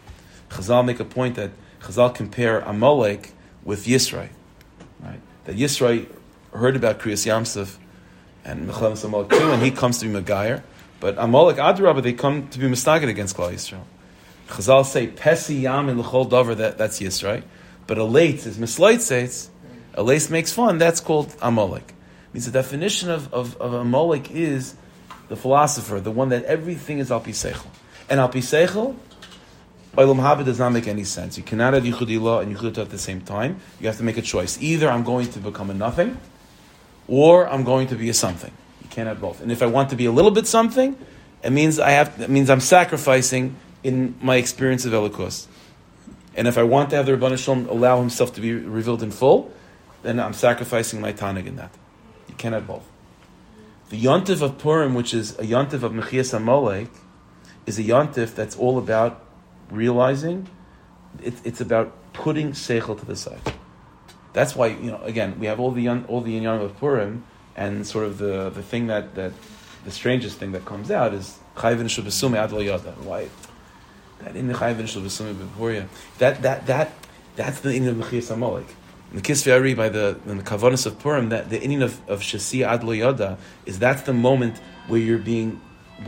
Chazal 0.49 0.85
make 0.85 0.99
a 0.99 1.05
point 1.05 1.35
that 1.35 1.51
Chazal 1.81 2.13
compare 2.13 2.59
a 2.59 2.69
Amalek 2.69 3.31
with 3.63 3.85
Yisrael. 3.85 4.29
Right? 4.99 5.19
That 5.45 5.55
Yisrael 5.55 6.07
heard 6.53 6.75
about 6.75 6.99
Kriyas 6.99 7.25
Yamsuf 7.25 7.77
and 8.45 8.67
Mechlem 8.67 8.97
Samalek 8.97 9.29
too, 9.29 9.51
and 9.51 9.61
he 9.61 9.71
comes 9.71 9.99
to 9.99 10.07
be 10.07 10.13
Megayer. 10.13 10.61
But 10.99 11.15
Amalek 11.17 11.57
Adrabah, 11.57 12.01
they 12.01 12.13
come 12.13 12.47
to 12.49 12.59
be 12.59 12.67
mistaken 12.67 13.09
against 13.09 13.35
Klal 13.35 13.51
Yisrael. 13.51 13.83
Chazal 14.47 14.85
say 14.85 15.07
Pesi 15.07 15.61
Yam 15.61 15.89
in 15.89 15.99
L'chol 15.99 16.29
Dover, 16.29 16.55
that, 16.55 16.77
that's 16.77 16.99
Yisrael. 16.99 17.43
But 17.87 17.97
a 17.97 18.03
late 18.03 18.45
is 18.45 19.03
says, 19.03 19.49
a 19.93 20.03
lace 20.03 20.29
makes 20.29 20.51
fun, 20.53 20.77
that's 20.77 20.99
called 20.99 21.35
Amalek. 21.41 21.93
Means 22.33 22.45
the 22.45 22.51
definition 22.51 23.09
of, 23.09 23.33
of, 23.33 23.57
of 23.57 23.73
Amalek 23.73 24.31
is 24.31 24.75
the 25.27 25.35
philosopher, 25.35 25.99
the 25.99 26.11
one 26.11 26.29
that 26.29 26.45
everything 26.45 26.99
is 26.99 27.11
Al 27.11 27.21
Pisechel. 27.21 27.67
And 28.09 28.19
Al 28.19 28.29
Pisechel, 28.29 28.95
Olam 29.95 30.17
Haba 30.17 30.43
does 30.43 30.57
not 30.57 30.71
make 30.71 30.87
any 30.87 31.03
sense. 31.03 31.37
You 31.37 31.43
cannot 31.43 31.73
have 31.73 31.83
Yichud 31.83 32.07
Ilah 32.07 32.41
and 32.41 32.55
Yichud 32.55 32.79
at 32.79 32.89
the 32.89 32.97
same 32.97 33.21
time. 33.21 33.59
You 33.79 33.87
have 33.87 33.97
to 33.97 34.03
make 34.03 34.17
a 34.17 34.23
choice. 34.23 34.59
Either 34.61 34.89
I'm 34.89 35.03
going 35.03 35.29
to 35.31 35.39
become 35.39 35.69
a 35.69 35.73
nothing, 35.73 36.17
or 37.07 37.47
I'm 37.47 37.63
going 37.63 37.87
to 37.87 37.95
be 37.95 38.09
a 38.09 38.13
something. 38.13 38.51
You 38.81 38.89
can't 38.89 39.07
have 39.07 39.21
both. 39.21 39.41
And 39.41 39.51
if 39.51 39.61
I 39.61 39.67
want 39.67 39.91
to 39.91 39.95
be 39.95 40.05
a 40.05 40.11
little 40.11 40.31
bit 40.31 40.47
something, 40.47 40.97
it 41.43 41.51
means 41.51 41.79
I 41.79 41.91
have. 41.91 42.19
It 42.19 42.29
means 42.29 42.49
I'm 42.49 42.59
sacrificing 42.59 43.55
in 43.83 44.15
my 44.21 44.37
experience 44.37 44.85
of 44.85 44.93
Elikos. 44.93 45.47
And 46.35 46.47
if 46.47 46.57
I 46.57 46.63
want 46.63 46.89
to 46.89 46.95
have 46.95 47.05
the 47.05 47.11
Rabban 47.11 47.37
Shalom 47.37 47.67
allow 47.69 47.99
himself 47.99 48.33
to 48.33 48.41
be 48.41 48.53
revealed 48.53 49.03
in 49.03 49.11
full, 49.11 49.53
then 50.01 50.19
I'm 50.19 50.33
sacrificing 50.33 51.01
my 51.01 51.13
tanig 51.13 51.45
in 51.45 51.57
that. 51.57 51.71
You 52.27 52.33
can't 52.35 52.55
have 52.55 52.65
both. 52.65 52.89
The 53.89 54.01
yontif 54.01 54.41
of 54.41 54.57
Purim, 54.57 54.95
which 54.95 55.13
is 55.13 55.37
a 55.37 55.43
yontif 55.43 55.83
of 55.83 55.91
Mechias 55.91 56.33
Amalek, 56.33 56.89
is 57.67 57.77
a 57.77 57.83
yontif 57.83 58.33
that's 58.33 58.57
all 58.57 58.79
about 58.79 59.22
realizing. 59.73 60.47
It's, 61.21 61.41
it's 61.43 61.61
about 61.61 61.93
putting 62.13 62.51
seichel 62.51 62.97
to 62.99 63.05
the 63.05 63.15
side. 63.15 63.41
That's 64.33 64.55
why 64.55 64.67
you 64.67 64.91
know. 64.91 65.01
Again, 65.03 65.39
we 65.39 65.45
have 65.47 65.59
all 65.59 65.71
the 65.71 65.87
all 65.89 66.21
the 66.21 66.39
inyan 66.39 66.61
of 66.61 66.77
Purim, 66.79 67.23
and 67.55 67.85
sort 67.85 68.05
of 68.05 68.17
the 68.17 68.49
the 68.49 68.63
thing 68.63 68.87
that 68.87 69.15
that 69.15 69.31
the 69.85 69.91
strangest 69.91 70.37
thing 70.39 70.51
that 70.53 70.65
comes 70.65 70.89
out 70.89 71.13
is 71.13 71.37
chayvin 71.55 71.85
shabasume 71.85 72.35
ad 72.35 72.51
yada. 72.51 72.91
Why? 73.03 73.29
That 74.19 74.35
in 74.35 74.47
the 74.47 74.55
chayvin 74.55 75.37
before 75.37 75.71
you. 75.71 75.87
That 76.17 76.41
that 76.41 76.65
that 76.65 76.93
that's 77.35 77.59
the 77.59 77.73
in 77.73 77.87
of 77.87 77.95
Mechias 77.95 78.31
Amalek. 78.31 78.67
The 79.13 79.21
Kisvei 79.21 79.77
by 79.77 79.89
the 79.89 80.17
the 80.25 80.33
Kavanas 80.35 80.87
of 80.87 80.97
Purim, 80.97 81.29
that 81.29 81.51
the 81.51 81.59
inyan 81.59 81.83
of 81.83 82.01
of 82.09 82.21
Shasi 82.21 82.65
ad 82.65 82.83
yada 82.83 83.37
is 83.67 83.77
that's 83.77 84.01
the 84.01 84.13
moment 84.13 84.57
where 84.87 84.99
you're 84.99 85.19
being 85.19 85.61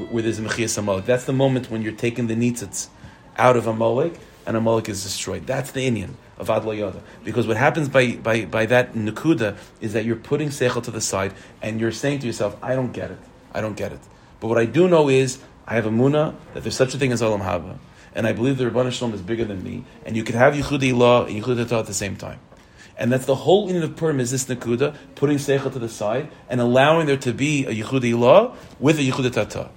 where 0.10 0.24
there's 0.24 0.40
a 0.40 0.42
Mechias 0.42 0.80
Amalek. 0.80 1.06
That's 1.06 1.26
the 1.26 1.34
moment 1.34 1.70
when 1.70 1.84
you're 1.84 1.94
taking 1.94 2.26
the 2.26 2.36
nitzitz 2.36 2.88
out 3.38 3.58
of 3.58 3.68
Amalek 3.68 4.14
and 4.46 4.56
Amalek 4.56 4.90
is 4.90 5.04
destroyed. 5.04 5.48
That's 5.48 5.72
the 5.72 5.90
inyan 5.90 6.12
of 6.38 6.50
Ad 6.50 6.64
Yoda. 6.64 7.02
Because 7.24 7.48
what 7.48 7.58
happens 7.58 7.90
by, 7.90 8.16
by, 8.16 8.46
by 8.46 8.66
that 8.68 8.94
Nakuda 8.94 9.58
is 9.82 9.94
that 9.94 10.06
you're 10.06 10.16
putting 10.16 10.50
Seichel 10.50 10.84
to 10.84 10.92
the 10.92 11.02
side 11.02 11.34
and 11.62 11.80
you're 11.80 11.92
saying 11.92 12.20
to 12.20 12.28
yourself, 12.28 12.58
I 12.62 12.76
don't 12.76 12.92
get 12.92 13.12
it. 13.12 13.20
I 13.54 13.62
don't 13.62 13.76
get 13.76 13.92
it. 13.92 14.02
But 14.40 14.48
what 14.48 14.58
I 14.58 14.66
do 14.66 14.88
know 14.88 15.10
is, 15.10 15.40
I 15.68 15.76
have 15.76 15.86
a 15.86 15.90
Muna 15.90 16.36
that 16.54 16.64
there's 16.64 16.76
such 16.76 16.94
a 16.94 16.98
thing 16.98 17.12
as 17.12 17.22
Olam 17.22 17.42
Haba. 17.42 17.78
And 18.14 18.28
I 18.28 18.34
believe 18.34 18.58
the 18.58 18.66
Rabban 18.66 18.92
Shalom 18.92 19.14
is 19.14 19.22
bigger 19.22 19.46
than 19.46 19.64
me. 19.64 19.84
And 20.06 20.16
you 20.16 20.24
can 20.24 20.36
have 20.36 20.54
Yichudi 20.54 20.96
Law 20.96 21.26
and 21.26 21.42
Yichudi 21.42 21.70
at 21.72 21.86
the 21.86 21.94
same 21.94 22.16
time. 22.16 22.40
And 22.98 23.12
that's 23.12 23.26
the 23.26 23.36
whole 23.36 23.70
inyan 23.70 23.84
of 23.84 23.96
Purim 23.98 24.20
is 24.20 24.32
this 24.32 24.46
Nakuda, 24.46 24.96
putting 25.16 25.38
Seichel 25.38 25.74
to 25.74 25.80
the 25.80 25.90
side 25.90 26.30
and 26.50 26.62
allowing 26.62 27.08
there 27.08 27.18
to 27.18 27.34
be 27.34 27.66
a 27.66 27.72
Yichudi 27.72 28.18
Law 28.18 28.56
with 28.80 29.00
a 29.00 29.02
Yichudi 29.02 29.34
Tata. 29.34 29.70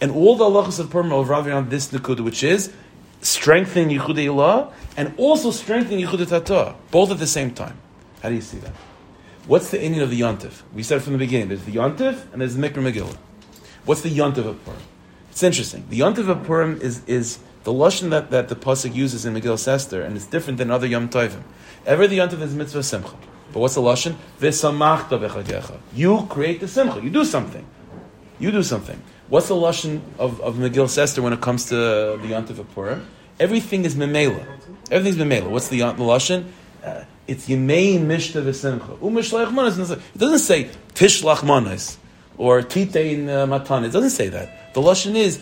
And 0.00 0.12
all 0.12 0.36
the 0.36 0.44
halachas 0.44 0.78
of 0.78 0.90
Purim 0.90 1.12
are 1.12 1.24
around 1.24 1.70
this 1.70 1.88
Nakuda, 1.88 2.20
which 2.20 2.44
is 2.44 2.72
strengthening 3.20 3.98
Yichudei 3.98 4.26
Ilah 4.26 4.72
and 4.96 5.14
also 5.16 5.50
strengthening 5.50 6.06
Yichudei 6.06 6.28
Tata, 6.28 6.74
both 6.90 7.10
at 7.10 7.18
the 7.18 7.26
same 7.26 7.52
time. 7.52 7.78
How 8.22 8.28
do 8.28 8.34
you 8.34 8.40
see 8.40 8.58
that? 8.58 8.72
What's 9.46 9.70
the 9.70 9.78
inyan 9.78 10.02
of 10.02 10.10
the 10.10 10.20
Yontif? 10.20 10.62
We 10.74 10.82
said 10.82 11.02
from 11.02 11.14
the 11.14 11.18
beginning, 11.18 11.48
there's 11.48 11.64
the 11.64 11.72
Yontif 11.72 12.32
and 12.32 12.40
there's 12.40 12.56
the 12.56 12.68
Mikra 12.68 12.82
Megillah. 12.82 13.16
What's 13.84 14.02
the 14.02 14.10
Yontif 14.10 14.46
of 14.46 14.64
Purim? 14.64 14.80
It's 15.30 15.42
interesting. 15.42 15.86
The 15.88 16.00
Yontif 16.00 16.28
of 16.28 16.44
Purim 16.44 16.80
is, 16.80 17.02
is 17.06 17.38
the 17.64 17.72
Lashon 17.72 18.10
that, 18.10 18.30
that 18.30 18.48
the 18.48 18.56
Pasuk 18.56 18.94
uses 18.94 19.24
in 19.24 19.34
Megillas 19.34 19.66
Esther, 19.66 20.02
and 20.02 20.16
it's 20.16 20.26
different 20.26 20.58
than 20.58 20.70
other 20.70 20.86
Yom 20.86 21.08
Tovim. 21.08 21.42
Every 21.86 22.06
the 22.06 22.18
Yontif 22.18 22.40
is 22.42 22.54
mitzvah 22.54 22.82
simcha. 22.82 23.16
But 23.52 23.60
what's 23.60 23.74
the 23.74 23.80
Lashon? 23.80 24.16
V'samachta 24.40 25.18
b'chagecha. 25.18 25.78
You 25.94 26.26
create 26.28 26.60
the 26.60 26.68
simcha. 26.68 27.00
You 27.02 27.10
do 27.10 27.24
something. 27.24 27.66
You 28.38 28.50
do 28.50 28.62
something. 28.62 29.02
What's 29.30 29.46
the 29.46 29.54
lashon 29.54 30.00
of, 30.18 30.40
of 30.40 30.56
Megillas 30.56 30.98
Esther 30.98 31.22
when 31.22 31.32
it 31.32 31.40
comes 31.40 31.66
to 31.66 31.76
the 31.76 32.28
Yontif 32.28 32.58
of? 32.58 33.06
Everything 33.38 33.84
is 33.84 33.94
memela. 33.94 34.44
Everything's 34.90 35.22
memela. 35.24 35.48
What's 35.48 35.68
the, 35.68 35.78
the 35.78 35.84
lashon? 35.84 36.48
Uh, 36.82 37.04
it's 37.28 37.46
Yemei 37.48 38.00
Mishta 38.00 38.42
V'Simcha. 38.42 38.98
U'Mishlach 38.98 39.52
Manas. 39.52 39.78
It 39.88 40.00
doesn't 40.18 40.40
say 40.40 40.68
Tishlach 40.94 41.44
Manas 41.44 41.96
or 42.38 42.60
Titein 42.62 43.28
uh, 43.28 43.46
Matan. 43.46 43.84
It 43.84 43.92
doesn't 43.92 44.10
say 44.10 44.30
that. 44.30 44.74
The 44.74 44.80
lashon 44.80 45.14
is 45.14 45.40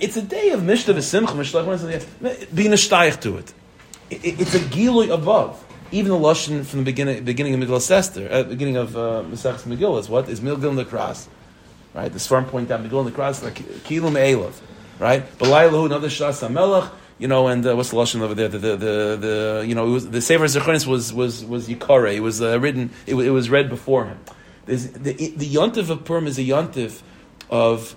it's 0.00 0.16
a 0.16 0.22
day 0.22 0.50
of 0.50 0.60
Mishta 0.62 0.94
V'Simcha. 0.94 1.36
Mishlach 1.36 1.66
Manas. 1.66 2.46
Being 2.54 2.72
a 2.72 2.76
shtayich 2.76 3.20
to 3.20 3.36
it. 3.36 3.52
it. 4.08 4.40
It's 4.40 4.54
a 4.54 4.60
gilui 4.60 5.12
above. 5.12 5.62
Even 5.92 6.10
the 6.10 6.18
lashon 6.18 6.64
from 6.64 6.78
the 6.78 6.84
beginning, 6.86 7.22
beginning 7.22 7.52
of 7.52 7.60
Megillas 7.60 7.90
Esther, 7.90 8.28
uh, 8.32 8.44
beginning 8.44 8.78
of 8.78 8.96
uh, 8.96 9.22
Mesachs 9.28 9.64
Megillah 9.64 10.00
is 10.00 10.08
what 10.08 10.26
is 10.30 10.40
in 10.40 10.76
the 10.76 10.86
cross. 10.86 11.28
Right? 11.96 12.12
The 12.12 12.18
Sfarm 12.18 12.46
point 12.46 12.70
in 12.70 12.82
the 12.88 13.10
cross 13.10 13.42
like 13.42 13.54
Kilum 13.54 14.12
Eilav. 14.12 14.52
Right? 14.98 15.26
Belaylahu, 15.38 15.86
another 15.86 16.08
Shas 16.08 16.46
HaMelech 16.46 16.90
you 17.18 17.28
know, 17.28 17.48
and 17.48 17.66
uh, 17.66 17.74
what's 17.74 17.90
the 17.90 17.96
lashon 17.96 18.20
over 18.20 18.34
there? 18.34 18.48
The, 18.48 18.58
the, 18.58 18.76
the, 18.76 19.16
the 19.16 19.64
you 19.66 19.74
know, 19.74 19.86
was, 19.86 20.10
the 20.10 20.20
Sefer 20.20 20.44
Zechonis 20.44 20.86
was 20.86 21.14
was 21.14 21.44
was 21.44 21.68
Yikare. 21.68 22.14
It 22.14 22.20
was 22.20 22.42
uh, 22.42 22.60
written. 22.60 22.90
It, 23.06 23.14
it, 23.14 23.30
was 23.30 23.48
read 23.48 23.70
before 23.70 24.04
him. 24.04 24.18
There's, 24.66 24.90
the 24.90 25.12
the 25.12 25.46
yontif 25.46 25.88
of 25.88 26.04
Purim 26.04 26.26
is 26.26 26.38
a 26.38 26.42
yontif 26.42 27.00
of 27.48 27.96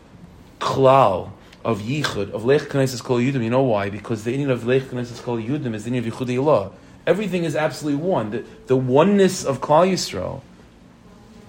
klal 0.60 1.32
of 1.66 1.82
yichud 1.82 2.32
of 2.32 2.46
lech 2.46 2.62
knesses 2.62 3.04
kol 3.04 3.18
yudim. 3.18 3.44
You 3.44 3.50
know 3.50 3.64
why? 3.64 3.90
Because 3.90 4.24
the 4.24 4.38
inyan 4.38 4.52
of 4.52 4.66
lech 4.66 4.84
knesses 4.84 5.22
kol 5.22 5.38
yudim 5.38 5.74
is 5.76 5.84
the 5.84 5.92
inyan 5.92 6.08
of 6.08 6.14
yichud. 6.14 6.72
Everything 7.06 7.44
is 7.44 7.58
absolutely 7.58 8.02
one. 8.02 8.30
The, 8.30 8.46
the 8.68 8.78
oneness 8.78 9.44
of 9.44 9.62
Klal 9.62 9.92
Yisrael 9.92 10.42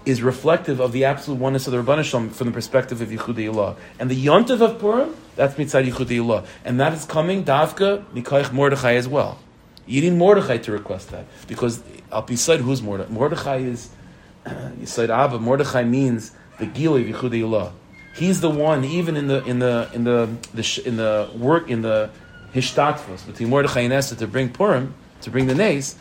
is 0.07 0.22
reflective 0.22 0.80
of 0.80 0.92
the 0.92 1.05
absolute 1.05 1.38
oneness 1.38 1.66
of 1.66 1.72
the 1.72 1.82
Rabbanah 1.82 2.05
Shalom 2.05 2.30
from 2.30 2.48
the 2.48 2.53
perspective 2.53 3.01
of 3.01 3.30
Allah. 3.38 3.76
And 3.98 4.11
the 4.11 4.26
Yontiv 4.26 4.61
of 4.61 4.78
Purim, 4.78 5.14
that's 5.36 5.55
Mitzad 5.55 6.20
Allah. 6.20 6.44
And 6.64 6.80
that 6.80 6.92
is 6.92 7.05
coming, 7.05 7.44
Davka, 7.44 8.05
Mikaich 8.14 8.53
Mordechai 8.53 8.94
as 8.94 9.07
well. 9.07 9.38
You 9.86 10.01
need 10.01 10.14
Mordechai 10.14 10.59
to 10.59 10.72
request 10.72 11.11
that. 11.11 11.26
Because 11.46 11.82
Al 12.12 12.22
Pisaid, 12.22 12.61
who's 12.61 12.80
Mordechai? 12.82 13.12
Mordechai 13.12 13.57
is, 13.57 13.90
you 14.78 14.86
said 14.86 15.11
Abba, 15.11 15.38
Mordechai 15.38 15.84
means 15.84 16.32
the 16.59 16.66
Gili 16.66 17.11
of 17.11 17.24
Allah. 17.24 17.72
He's 18.14 18.40
the 18.40 18.51
one, 18.51 18.84
even 18.84 19.16
in 19.16 19.28
the 19.28 19.44
in 19.44 19.61
the 19.61 19.88
in 19.94 20.05
the, 20.05 20.28
the 20.53 20.82
in 20.84 20.96
the 20.96 21.30
work 21.36 21.70
in 21.70 21.82
the 21.82 22.11
hishtatfus 22.53 23.24
between 23.26 23.51
Mordechai 23.51 23.80
and 23.80 23.92
Esther 23.92 24.16
to 24.16 24.26
bring 24.26 24.48
Purim, 24.51 24.94
to 25.22 25.30
bring 25.30 25.46
the 25.46 25.55
Nace. 25.55 25.96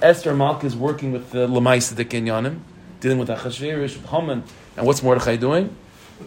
Esther 0.00 0.34
Malka 0.34 0.66
is 0.66 0.74
working 0.74 1.12
with 1.12 1.30
the 1.30 1.46
Lamaisa 1.46 1.94
de 1.94 2.04
Kenyanim, 2.04 2.60
dealing 3.02 3.18
with 3.18 3.28
Achashverosh, 3.28 4.06
Haman. 4.06 4.44
And 4.76 4.86
what's 4.86 5.02
Mordechai 5.02 5.36
doing? 5.36 5.76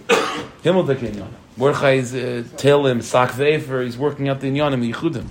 Mordechai 1.57 1.93
is 1.93 2.13
uh, 2.13 2.43
Telim, 2.57 3.01
Sak 3.01 3.31
Vefer, 3.31 3.85
he's 3.85 3.97
working 3.97 4.27
out 4.27 4.41
the 4.41 4.51
Inyanim, 4.51 4.91
Yichudim. 4.91 5.27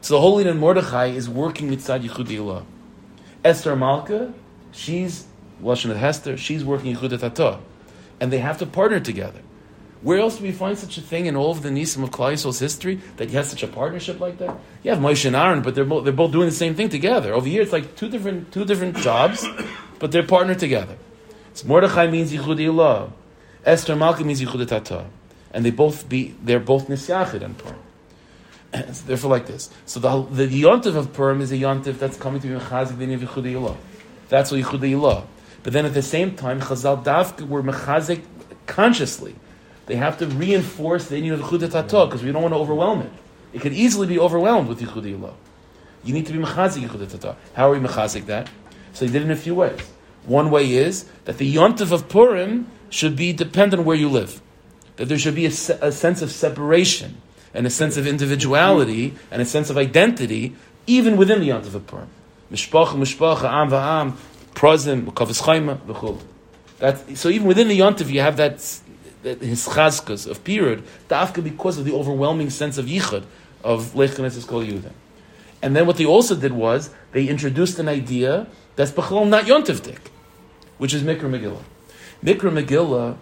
So 0.00 0.14
the 0.14 0.20
Holy 0.20 0.48
and 0.48 0.60
Mordechai 0.60 1.06
is 1.06 1.28
working 1.28 1.72
inside 1.72 2.02
Yichudi 2.02 2.40
Allah. 2.40 2.64
Esther 3.44 3.74
Malka, 3.74 4.32
she's, 4.70 5.26
Lashon 5.60 5.90
of 5.90 5.96
Hester, 5.96 6.36
she's 6.36 6.64
working 6.64 6.94
Yichud 6.94 7.18
Tata. 7.18 7.58
And 8.20 8.32
they 8.32 8.38
have 8.38 8.58
to 8.58 8.66
partner 8.66 9.00
together. 9.00 9.40
Where 10.02 10.20
else 10.20 10.38
do 10.38 10.44
we 10.44 10.52
find 10.52 10.78
such 10.78 10.98
a 10.98 11.00
thing 11.00 11.26
in 11.26 11.34
all 11.34 11.50
of 11.50 11.62
the 11.62 11.70
Nisim 11.70 12.04
of 12.04 12.10
Klal 12.10 12.32
Yisrael's 12.32 12.60
history 12.60 13.00
that 13.16 13.28
you 13.30 13.36
have 13.36 13.46
such 13.46 13.64
a 13.64 13.66
partnership 13.66 14.20
like 14.20 14.38
that? 14.38 14.54
You 14.84 14.92
have 14.92 15.00
Moshe 15.00 15.24
and 15.24 15.34
Aaron, 15.34 15.62
but 15.62 15.74
they're 15.74 15.84
both, 15.84 16.04
they're 16.04 16.12
both 16.12 16.30
doing 16.30 16.46
the 16.46 16.54
same 16.54 16.76
thing 16.76 16.88
together. 16.88 17.34
Over 17.34 17.48
here, 17.48 17.62
it's 17.62 17.72
like 17.72 17.96
two 17.96 18.08
different 18.08 18.52
two 18.52 18.64
different 18.64 18.96
jobs, 19.08 19.44
but 19.98 20.12
they're 20.12 20.22
partnered 20.22 20.58
together. 20.58 20.96
So 21.54 21.66
Mordechai 21.66 22.06
means 22.08 22.32
Yichudi 22.32 22.68
Allah. 22.68 23.12
Esther 23.64 23.96
Malka 23.96 24.24
means 24.24 24.42
Yichud 24.42 24.66
Tata. 24.68 25.06
And 25.52 25.64
they 25.64 25.70
both 25.70 26.08
be 26.08 26.34
they're 26.42 26.60
both 26.60 26.88
Nisyachid 26.88 27.42
and 27.42 27.56
Purim. 27.56 27.78
Therefore, 29.06 29.30
like 29.30 29.46
this. 29.46 29.70
So 29.86 29.98
the 30.00 30.46
the 30.46 30.62
yontif 30.62 30.94
of 30.94 31.12
Purim 31.12 31.40
is 31.40 31.50
a 31.52 31.56
yontif 31.56 31.98
that's 31.98 32.18
coming 32.18 32.40
to 32.42 32.48
be 32.48 32.54
mechazik 32.54 32.98
the 32.98 33.06
Yichudi 33.06 33.58
Allah. 33.60 33.76
That's 34.28 34.50
what 34.50 34.60
Yichudi 34.60 34.98
Allah. 35.00 35.26
But 35.62 35.72
then 35.72 35.86
at 35.86 35.94
the 35.94 36.02
same 36.02 36.36
time, 36.36 36.60
Chazal 36.60 37.02
Davka 37.02 37.48
were 37.48 37.62
mechazik 37.62 38.22
consciously. 38.66 39.34
They 39.86 39.96
have 39.96 40.18
to 40.18 40.26
reinforce 40.26 41.08
the 41.08 41.16
inyan 41.16 41.34
of 41.34 41.40
Yichud 41.40 41.70
Tata 41.70 42.06
because 42.06 42.22
we 42.22 42.32
don't 42.32 42.42
want 42.42 42.52
to 42.52 42.58
overwhelm 42.58 43.02
it. 43.02 43.12
It 43.52 43.62
could 43.62 43.72
easily 43.72 44.06
be 44.06 44.18
overwhelmed 44.18 44.68
with 44.68 44.80
Yichudi 44.80 45.20
Allah. 45.20 45.34
You 46.04 46.12
need 46.12 46.26
to 46.26 46.32
be 46.32 46.38
mechazik 46.38 46.86
Yichud 46.86 47.10
Tata. 47.10 47.36
How 47.54 47.70
are 47.70 47.78
we 47.78 47.78
mechazik 47.78 48.26
that? 48.26 48.50
So 48.96 49.04
he 49.04 49.12
did 49.12 49.20
it 49.20 49.24
in 49.26 49.30
a 49.30 49.36
few 49.36 49.54
ways. 49.54 49.78
One 50.24 50.50
way 50.50 50.72
is 50.72 51.04
that 51.26 51.36
the 51.36 51.54
yontif 51.54 51.92
of 51.92 52.08
Purim 52.08 52.66
should 52.88 53.14
be 53.14 53.30
dependent 53.34 53.80
on 53.80 53.84
where 53.84 53.94
you 53.94 54.08
live. 54.08 54.40
That 54.96 55.10
there 55.10 55.18
should 55.18 55.34
be 55.34 55.44
a, 55.44 55.50
se- 55.50 55.78
a, 55.82 55.92
sense 55.92 56.22
of 56.22 56.32
separation 56.32 57.20
and 57.52 57.66
a 57.66 57.70
sense 57.70 57.98
of 57.98 58.06
individuality 58.06 59.14
and 59.30 59.42
a 59.42 59.44
sense 59.44 59.68
of 59.68 59.76
identity 59.76 60.56
even 60.86 61.18
within 61.18 61.40
the 61.40 61.50
yontif 61.50 61.74
of 61.74 61.86
Purim. 61.86 62.08
Mishpacha, 62.50 62.94
mishpacha, 62.94 63.44
am 63.44 63.68
va'am, 63.68 64.16
prazim, 64.54 65.04
kavis 65.12 65.42
chayma, 65.42 65.76
v'chul. 65.80 66.22
That, 66.78 67.18
so 67.18 67.28
even 67.28 67.46
within 67.46 67.68
the 67.68 67.78
yontif 67.78 68.08
you 68.08 68.22
have 68.22 68.38
that 68.38 68.54
his 69.22 69.68
chazkas 69.68 70.26
of 70.26 70.42
period, 70.42 70.84
dafka 71.10 71.44
because 71.44 71.76
of 71.76 71.84
the 71.84 71.92
overwhelming 71.92 72.48
sense 72.48 72.78
of 72.78 72.86
yichud 72.86 73.24
of 73.62 73.92
lechanes 73.92 74.46
kol 74.46 74.62
Yehuda. 74.62 74.92
And 75.60 75.76
then 75.76 75.86
what 75.86 75.98
they 75.98 76.06
also 76.06 76.34
did 76.34 76.52
was 76.52 76.88
they 77.12 77.26
introduced 77.28 77.78
an 77.78 77.88
idea 77.88 78.46
that's 78.76 78.92
b'chalom 78.92 79.28
not 79.28 79.44
Yontif 79.44 79.80
yontivdik, 79.80 79.98
which 80.78 80.94
is 80.94 81.02
Mikra 81.02 81.22
Megillah. 81.22 81.62
Mikra 82.22 82.50
Megillah, 82.50 83.16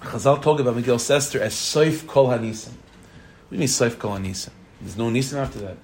Chazal 0.00 0.42
talk 0.42 0.58
about 0.58 0.74
Megillas 0.76 1.10
Esther 1.10 1.40
as 1.40 1.54
Soif 1.54 2.06
Kol 2.06 2.28
Hanisim. 2.28 2.68
What 2.68 3.50
do 3.50 3.56
you 3.56 3.58
mean 3.58 3.68
Soif 3.68 3.98
Kol 3.98 4.12
Hanisim? 4.12 4.50
There's 4.80 4.96
no 4.96 5.10
Nisim 5.10 5.36
after 5.36 5.58
that. 5.60 5.76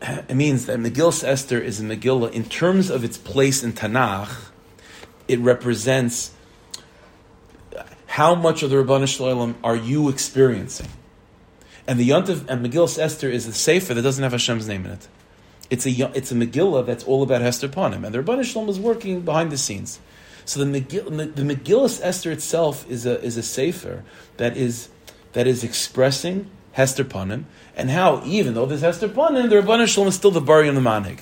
It 0.28 0.34
means 0.34 0.66
that 0.66 0.78
Megillah 0.78 1.24
Esther 1.24 1.58
is 1.58 1.80
a 1.80 1.84
Megillah 1.84 2.32
in 2.32 2.44
terms 2.44 2.90
of 2.90 3.04
its 3.04 3.18
place 3.18 3.62
in 3.62 3.72
Tanakh. 3.72 4.50
It 5.28 5.38
represents 5.40 6.32
how 8.06 8.34
much 8.34 8.62
of 8.62 8.70
the 8.70 8.76
Rabbanu 8.76 9.08
Shalom 9.08 9.56
are 9.64 9.76
you 9.76 10.08
experiencing? 10.08 10.88
And 11.86 11.98
the 11.98 12.08
Yontif 12.08 12.46
and 12.48 12.64
Megillah 12.64 12.98
Esther 12.98 13.28
is 13.28 13.46
the 13.46 13.52
sefer 13.52 13.94
that 13.94 14.02
doesn't 14.02 14.22
have 14.22 14.32
Hashem's 14.32 14.68
name 14.68 14.84
in 14.86 14.92
it. 14.92 15.08
It's 15.72 15.86
a 15.86 15.90
it's 16.14 16.30
a 16.30 16.34
Megillah 16.34 16.84
that's 16.84 17.02
all 17.04 17.22
about 17.22 17.40
Hester 17.40 17.66
Panim, 17.66 18.04
and 18.04 18.14
the 18.14 18.22
Rabbanu 18.22 18.44
Shalom 18.44 18.68
is 18.68 18.78
working 18.78 19.22
behind 19.22 19.50
the 19.50 19.56
scenes. 19.56 20.00
So 20.44 20.62
the 20.62 20.66
Megillah, 20.66 21.34
the 21.34 21.42
Megillah 21.44 21.98
Esther 22.02 22.30
itself 22.30 22.84
is 22.90 23.06
a 23.06 23.18
is 23.22 23.38
a 23.38 23.42
sefer 23.42 24.04
that 24.36 24.54
is 24.54 24.90
that 25.32 25.46
is 25.46 25.64
expressing 25.64 26.50
Hester 26.72 27.04
Panim, 27.04 27.44
and 27.74 27.88
how 27.88 28.22
even 28.26 28.52
though 28.52 28.66
there's 28.66 28.82
Hester 28.82 29.08
Panim, 29.08 29.48
the 29.48 29.62
Rabbanu 29.62 29.88
Shalom 29.88 30.08
is 30.08 30.14
still 30.14 30.30
the 30.30 30.42
Bari 30.42 30.68
and 30.68 30.76
the 30.76 30.82
Manig. 30.82 31.20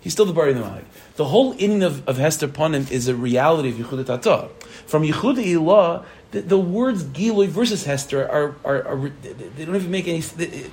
He's 0.00 0.12
still 0.12 0.26
the 0.26 0.32
Bari 0.32 0.54
and 0.54 0.60
the 0.60 0.66
Manig. 0.66 0.84
The 1.14 1.26
whole 1.26 1.54
inyan 1.54 1.86
of, 1.86 2.08
of 2.08 2.16
Hester 2.16 2.48
Panim 2.48 2.90
is 2.90 3.06
a 3.06 3.14
reality 3.14 3.68
of 3.68 3.76
Yichud 3.76 4.04
Tata. 4.04 4.48
From 4.88 5.04
Yichud 5.04 5.36
Ilah, 5.36 6.04
the, 6.32 6.40
the, 6.40 6.58
words 6.58 7.04
Giloi 7.04 7.46
versus 7.46 7.84
Hester 7.84 8.28
are, 8.28 8.56
are, 8.64 8.84
are, 8.88 9.12
they 9.54 9.64
don't 9.64 9.76
even 9.76 9.92
make 9.92 10.08
any. 10.08 10.18
It, 10.18 10.72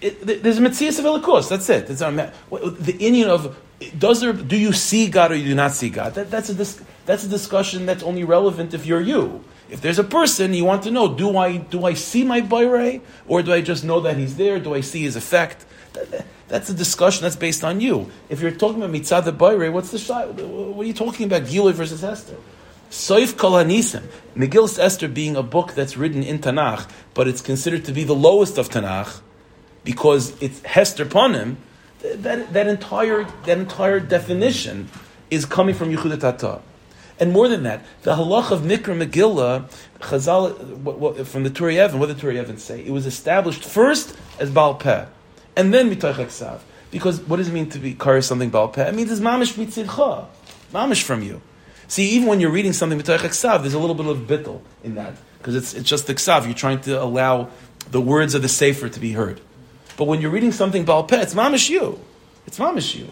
it, 0.00 0.42
there's 0.42 0.58
a 0.58 0.62
Metzias 0.62 0.98
of 0.98 1.04
Elikos. 1.04 1.48
That's 1.48 1.68
it. 1.68 1.86
That's 1.86 2.02
our, 2.02 2.12
the 2.12 2.94
inyan 2.94 3.26
of 3.26 3.56
does 3.98 4.20
there 4.20 4.32
do 4.32 4.56
you 4.56 4.72
see 4.72 5.08
God 5.08 5.32
or 5.32 5.34
you 5.34 5.46
do 5.46 5.54
not 5.54 5.72
see 5.72 5.88
God? 5.90 6.14
That, 6.14 6.30
that's 6.30 6.50
a 6.50 6.84
that's 7.06 7.24
a 7.24 7.28
discussion 7.28 7.86
that's 7.86 8.02
only 8.02 8.24
relevant 8.24 8.74
if 8.74 8.86
you're 8.86 9.00
you. 9.00 9.42
If 9.70 9.80
there's 9.80 9.98
a 9.98 10.04
person, 10.04 10.52
you 10.52 10.64
want 10.64 10.82
to 10.84 10.90
know: 10.90 11.14
Do 11.14 11.36
I 11.36 11.58
do 11.58 11.84
I 11.84 11.94
see 11.94 12.24
my 12.24 12.40
Bayre, 12.40 13.00
or 13.26 13.42
do 13.42 13.52
I 13.52 13.60
just 13.60 13.84
know 13.84 14.00
that 14.00 14.16
he's 14.16 14.36
there? 14.36 14.58
Do 14.58 14.74
I 14.74 14.80
see 14.80 15.02
his 15.02 15.16
effect? 15.16 15.64
That, 15.94 16.26
that's 16.48 16.68
a 16.68 16.74
discussion 16.74 17.22
that's 17.22 17.36
based 17.36 17.62
on 17.64 17.80
you. 17.80 18.10
If 18.28 18.40
you're 18.40 18.50
talking 18.50 18.82
about 18.82 18.94
mitzad 18.94 19.24
the 19.24 19.32
Bayre, 19.32 19.70
what's 19.70 19.90
the 19.90 19.98
shy? 19.98 20.26
What 20.26 20.82
are 20.82 20.86
you 20.86 20.92
talking 20.92 21.26
about? 21.26 21.42
Gilui 21.42 21.72
versus 21.72 22.04
Esther. 22.04 22.36
Soif 22.90 23.36
Kol 23.36 23.52
Hanisim, 23.52 24.02
Megillah 24.34 24.80
Esther 24.80 25.06
being 25.06 25.36
a 25.36 25.44
book 25.44 25.74
that's 25.74 25.96
written 25.96 26.24
in 26.24 26.40
Tanakh, 26.40 26.90
but 27.14 27.28
it's 27.28 27.40
considered 27.40 27.84
to 27.84 27.92
be 27.92 28.02
the 28.02 28.16
lowest 28.16 28.58
of 28.58 28.68
Tanakh 28.68 29.20
because 29.84 30.40
it's 30.42 30.62
Hester 30.62 31.04
Panim. 31.04 31.56
That, 32.02 32.54
that 32.54 32.66
entire 32.66 33.24
that 33.44 33.58
entire 33.58 34.00
definition 34.00 34.88
is 35.30 35.44
coming 35.44 35.74
from 35.74 35.94
Yehuda 35.94 36.20
Tata. 36.20 36.62
And 37.18 37.32
more 37.32 37.48
than 37.48 37.64
that, 37.64 37.84
the 38.02 38.14
halach 38.14 38.50
of 38.50 38.62
Mikra 38.62 38.96
Megillah, 38.96 39.70
Chazal, 40.00 40.58
what, 40.78 40.98
what, 40.98 41.26
from 41.26 41.44
the 41.44 41.50
Turei 41.50 41.84
Even, 41.84 42.00
what 42.00 42.06
did 42.06 42.16
the 42.16 42.26
Turei 42.26 42.40
Even 42.40 42.56
say? 42.56 42.80
It 42.80 42.90
was 42.90 43.04
established 43.04 43.62
first 43.62 44.16
as 44.38 44.50
Baal 44.50 44.74
Peh, 44.74 45.04
and 45.54 45.74
then 45.74 45.94
Mitoich 45.94 46.30
Sav. 46.30 46.64
Because 46.90 47.20
what 47.20 47.36
does 47.36 47.48
it 47.48 47.52
mean 47.52 47.68
to 47.70 47.78
be 47.78 47.92
kari 47.92 48.22
something 48.22 48.48
Baal 48.48 48.68
Peh? 48.68 48.88
It 48.88 48.94
means 48.94 49.12
it's 49.12 49.20
mamish 49.20 49.52
mitzidcha, 49.54 50.26
mamish 50.72 51.02
from 51.02 51.22
you. 51.22 51.42
See, 51.88 52.08
even 52.10 52.26
when 52.26 52.40
you're 52.40 52.50
reading 52.50 52.72
something 52.72 52.98
Mitoich 52.98 53.34
Sav, 53.34 53.62
there's 53.62 53.74
a 53.74 53.78
little 53.78 53.94
bit 53.94 54.06
of 54.06 54.18
bittel 54.20 54.62
in 54.82 54.94
that 54.94 55.14
because 55.38 55.54
it's, 55.54 55.74
it's 55.74 55.88
just 55.88 56.06
the 56.06 56.14
ksav. 56.14 56.46
You're 56.46 56.54
trying 56.54 56.80
to 56.82 57.00
allow 57.02 57.50
the 57.90 58.00
words 58.00 58.34
of 58.34 58.40
the 58.40 58.48
sefer 58.48 58.88
to 58.88 59.00
be 59.00 59.12
heard. 59.12 59.42
But 60.00 60.06
when 60.06 60.22
you're 60.22 60.30
reading 60.30 60.50
something 60.50 60.86
Baal 60.86 61.04
Peh, 61.04 61.20
it's 61.20 61.34
mamish 61.34 61.68
you. 61.68 62.00
It's 62.46 62.58
mamish 62.58 62.96
you. 62.96 63.10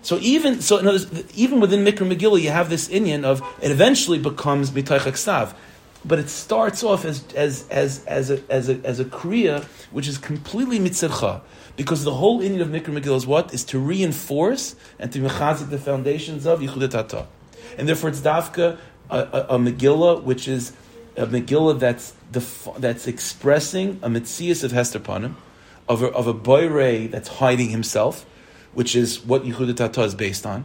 So 0.00 0.16
even 0.20 0.62
so, 0.62 0.82
words, 0.82 1.06
even 1.34 1.60
within 1.60 1.84
Mikra 1.84 2.10
Megillah, 2.10 2.40
you 2.40 2.48
have 2.48 2.70
this 2.70 2.88
inyan 2.88 3.24
of 3.24 3.42
it 3.60 3.70
eventually 3.70 4.18
becomes 4.18 4.70
Mitaych 4.70 5.00
Ksav, 5.00 5.52
but 6.02 6.18
it 6.18 6.30
starts 6.30 6.82
off 6.82 7.04
as 7.04 7.30
as 7.34 7.68
as 7.68 8.02
as 8.06 8.30
a 8.30 8.42
as 8.48 8.70
a, 8.70 8.80
as 8.84 9.00
a 9.00 9.04
kriya 9.04 9.64
which 9.90 10.08
is 10.08 10.16
completely 10.16 10.78
mitzircha, 10.78 11.42
because 11.76 12.04
the 12.04 12.14
whole 12.14 12.40
inyan 12.40 12.62
of 12.62 12.68
Mikra 12.68 12.98
Megillah 12.98 13.16
is 13.16 13.26
what? 13.26 13.52
Is 13.52 13.62
to 13.64 13.78
reinforce 13.78 14.76
and 14.98 15.12
to 15.12 15.18
mechazik 15.18 15.68
the 15.68 15.76
foundations 15.76 16.46
of 16.46 16.60
Yichud 16.60 17.26
and 17.76 17.86
therefore 17.86 18.08
it's 18.08 18.20
dafka 18.20 18.78
a, 19.10 19.18
a, 19.18 19.46
a 19.56 19.58
Megillah 19.58 20.22
which 20.22 20.48
is 20.48 20.72
a 21.18 21.26
Megillah 21.26 21.78
that's 21.78 22.14
that's 22.78 23.06
expressing 23.06 24.00
a 24.02 24.08
mitzias 24.08 24.64
of 24.64 24.72
Hester 24.72 25.00
Panim, 25.00 25.34
of 25.90 26.02
a, 26.02 26.06
of 26.12 26.26
a 26.26 27.08
that's 27.08 27.28
hiding 27.28 27.68
himself 27.68 28.24
which 28.72 28.94
is 28.94 29.24
what 29.24 29.44
Yehuda 29.44 29.76
Tata 29.76 30.02
is 30.02 30.14
based 30.14 30.46
on. 30.46 30.64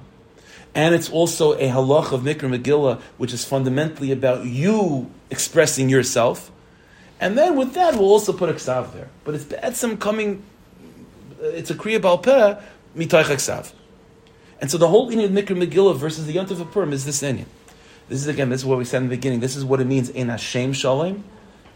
And 0.73 0.93
it's 0.93 1.09
also 1.09 1.53
a 1.53 1.69
halach 1.69 2.11
of 2.11 2.21
Mikra 2.21 2.55
Megillah, 2.55 3.01
which 3.17 3.33
is 3.33 3.45
fundamentally 3.45 4.11
about 4.11 4.45
you 4.45 5.09
expressing 5.29 5.89
yourself. 5.89 6.51
And 7.19 7.37
then 7.37 7.55
with 7.55 7.73
that, 7.73 7.93
we'll 7.93 8.09
also 8.09 8.33
put 8.33 8.49
a 8.49 8.53
ksav 8.53 8.93
there. 8.93 9.09
But 9.23 9.35
it's 9.35 9.45
be'etzim 9.45 9.99
coming, 9.99 10.43
uh, 11.41 11.47
it's 11.47 11.71
a 11.71 11.75
kriya 11.75 11.99
balpeh, 11.99 12.61
mitaych 12.95 13.23
ksav. 13.23 13.71
And 14.59 14.69
so 14.69 14.77
the 14.77 14.89
whole 14.89 15.09
inyan 15.09 15.25
of 15.25 15.31
Mikra 15.31 15.57
Megillah 15.65 15.95
versus 15.95 16.25
the 16.25 16.35
Yontif 16.35 16.59
of 16.59 16.71
Purim 16.71 16.91
is 16.91 17.05
this 17.05 17.21
inyan. 17.21 17.45
This 18.09 18.19
is 18.19 18.27
again, 18.27 18.49
this 18.49 18.61
is 18.61 18.65
what 18.65 18.77
we 18.77 18.85
said 18.85 18.97
in 19.01 19.09
the 19.09 19.15
beginning. 19.15 19.39
This 19.39 19.55
is 19.55 19.63
what 19.63 19.79
it 19.79 19.85
means 19.85 20.09
in 20.09 20.27
Hashem 20.29 20.73
Shalom 20.73 21.23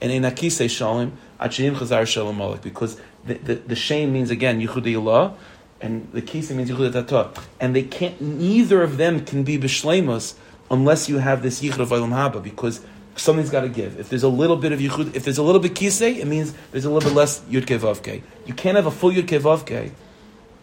and 0.02 0.12
in 0.12 0.24
Akise 0.24 0.70
Shalom, 0.70 1.18
Achim 1.40 1.76
Chazar 1.76 2.06
Shalom 2.06 2.38
Malik. 2.38 2.62
Because 2.62 3.00
the, 3.26 3.36
the, 3.36 3.56
the 3.56 3.76
shame 3.76 4.14
means 4.14 4.30
again, 4.30 4.60
Yichudi 4.62 4.98
Allah, 4.98 5.36
and 5.82 6.12
the 6.12 6.22
kisa 6.22 6.54
means 6.54 6.70
yichud 6.70 6.92
tatah, 6.92 7.42
and 7.60 7.76
they 7.76 7.84
can't. 7.84 8.20
Neither 8.20 8.84
of 8.84 8.98
them 8.98 9.24
can 9.26 9.44
be 9.44 9.58
b'shleimus 9.58 10.36
unless 10.70 11.08
you 11.10 11.18
have 11.20 11.42
this 11.42 11.62
yichud 11.62 11.80
of 11.80 11.90
olam 11.90 12.10
haba, 12.10 12.44
because 12.44 12.82
something's 13.16 13.50
got 13.50 13.62
to 13.62 13.70
give. 13.70 14.00
If 14.00 14.10
there's 14.10 14.24
a 14.24 14.30
little 14.30 14.58
bit 14.58 14.72
of 14.72 14.80
yichud, 14.80 15.16
if 15.16 15.24
there's 15.24 15.38
a 15.38 15.44
little 15.44 15.62
bit 15.62 15.74
kisei, 15.74 16.18
it 16.18 16.28
means 16.28 16.54
there's 16.72 16.86
a 16.86 16.90
little 16.90 17.10
bit 17.10 17.16
less 17.16 17.40
yud 17.42 17.66
kevavke. 17.66 18.22
You 18.46 18.54
can't 18.54 18.76
have 18.76 18.86
a 18.86 18.92
full 18.92 19.12
yud 19.12 19.28
kevavke, 19.28 19.92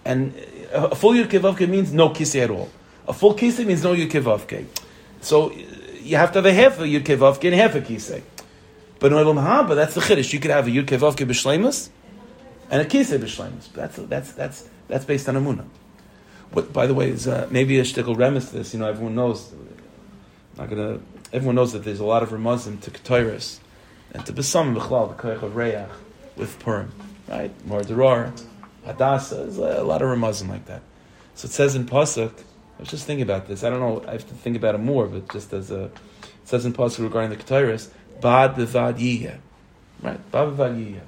and 0.04 0.34
a 0.72 0.94
full 0.94 1.12
yud 1.12 1.28
kevavke 1.28 1.68
means 1.68 1.92
no 1.92 2.10
kisei 2.10 2.44
at 2.44 2.50
all. 2.50 2.70
A 3.08 3.12
full 3.12 3.34
kisei 3.34 3.64
means 3.64 3.82
no 3.82 3.94
yud 3.94 4.10
kevavke. 4.10 4.66
So 5.22 5.52
you 6.02 6.16
have 6.16 6.32
to 6.32 6.38
have 6.38 6.46
a 6.46 6.52
half 6.52 6.78
a 6.78 6.82
yud 6.82 7.04
kevavke 7.04 7.44
and 7.44 7.54
half 7.54 7.74
a 7.74 7.80
kisei. 7.80 8.22
But 8.98 9.12
in 9.12 9.18
haba, 9.18 9.74
that's 9.74 9.94
the 9.94 10.00
chiddush. 10.00 10.32
You 10.32 10.40
could 10.40 10.50
have 10.50 10.66
a 10.66 10.70
yud 10.70 10.86
kevavke 10.86 11.26
b'shleimus 11.26 11.90
and 12.70 12.82
a 12.82 12.84
kisei 12.84 13.18
b'shleimus. 13.18 13.72
That's 13.72 13.96
that's 13.96 14.32
that's 14.32 14.68
that's 14.88 15.04
based 15.04 15.28
on 15.28 15.34
Amunah. 15.34 15.66
What, 16.52 16.72
by 16.72 16.86
the 16.86 16.94
way, 16.94 17.10
is 17.10 17.26
uh, 17.26 17.48
maybe 17.50 17.78
a 17.78 17.82
shtickle 17.82 18.16
remes 18.16 18.52
this. 18.52 18.72
You 18.72 18.80
know, 18.80 18.88
everyone 18.88 19.14
knows. 19.14 19.52
Not 20.56 20.70
gonna. 20.70 21.00
Everyone 21.32 21.56
knows 21.56 21.72
that 21.72 21.84
there's 21.84 22.00
a 22.00 22.04
lot 22.04 22.22
of 22.22 22.30
remazim 22.30 22.80
to 22.82 22.90
Ketairis 22.90 23.58
and 24.12 24.24
to 24.24 24.32
Besam 24.32 24.74
Bechlal, 24.76 25.14
the 25.14 25.22
Koyach 25.22 25.42
of 25.42 25.52
Reyach 25.52 25.90
with 26.36 26.58
Purim, 26.60 26.92
right? 27.28 27.52
More 27.66 27.82
Derar, 27.82 28.32
Hadassah. 28.84 29.34
There's 29.34 29.58
a 29.58 29.82
lot 29.82 30.02
of 30.02 30.08
remazim 30.08 30.48
like 30.48 30.66
that. 30.66 30.82
So 31.34 31.46
it 31.46 31.52
says 31.52 31.74
in 31.74 31.84
pasuk. 31.84 32.32
I 32.78 32.80
was 32.80 32.88
just 32.88 33.06
thinking 33.06 33.22
about 33.22 33.48
this. 33.48 33.64
I 33.64 33.70
don't 33.70 33.80
know. 33.80 34.04
I 34.06 34.12
have 34.12 34.28
to 34.28 34.34
think 34.34 34.56
about 34.56 34.74
it 34.74 34.78
more, 34.78 35.06
but 35.06 35.32
just 35.32 35.52
as 35.52 35.70
a, 35.70 35.84
it 35.84 35.92
says 36.44 36.64
in 36.64 36.72
pasuk 36.72 37.02
regarding 37.02 37.30
the 37.30 37.42
Ketairis, 37.42 37.90
Bad 38.20 38.54
bevad 38.54 38.98
yiyeh, 38.98 39.38
right? 40.02 40.30
Bad 40.30 40.48
bevad 40.48 40.76
yiyeh. 40.76 41.00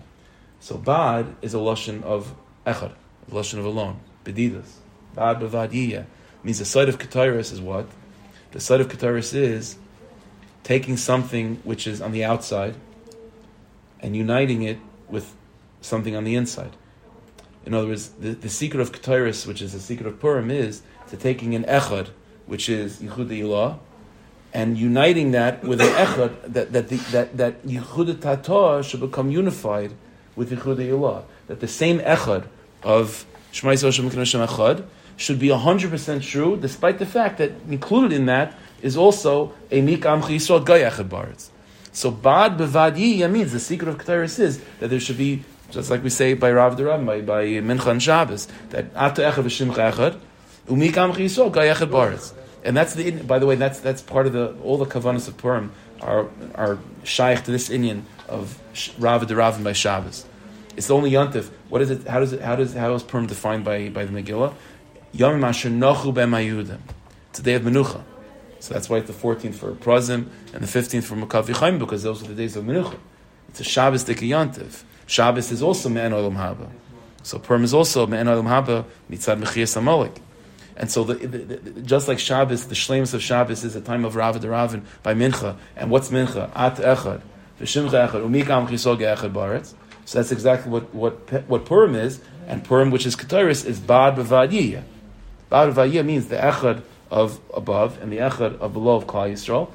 So 0.60 0.76
bad 0.76 1.36
is 1.42 1.54
a 1.54 1.58
lashon 1.58 2.02
of 2.02 2.34
echad 2.66 2.92
a 3.30 3.34
lashon 3.34 3.58
of 3.58 3.64
alone. 3.64 4.00
Bedidas. 4.24 4.70
Bad 5.14 5.40
bavadiyah 5.40 6.06
means 6.42 6.58
the 6.58 6.64
side 6.64 6.88
of 6.88 6.98
Ketairis 6.98 7.52
is 7.52 7.60
what? 7.60 7.86
The 8.52 8.60
side 8.60 8.80
of 8.80 8.88
Ketairis 8.88 9.34
is 9.34 9.76
taking 10.62 10.96
something 10.96 11.56
which 11.64 11.86
is 11.86 12.00
on 12.00 12.12
the 12.12 12.24
outside 12.24 12.74
and 14.00 14.14
uniting 14.14 14.62
it 14.62 14.78
with 15.08 15.34
something 15.80 16.14
on 16.14 16.24
the 16.24 16.34
inside. 16.34 16.76
In 17.64 17.74
other 17.74 17.88
words, 17.88 18.08
the, 18.10 18.30
the 18.30 18.48
secret 18.48 18.80
of 18.80 18.92
Ketairis, 18.92 19.46
which 19.46 19.60
is 19.60 19.72
the 19.72 19.80
secret 19.80 20.06
of 20.06 20.20
Purim, 20.20 20.50
is 20.50 20.82
to 21.08 21.16
taking 21.16 21.54
an 21.54 21.64
echad, 21.64 22.08
which 22.46 22.68
is 22.68 23.00
Yichud 23.00 23.28
Ilah, 23.28 23.78
and 24.52 24.78
uniting 24.78 25.32
that 25.32 25.62
with 25.62 25.80
an 25.80 25.88
echad, 25.88 26.52
that, 26.52 26.72
that, 26.72 26.88
the, 26.88 26.96
that, 27.12 27.36
that 27.36 27.66
Yichud 27.66 28.84
should 28.84 29.00
become 29.00 29.30
unified 29.30 29.92
with 30.36 30.50
Yichud 30.50 30.76
Ilah. 30.76 31.24
That 31.48 31.60
the 31.60 31.68
same 31.68 31.98
echad 32.00 32.46
of 32.82 33.26
Shema 33.52 33.72
Yisrael 33.72 33.92
Shem 33.92 34.46
Echad 34.46 34.84
should 35.16 35.38
be 35.38 35.48
100% 35.48 36.22
true, 36.22 36.56
despite 36.56 36.98
the 36.98 37.06
fact 37.06 37.38
that 37.38 37.52
included 37.68 38.12
in 38.12 38.26
that 38.26 38.56
is 38.82 38.96
also 38.96 39.52
a 39.70 39.82
Mikam 39.82 40.22
Yisrael 40.22 40.64
Gayachad 40.64 41.08
Baritz. 41.08 41.50
So 41.92 42.10
Bad 42.10 42.56
Bevadi 42.56 43.28
means 43.30 43.52
the 43.52 43.58
secret 43.58 43.88
of 43.88 43.98
Ketairis 43.98 44.38
is 44.38 44.62
that 44.78 44.88
there 44.88 45.00
should 45.00 45.18
be, 45.18 45.42
just 45.70 45.90
like 45.90 46.04
we 46.04 46.10
say 46.10 46.34
by 46.34 46.52
Rav 46.52 46.76
Duram, 46.76 47.04
by, 47.04 47.20
by 47.20 47.44
Mincha 47.44 47.88
and 47.88 48.02
Shabbos, 48.02 48.46
that 48.70 48.86
Ata 48.94 49.22
Echad 49.22 49.44
V'Shim 49.44 49.74
Echad, 49.74 50.20
Umikam 50.68 51.14
Yisrael 51.14 51.52
Gayachad 51.52 51.90
Baritz. 51.90 52.32
And 52.64 52.76
that's 52.76 52.94
the, 52.94 53.10
by 53.10 53.38
the 53.38 53.46
way, 53.46 53.54
that's 53.54 53.80
that's 53.80 54.02
part 54.02 54.26
of 54.26 54.32
the 54.32 54.54
all 54.64 54.78
the 54.78 54.86
kavanas 54.86 55.28
of 55.28 55.36
Purim 55.36 55.72
are 56.00 56.28
are 56.54 56.78
shaykh 57.04 57.44
to 57.44 57.50
this 57.50 57.68
inyan 57.68 58.02
of 58.28 58.58
Rav 58.98 59.26
Deravim 59.26 59.64
by 59.64 59.72
Shabbos. 59.72 60.26
It's 60.76 60.88
the 60.88 60.94
only 60.94 61.10
yontif. 61.10 61.50
What 61.68 61.82
is 61.82 61.90
it? 61.90 62.06
How 62.06 62.20
does 62.20 62.32
it? 62.32 62.40
How 62.40 62.56
does 62.56 62.74
how 62.74 62.94
is 62.94 63.02
Purim 63.02 63.26
defined 63.26 63.64
by 63.64 63.88
by 63.88 64.04
the 64.04 64.22
Megillah? 64.22 64.54
Yom 65.12 65.42
Asher 65.42 65.70
Nochu 65.70 66.12
Ben. 66.12 66.32
It's 67.30 67.38
a 67.38 67.42
day 67.42 67.54
of 67.54 67.62
Menucha. 67.62 68.02
So 68.60 68.74
that's 68.74 68.90
why 68.90 68.98
it's 68.98 69.06
the 69.06 69.12
14th 69.12 69.54
for 69.54 69.72
Prazim 69.72 70.28
and 70.52 70.62
the 70.62 70.66
15th 70.66 71.04
for 71.04 71.14
Makav 71.14 71.78
because 71.78 72.02
those 72.02 72.22
are 72.22 72.26
the 72.26 72.34
days 72.34 72.56
of 72.56 72.64
Menucha. 72.64 72.98
It's 73.48 73.60
a 73.60 73.64
Shabbos 73.64 74.04
Dikayantiv. 74.04 74.82
Shabbos 75.06 75.52
is 75.52 75.62
also 75.62 75.88
Me'en 75.88 76.12
Olam 76.12 76.36
Haba. 76.36 76.68
So 77.22 77.38
Purim 77.38 77.64
is 77.64 77.72
also 77.72 78.06
Me'en 78.06 78.26
Olam 78.26 78.44
Haba 78.44 78.84
Mitzad 79.10 79.40
Mechias 79.42 79.76
Amalek. 79.76 80.20
And 80.78 80.88
so, 80.90 81.02
the, 81.02 81.14
the, 81.14 81.38
the, 81.56 81.80
just 81.82 82.06
like 82.06 82.20
Shabbos, 82.20 82.68
the 82.68 82.76
Shlemus 82.76 83.12
of 83.12 83.20
Shabbos 83.20 83.64
is 83.64 83.74
a 83.74 83.80
time 83.80 84.04
of 84.04 84.14
Rav 84.14 84.42
Ravin 84.42 84.86
by 85.02 85.12
Mincha. 85.12 85.56
And 85.76 85.90
what's 85.90 86.08
Mincha? 86.08 86.50
At 86.54 86.76
Echad. 86.76 87.20
V'shimcha 87.60 88.08
Echad. 88.08 88.22
Umikam 88.24 88.68
Chisog 88.68 88.98
Echad 88.98 89.32
Baretz. 89.32 89.74
So 90.04 90.18
that's 90.18 90.30
exactly 90.30 90.70
what, 90.70 90.94
what, 90.94 91.14
what 91.48 91.66
Purim 91.66 91.96
is. 91.96 92.20
And 92.46 92.64
Purim, 92.64 92.92
which 92.92 93.06
is 93.06 93.16
Keteris, 93.16 93.66
is 93.66 93.80
Bad 93.80 94.14
B'vadiyah. 94.14 94.84
Bad 95.50 95.74
B'vadiyah 95.74 96.04
means 96.04 96.28
the 96.28 96.36
Echad 96.36 96.82
of 97.10 97.40
above 97.52 98.00
and 98.00 98.12
the 98.12 98.18
Echad 98.18 98.60
of 98.60 98.72
below 98.72 98.94
of 98.94 99.08
Klal 99.08 99.32
Yisrael. 99.32 99.70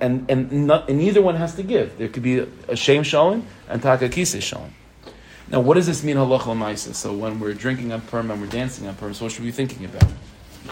And, 0.00 0.30
and, 0.30 0.68
not, 0.68 0.88
and 0.88 0.98
neither 0.98 1.20
one 1.20 1.34
has 1.34 1.56
to 1.56 1.64
give. 1.64 1.98
There 1.98 2.08
could 2.08 2.22
be 2.22 2.46
a, 2.68 2.76
shame 2.76 3.02
showing 3.02 3.44
and 3.68 3.82
taka 3.82 4.08
kise 4.08 4.40
showing. 4.40 4.72
Now, 5.52 5.60
what 5.60 5.74
does 5.74 5.86
this 5.86 6.02
mean, 6.02 6.16
halach 6.16 6.46
l'maisa? 6.46 6.94
So 6.94 7.12
when 7.12 7.38
we're 7.38 7.52
drinking 7.52 7.92
on 7.92 8.00
Purim 8.00 8.30
and 8.30 8.40
we're 8.40 8.46
dancing 8.46 8.88
on 8.88 8.94
Purim, 8.94 9.12
so 9.12 9.26
what 9.26 9.32
should 9.32 9.42
we 9.42 9.48
be 9.48 9.52
thinking 9.52 9.84
about? 9.84 10.10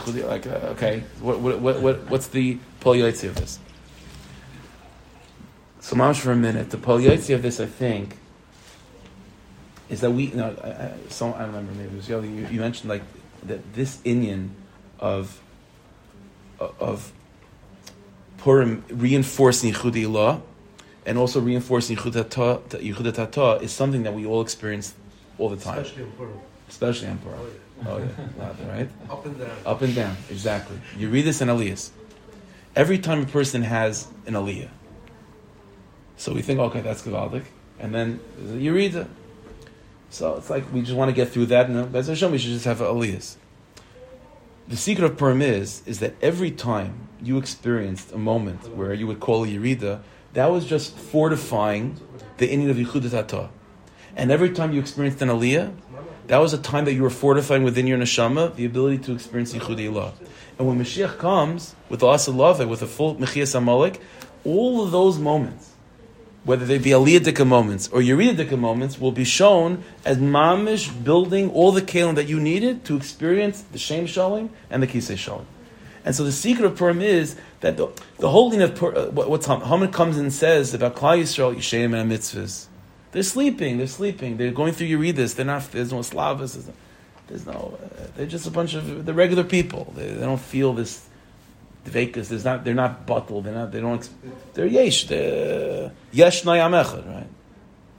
Like, 0.07 0.47
uh, 0.47 0.73
okay, 0.73 1.05
what, 1.21 1.39
what, 1.41 1.61
what, 1.61 1.83
what, 1.83 2.11
what's 2.11 2.29
the 2.29 2.59
polyotzi 2.81 3.29
of 3.29 3.35
this? 3.35 3.59
So, 5.81 5.97
mamish 5.97 6.21
for 6.21 6.33
a 6.33 6.37
minute, 6.37 6.71
the 6.71 6.79
polyotzi 6.79 7.35
of 7.35 7.43
this, 7.43 7.61
I 7.61 7.67
think, 7.67 8.17
is 9.91 10.01
that 10.01 10.13
we, 10.13 10.29
no, 10.29 10.57
I, 10.63 10.69
I, 10.69 10.93
so, 11.09 11.33
I 11.33 11.45
remember, 11.45 11.73
maybe 11.73 11.91
it 11.91 11.97
was 11.97 12.09
you, 12.09 12.47
you 12.51 12.61
mentioned 12.61 12.89
like 12.89 13.03
that 13.43 13.75
this 13.75 13.99
inyan 13.99 14.51
of, 14.99 15.43
of 16.59 17.13
Purim 18.39 18.85
reinforcing 18.89 19.75
Yichudi 19.75 20.11
law 20.11 20.41
and 21.07 21.19
also 21.19 21.41
reinforcing 21.41 21.97
Yichud 21.97 23.15
Tata 23.15 23.63
is 23.63 23.73
something 23.73 24.03
that 24.03 24.15
we 24.15 24.27
all 24.27 24.41
experience 24.41 24.95
all 25.39 25.49
the 25.49 25.57
time, 25.57 25.79
Especially 25.79 26.03
in 26.05 26.11
Purim. 26.13 26.39
especially 26.69 27.09
Purim. 27.23 27.39
Oh 27.87 27.99
yeah, 27.99 28.07
oh, 28.19 28.39
Loud, 28.39 28.69
right? 28.69 28.89
Up 29.11 29.25
and 29.25 29.39
down. 29.39 29.51
Up 29.65 29.83
and 29.83 29.95
down, 29.95 30.17
exactly. 30.29 30.79
You 30.99 31.09
read 31.09 31.25
this 31.25 31.41
in 31.41 31.49
Aliyahs. 31.49 31.91
Every 32.77 32.99
time 32.99 33.23
a 33.23 33.27
person 33.27 33.63
has 33.63 34.07
an 34.27 34.35
Aliyah, 34.35 34.69
so 36.17 36.35
we 36.35 36.43
think, 36.43 36.61
okay, 36.61 36.83
that's 36.83 37.03
Gavaldik, 37.03 37.45
and 37.79 37.95
then 37.95 38.21
you 38.55 38.75
read 38.75 38.95
it. 38.95 39.07
So 40.11 40.37
it's 40.37 40.51
like 40.51 40.71
we 40.73 40.83
just 40.83 40.95
want 40.95 41.09
to 41.09 41.15
get 41.15 41.31
through 41.31 41.47
that, 41.47 41.71
and 41.71 41.91
Bez 41.91 42.09
Hashem, 42.09 42.31
we 42.31 42.39
should 42.39 42.51
just 42.51 42.67
have 42.67 42.79
Aliyahs. 42.79 43.37
The 44.69 44.77
secret 44.77 45.05
of 45.11 45.17
Purim 45.17 45.41
is, 45.43 45.83
is 45.87 45.99
that 46.01 46.15
every 46.21 46.51
time 46.51 47.09
you 47.23 47.39
experienced 47.39 48.13
a 48.13 48.19
moment 48.19 48.77
where 48.77 48.93
you 48.95 49.07
would 49.07 49.19
call 49.19 49.45
a 49.45 49.49
Yerida, 49.49 50.01
that 50.35 50.47
was 50.47 50.65
just 50.65 50.97
fortifying 50.97 52.01
the 52.39 52.49
inyan 52.49 52.71
of 52.71 52.77
Yichud 52.77 53.11
Tata. 53.11 53.51
And 54.17 54.31
every 54.31 54.51
time 54.51 54.73
you 54.73 54.81
experienced 54.81 55.23
an 55.23 55.29
Aliyah, 55.29 55.75
that 56.27 56.39
was 56.39 56.53
a 56.53 56.59
time 56.59 56.85
that 56.85 56.95
you 56.95 57.03
were 57.03 57.11
fortifying 57.11 57.65
within 57.65 57.87
your 57.87 57.99
neshama 57.99 58.55
the 58.55 58.65
ability 58.65 58.99
to 58.99 59.13
experience 59.13 59.53
Yichud 59.53 59.79
Ilah. 59.79 60.13
And 60.59 60.69
when 60.69 60.79
Mashiach 60.79 61.19
comes 61.19 61.75
with 61.89 62.01
the 62.01 62.07
Asa 62.07 62.31
Love, 62.31 62.67
with 62.69 62.83
a 62.83 62.87
full 62.87 63.17
Mechias 63.17 63.55
Amalek, 63.55 64.01
all 64.45 64.85
of 64.85 64.91
those 64.91 65.19
moments, 65.19 65.75
whether 66.45 66.65
they 66.65 66.79
be 66.79 66.91
Aliyah 66.91 67.47
moments 67.47 67.89
or 67.89 68.01
Yerida 68.01 68.37
Dika 68.37 68.59
moments, 68.59 69.01
will 69.01 69.13
be 69.13 69.25
shown 69.25 69.83
as 70.05 70.19
mamish 70.19 71.05
building 71.05 71.51
all 71.51 71.73
the 71.73 71.83
kalim 71.83 72.15
that 72.15 72.29
you 72.29 72.41
needed 72.41 72.85
to 72.87 72.97
experience 72.97 73.63
the 73.73 73.79
Shem 73.79 74.07
Shalom 74.07 74.51
and 74.71 74.83
the 74.83 74.87
Kisei 74.87 75.19
Shalom. 75.19 75.47
And 76.05 76.15
so 76.15 76.25
the 76.25 76.33
secret 76.33 76.65
of 76.65 76.77
Purim 76.77 77.03
is 77.03 77.37
that 77.61 77.77
the, 77.77 77.89
the 78.19 78.31
whole 78.31 78.51
thing 78.51 78.63
of 78.63 78.75
Purim, 78.75 78.97
uh, 78.97 79.11
what, 79.11 79.29
what's 79.29 79.47
Ham- 79.47 79.61
Haman 79.61 79.93
comes 79.93 80.17
and 80.17 80.33
says 80.33 80.73
about 80.73 80.97
Klal 80.97 81.21
Yisrael, 81.21 81.55
Yishem 81.55 81.95
and 81.95 82.11
mitzvahs. 82.11 82.67
They're 83.13 83.23
sleeping, 83.23 83.79
they're 83.79 83.87
sleeping, 83.87 84.37
they're 84.37 84.53
going 84.53 84.73
through 84.73 84.87
Yeridis, 84.87 85.35
they're 85.35 85.45
not, 85.45 85.71
there's 85.73 85.93
no 85.93 85.99
Slavas, 85.99 86.71
there's 87.27 87.47
no, 87.47 87.79
uh, 87.83 88.07
they're 88.17 88.27
just 88.27 88.47
a 88.47 88.51
bunch 88.51 88.75
of, 88.75 89.05
they're 89.05 89.15
regular 89.15 89.45
people. 89.45 89.93
They, 89.97 90.09
they 90.09 90.21
don't 90.21 90.41
feel 90.41 90.73
this 90.73 91.09
dvekas, 91.85 92.29
there's 92.29 92.45
not, 92.45 92.65
they're 92.65 92.75
not 92.75 93.07
bottled, 93.07 93.45
they're 93.45 93.55
not, 93.55 93.73
they 93.73 93.81
don't, 93.81 94.09
they're 94.55 94.67
yesh, 94.67 95.05
they're 95.05 95.93
yesh 96.13 96.43
nayam 96.43 96.85
echad, 96.85 97.07
right? 97.07 97.29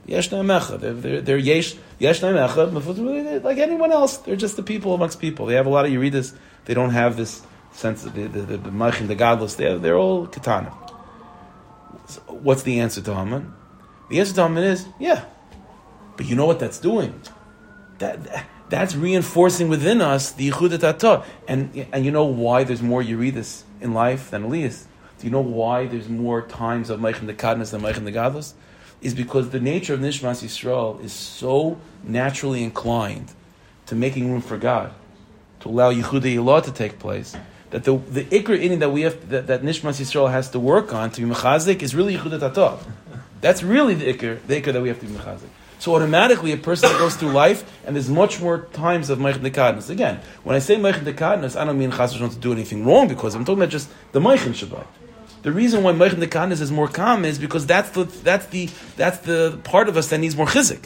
Yesh 0.05 0.29
nayam 0.29 0.59
echad, 0.59 0.79
they're, 0.79 0.93
they're, 0.93 1.21
they're 1.21 1.37
yesh, 1.37 1.75
yesh 1.99 2.21
nayam 2.21 2.47
echad, 2.47 3.43
like 3.43 3.57
anyone 3.57 3.91
else, 3.91 4.17
they're 4.17 4.35
just 4.35 4.55
the 4.55 4.63
people 4.63 4.93
amongst 4.93 5.19
people. 5.19 5.45
They 5.45 5.55
have 5.55 5.65
a 5.65 5.69
lot 5.69 5.85
of 5.85 5.91
Yeridis, 5.91 6.33
they 6.65 6.73
don't 6.73 6.91
have 6.91 7.17
this 7.17 7.41
sense 7.71 8.03
the, 8.03 8.09
the, 8.09 8.27
the, 8.27 8.57
the, 8.57 9.15
godless, 9.15 9.55
they're, 9.55 9.77
they're 9.77 9.97
all 9.97 10.27
katana. 10.27 10.73
So 12.07 12.21
what's 12.27 12.63
the 12.63 12.79
answer 12.79 13.01
to 13.01 13.15
Haman? 13.15 13.53
The 14.09 14.19
answer 14.19 14.33
to 14.35 14.43
Haman 14.43 14.63
is, 14.63 14.87
yeah. 14.99 15.25
But 16.17 16.25
you 16.25 16.35
know 16.35 16.45
what 16.45 16.59
that's 16.59 16.79
doing? 16.79 17.21
That, 17.99 18.23
that- 18.25 18.45
that's 18.71 18.95
reinforcing 18.95 19.67
within 19.67 19.99
us 20.01 20.31
the 20.31 20.49
Yichud. 20.49 21.25
And, 21.47 21.85
and 21.91 22.05
you 22.05 22.11
know 22.11 22.23
why 22.23 22.63
there's 22.63 22.81
more 22.81 23.03
Yeridis 23.03 23.63
in 23.81 23.93
life 23.93 24.31
than 24.31 24.43
Elias? 24.43 24.87
Do 25.19 25.27
you 25.27 25.31
know 25.31 25.41
why 25.41 25.87
there's 25.87 26.07
more 26.07 26.41
times 26.41 26.89
of 26.89 27.01
Meichem 27.01 27.27
the 27.27 27.33
Kadnas 27.33 27.71
than 27.71 27.81
Meichem 27.81 28.05
the 28.05 28.13
Gadlus? 28.13 28.53
Is 29.01 29.13
because 29.13 29.49
the 29.49 29.59
nature 29.59 29.93
of 29.93 29.99
Nishmas 29.99 30.41
Yisrael 30.41 31.03
is 31.03 31.11
so 31.11 31.79
naturally 32.03 32.63
inclined 32.63 33.33
to 33.87 33.95
making 33.95 34.31
room 34.31 34.41
for 34.41 34.57
God, 34.57 34.93
to 35.59 35.69
allow 35.69 35.91
Yichud 35.91 36.21
Ilah 36.21 36.63
to 36.63 36.71
take 36.71 36.97
place, 36.97 37.35
that 37.71 37.83
the, 37.85 37.97
the 37.97 38.23
Ikr 38.25 38.57
inyan 38.61 38.79
that 38.79 38.91
we 38.91 39.01
have, 39.01 39.29
that, 39.29 39.47
that 39.47 39.63
Nishmas 39.63 39.99
Yisrael 39.99 40.31
has 40.31 40.49
to 40.51 40.59
work 40.59 40.93
on 40.93 41.09
to 41.11 41.21
be 41.21 41.33
Mechazik 41.33 41.81
is 41.81 41.95
really 41.95 42.15
Yichud 42.15 42.39
Tata. 42.39 42.77
That's 43.41 43.63
really 43.63 43.95
the 43.95 44.13
Ikr, 44.13 44.45
the 44.45 44.61
Ikr 44.61 44.73
that 44.73 44.81
we 44.81 44.89
have 44.89 44.99
to 44.99 45.05
be 45.05 45.13
Mechazik. 45.13 45.49
So 45.79 45.95
automatically, 45.95 46.51
a 46.51 46.57
person 46.57 46.89
that 46.89 46.99
goes 46.99 47.15
through 47.15 47.31
life, 47.31 47.63
and 47.87 47.95
there's 47.95 48.09
much 48.09 48.39
more 48.39 48.67
times 48.71 49.09
of 49.09 49.17
Meichem 49.17 49.39
Dekadnas. 49.39 49.89
Again, 49.89 50.19
when 50.43 50.55
I 50.55 50.59
say 50.59 50.75
Meichem 50.75 51.03
Dekadnas, 51.03 51.59
I 51.59 51.65
don't 51.65 51.79
mean 51.79 51.91
Chas 51.91 52.13
to 52.13 52.29
do 52.39 52.51
anything 52.51 52.85
wrong, 52.85 53.07
because 53.07 53.33
I'm 53.33 53.45
talking 53.45 53.63
about 53.63 53.71
just 53.71 53.89
the 54.11 54.19
Meichem 54.19 54.53
Shabbat. 54.53 54.85
The 55.41 55.51
reason 55.51 55.81
why 55.81 55.93
Meichem 55.93 56.23
Dekadnas 56.23 56.61
is 56.61 56.71
more 56.71 56.87
common 56.87 57.25
is 57.25 57.39
because 57.39 57.65
that's 57.65 57.89
the, 57.91 58.03
that's 58.03 58.45
the, 58.47 58.69
that's 58.95 59.17
the 59.19 59.59
part 59.63 59.89
of 59.89 59.97
us 59.97 60.09
that 60.09 60.19
needs 60.19 60.35
more 60.35 60.45
chizik. 60.45 60.85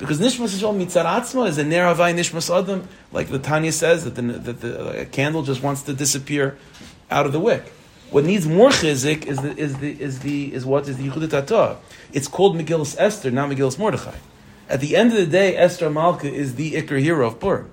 Because 0.00 0.18
Nishmas 0.18 0.58
Yisrael 0.58 0.74
Mitzar 0.74 1.04
Atzma 1.04 1.46
is 1.46 1.58
a 1.58 1.64
Ner 1.64 1.84
Havai 1.94 2.14
Nishmas 2.14 2.48
Adam, 2.50 2.88
like 3.12 3.28
the 3.28 3.38
Tanya 3.38 3.70
says, 3.70 4.04
that 4.04 4.14
the, 4.14 4.22
that 4.22 4.60
the 4.62 5.06
candle 5.12 5.42
just 5.42 5.62
wants 5.62 5.82
to 5.82 5.92
disappear 5.92 6.56
out 7.10 7.26
of 7.26 7.32
the 7.32 7.38
wick. 7.38 7.70
What 8.10 8.24
needs 8.24 8.46
more 8.46 8.70
chizik 8.70 9.26
is 9.26 9.36
the, 9.42 9.54
is 9.56 9.76
the, 9.76 10.00
is 10.00 10.20
the, 10.20 10.54
is 10.54 10.64
what 10.64 10.88
is 10.88 10.96
the 10.96 11.08
Yichud 11.08 11.28
Tata. 11.28 11.76
It's 12.14 12.28
called 12.28 12.56
Megillus 12.56 12.96
Esther, 12.98 13.30
not 13.30 13.50
Megillus 13.50 13.78
Mordechai. 13.78 14.16
At 14.70 14.80
the 14.80 14.96
end 14.96 15.12
of 15.12 15.18
the 15.18 15.26
day, 15.26 15.54
Esther 15.54 15.90
Malka 15.90 16.32
is 16.32 16.54
the 16.54 16.72
Iker 16.72 16.98
hero 16.98 17.26
of 17.26 17.38
Purim. 17.38 17.70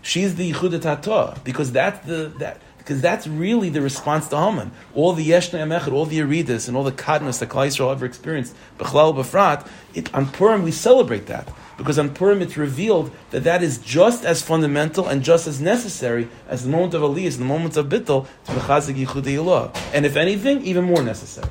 She's 0.00 0.36
the 0.36 0.52
Yichud 0.52 0.80
Tata 0.80 1.38
because 1.44 1.72
that's 1.72 2.06
the 2.06 2.32
that 2.38 2.58
because 2.86 3.02
that's 3.02 3.26
really 3.26 3.68
the 3.68 3.80
response 3.80 4.28
to 4.28 4.36
Haman. 4.36 4.70
All 4.94 5.12
the 5.12 5.28
Yeshna 5.28 5.58
Emechad, 5.58 5.92
all 5.92 6.06
the 6.06 6.20
Eridus, 6.20 6.68
and 6.68 6.76
all 6.76 6.84
the 6.84 6.92
Kadnas 6.92 7.40
that 7.40 7.48
Klal 7.48 7.66
Yisrael 7.66 7.90
ever 7.90 8.06
experienced, 8.06 8.54
Bechlal 8.78 9.12
Befrat, 9.12 9.68
it, 9.92 10.14
on 10.14 10.28
Purim 10.30 10.62
we 10.62 10.70
celebrate 10.70 11.26
that. 11.26 11.48
Because 11.76 11.98
on 11.98 12.10
Purim 12.14 12.42
it's 12.42 12.56
revealed 12.56 13.10
that 13.32 13.42
that 13.42 13.64
is 13.64 13.78
just 13.78 14.24
as 14.24 14.40
fundamental 14.40 15.08
and 15.08 15.24
just 15.24 15.48
as 15.48 15.60
necessary 15.60 16.28
as 16.48 16.62
the 16.62 16.70
moment 16.70 16.94
of 16.94 17.02
Aliyah, 17.02 17.36
the 17.36 17.44
moment 17.44 17.76
of 17.76 17.86
Bittel, 17.88 18.28
to 18.44 18.52
Bechazik 18.52 19.04
Yichud 19.04 19.76
And 19.92 20.06
if 20.06 20.14
anything, 20.14 20.64
even 20.64 20.84
more 20.84 21.02
necessary. 21.02 21.50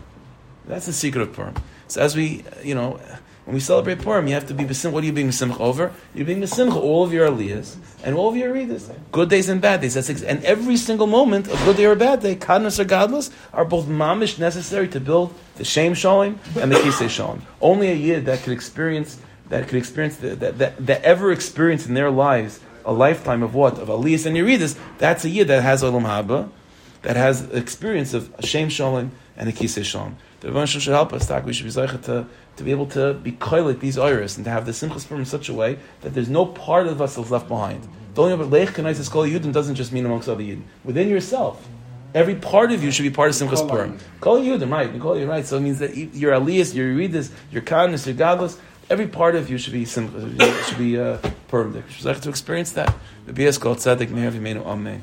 That's 0.66 0.86
the 0.86 0.94
secret 0.94 1.24
of 1.24 1.34
Purim. 1.34 1.56
So 1.90 2.00
as 2.00 2.16
we, 2.16 2.46
you 2.64 2.76
know, 2.76 3.02
when 3.46 3.54
we 3.54 3.60
celebrate 3.60 4.00
Purim, 4.00 4.28
you 4.28 4.34
have 4.34 4.48
to 4.48 4.56
be 4.56 4.64
besim. 4.64 4.92
What 4.92 5.04
are 5.04 5.06
you 5.06 5.14
being 5.14 5.30
besimcha 5.30 5.60
over? 5.60 5.94
You're 6.16 6.26
being 6.26 6.42
besimcha 6.42 6.76
all 6.78 7.04
of 7.04 7.14
your 7.14 7.30
aliyahs 7.30 7.76
and 8.04 8.16
all 8.16 8.30
of 8.30 8.36
your 8.36 8.52
readers, 8.52 8.90
good 9.12 9.30
days 9.30 9.50
and 9.50 9.62
bad 9.62 9.82
days. 9.82 9.94
That's 9.94 10.10
ex- 10.10 10.24
and 10.24 10.44
every 10.44 10.78
single 10.78 11.06
moment, 11.06 11.48
a 11.48 11.56
good 11.64 11.78
day 11.78 11.86
or 11.86 11.92
a 11.92 11.96
bad 11.96 12.22
day, 12.22 12.36
kadnas 12.36 12.80
or 12.80 12.86
godless, 12.86 13.30
are 13.54 13.64
both 13.64 13.86
mamish 13.86 14.40
necessary 14.40 14.88
to 14.88 15.00
build 15.00 15.32
the 15.58 15.64
shame 15.64 15.94
shalom 15.94 16.40
and 16.60 16.72
the 16.72 16.76
kisei 16.76 17.08
shalom. 17.08 17.44
Only 17.62 17.90
a 17.90 17.94
yid 17.94 18.26
that 18.26 18.42
could 18.42 18.54
experience 18.54 19.20
that 19.50 19.68
could 19.68 19.78
experience 19.78 20.18
the, 20.18 20.36
that, 20.38 20.58
that 20.58 20.86
that 20.88 21.04
ever 21.04 21.32
experience 21.32 21.86
in 21.86 21.94
their 21.94 22.10
lives 22.10 22.60
a 22.84 22.94
lifetime 22.94 23.44
of 23.44 23.54
what 23.54 23.78
of 23.78 23.90
aliyahs 23.90 24.26
and 24.26 24.36
yeridas. 24.36 24.76
That's 24.98 25.24
a 25.24 25.30
yid 25.30 25.50
that 25.50 25.62
has 25.62 25.84
olam 25.84 26.02
haba, 26.02 26.50
that 27.04 27.16
has 27.16 27.44
experience 27.52 28.16
of 28.16 28.34
shame 28.40 28.70
shalom 28.70 29.12
and 29.38 29.50
a 29.50 29.52
kisei 29.52 29.86
shalom. 29.86 30.18
The 30.46 30.52
Rebbe 30.52 30.68
should 30.68 30.84
help 30.84 31.12
us. 31.12 31.28
We 31.44 31.54
should 31.54 31.66
be 31.66 31.72
to, 31.72 32.28
to 32.58 32.64
be 32.64 32.72
able 32.72 32.88
to 32.88 33.14
be 33.14 33.32
koilik 33.32 33.80
these 33.80 33.98
iris 33.98 34.38
and 34.38 34.46
to 34.46 34.52
have 34.52 34.66
the 34.66 34.72
simchas 34.72 35.08
purim 35.08 35.22
in 35.22 35.26
such 35.26 35.50
a 35.50 35.54
way 35.54 35.78
that 36.02 36.14
there's 36.14 36.30
no 36.30 36.46
part 36.46 36.88
of 36.88 37.02
us 37.02 37.16
that's 37.16 37.32
left 37.32 37.48
behind. 37.48 37.88
The 38.14 38.22
only 38.22 38.34
other 38.34 38.46
leich 38.46 38.68
kanais 38.68 39.00
is 39.00 39.10
called 39.10 39.30
yudin 39.30 39.52
doesn't 39.52 39.76
just 39.76 39.92
mean 39.92 40.06
amongst 40.06 40.30
other 40.30 40.44
yidden. 40.44 40.64
Within 40.84 41.10
yourself, 41.10 41.68
Every 42.16 42.36
part 42.36 42.72
of 42.72 42.82
you 42.82 42.92
should 42.92 43.04
be 43.04 43.10
part 43.10 43.30
of 43.30 43.36
Simchas 43.36 43.68
Purim. 43.70 44.00
You 44.42 44.58
them 44.58 44.72
right. 44.72 44.90
Call 45.02 45.20
you 45.20 45.30
right. 45.30 45.46
So 45.46 45.58
it 45.58 45.60
means 45.60 45.80
that 45.80 45.98
your 45.98 46.32
Elias, 46.32 46.74
your 46.74 46.88
Yeridis, 46.88 47.30
your 47.52 47.62
Kindness, 47.62 48.08
your 48.08 48.16
Godless, 48.16 48.58
every 48.90 49.08
part 49.08 49.36
of 49.36 49.50
you 49.50 49.58
should 49.58 49.74
be 49.74 49.84
Simchas, 49.84 50.64
should 50.66 50.78
be 50.78 50.98
uh. 50.98 51.18
Should 51.52 52.06
like 52.06 52.22
to 52.22 52.30
experience 52.30 52.72
that. 52.72 52.94
The 53.26 53.34
BS 53.34 53.60
called 53.60 53.78
Tzedek 53.78 54.10
Meir 54.10 54.32
V'Meinu. 54.32 54.66
Amen. 54.66 55.02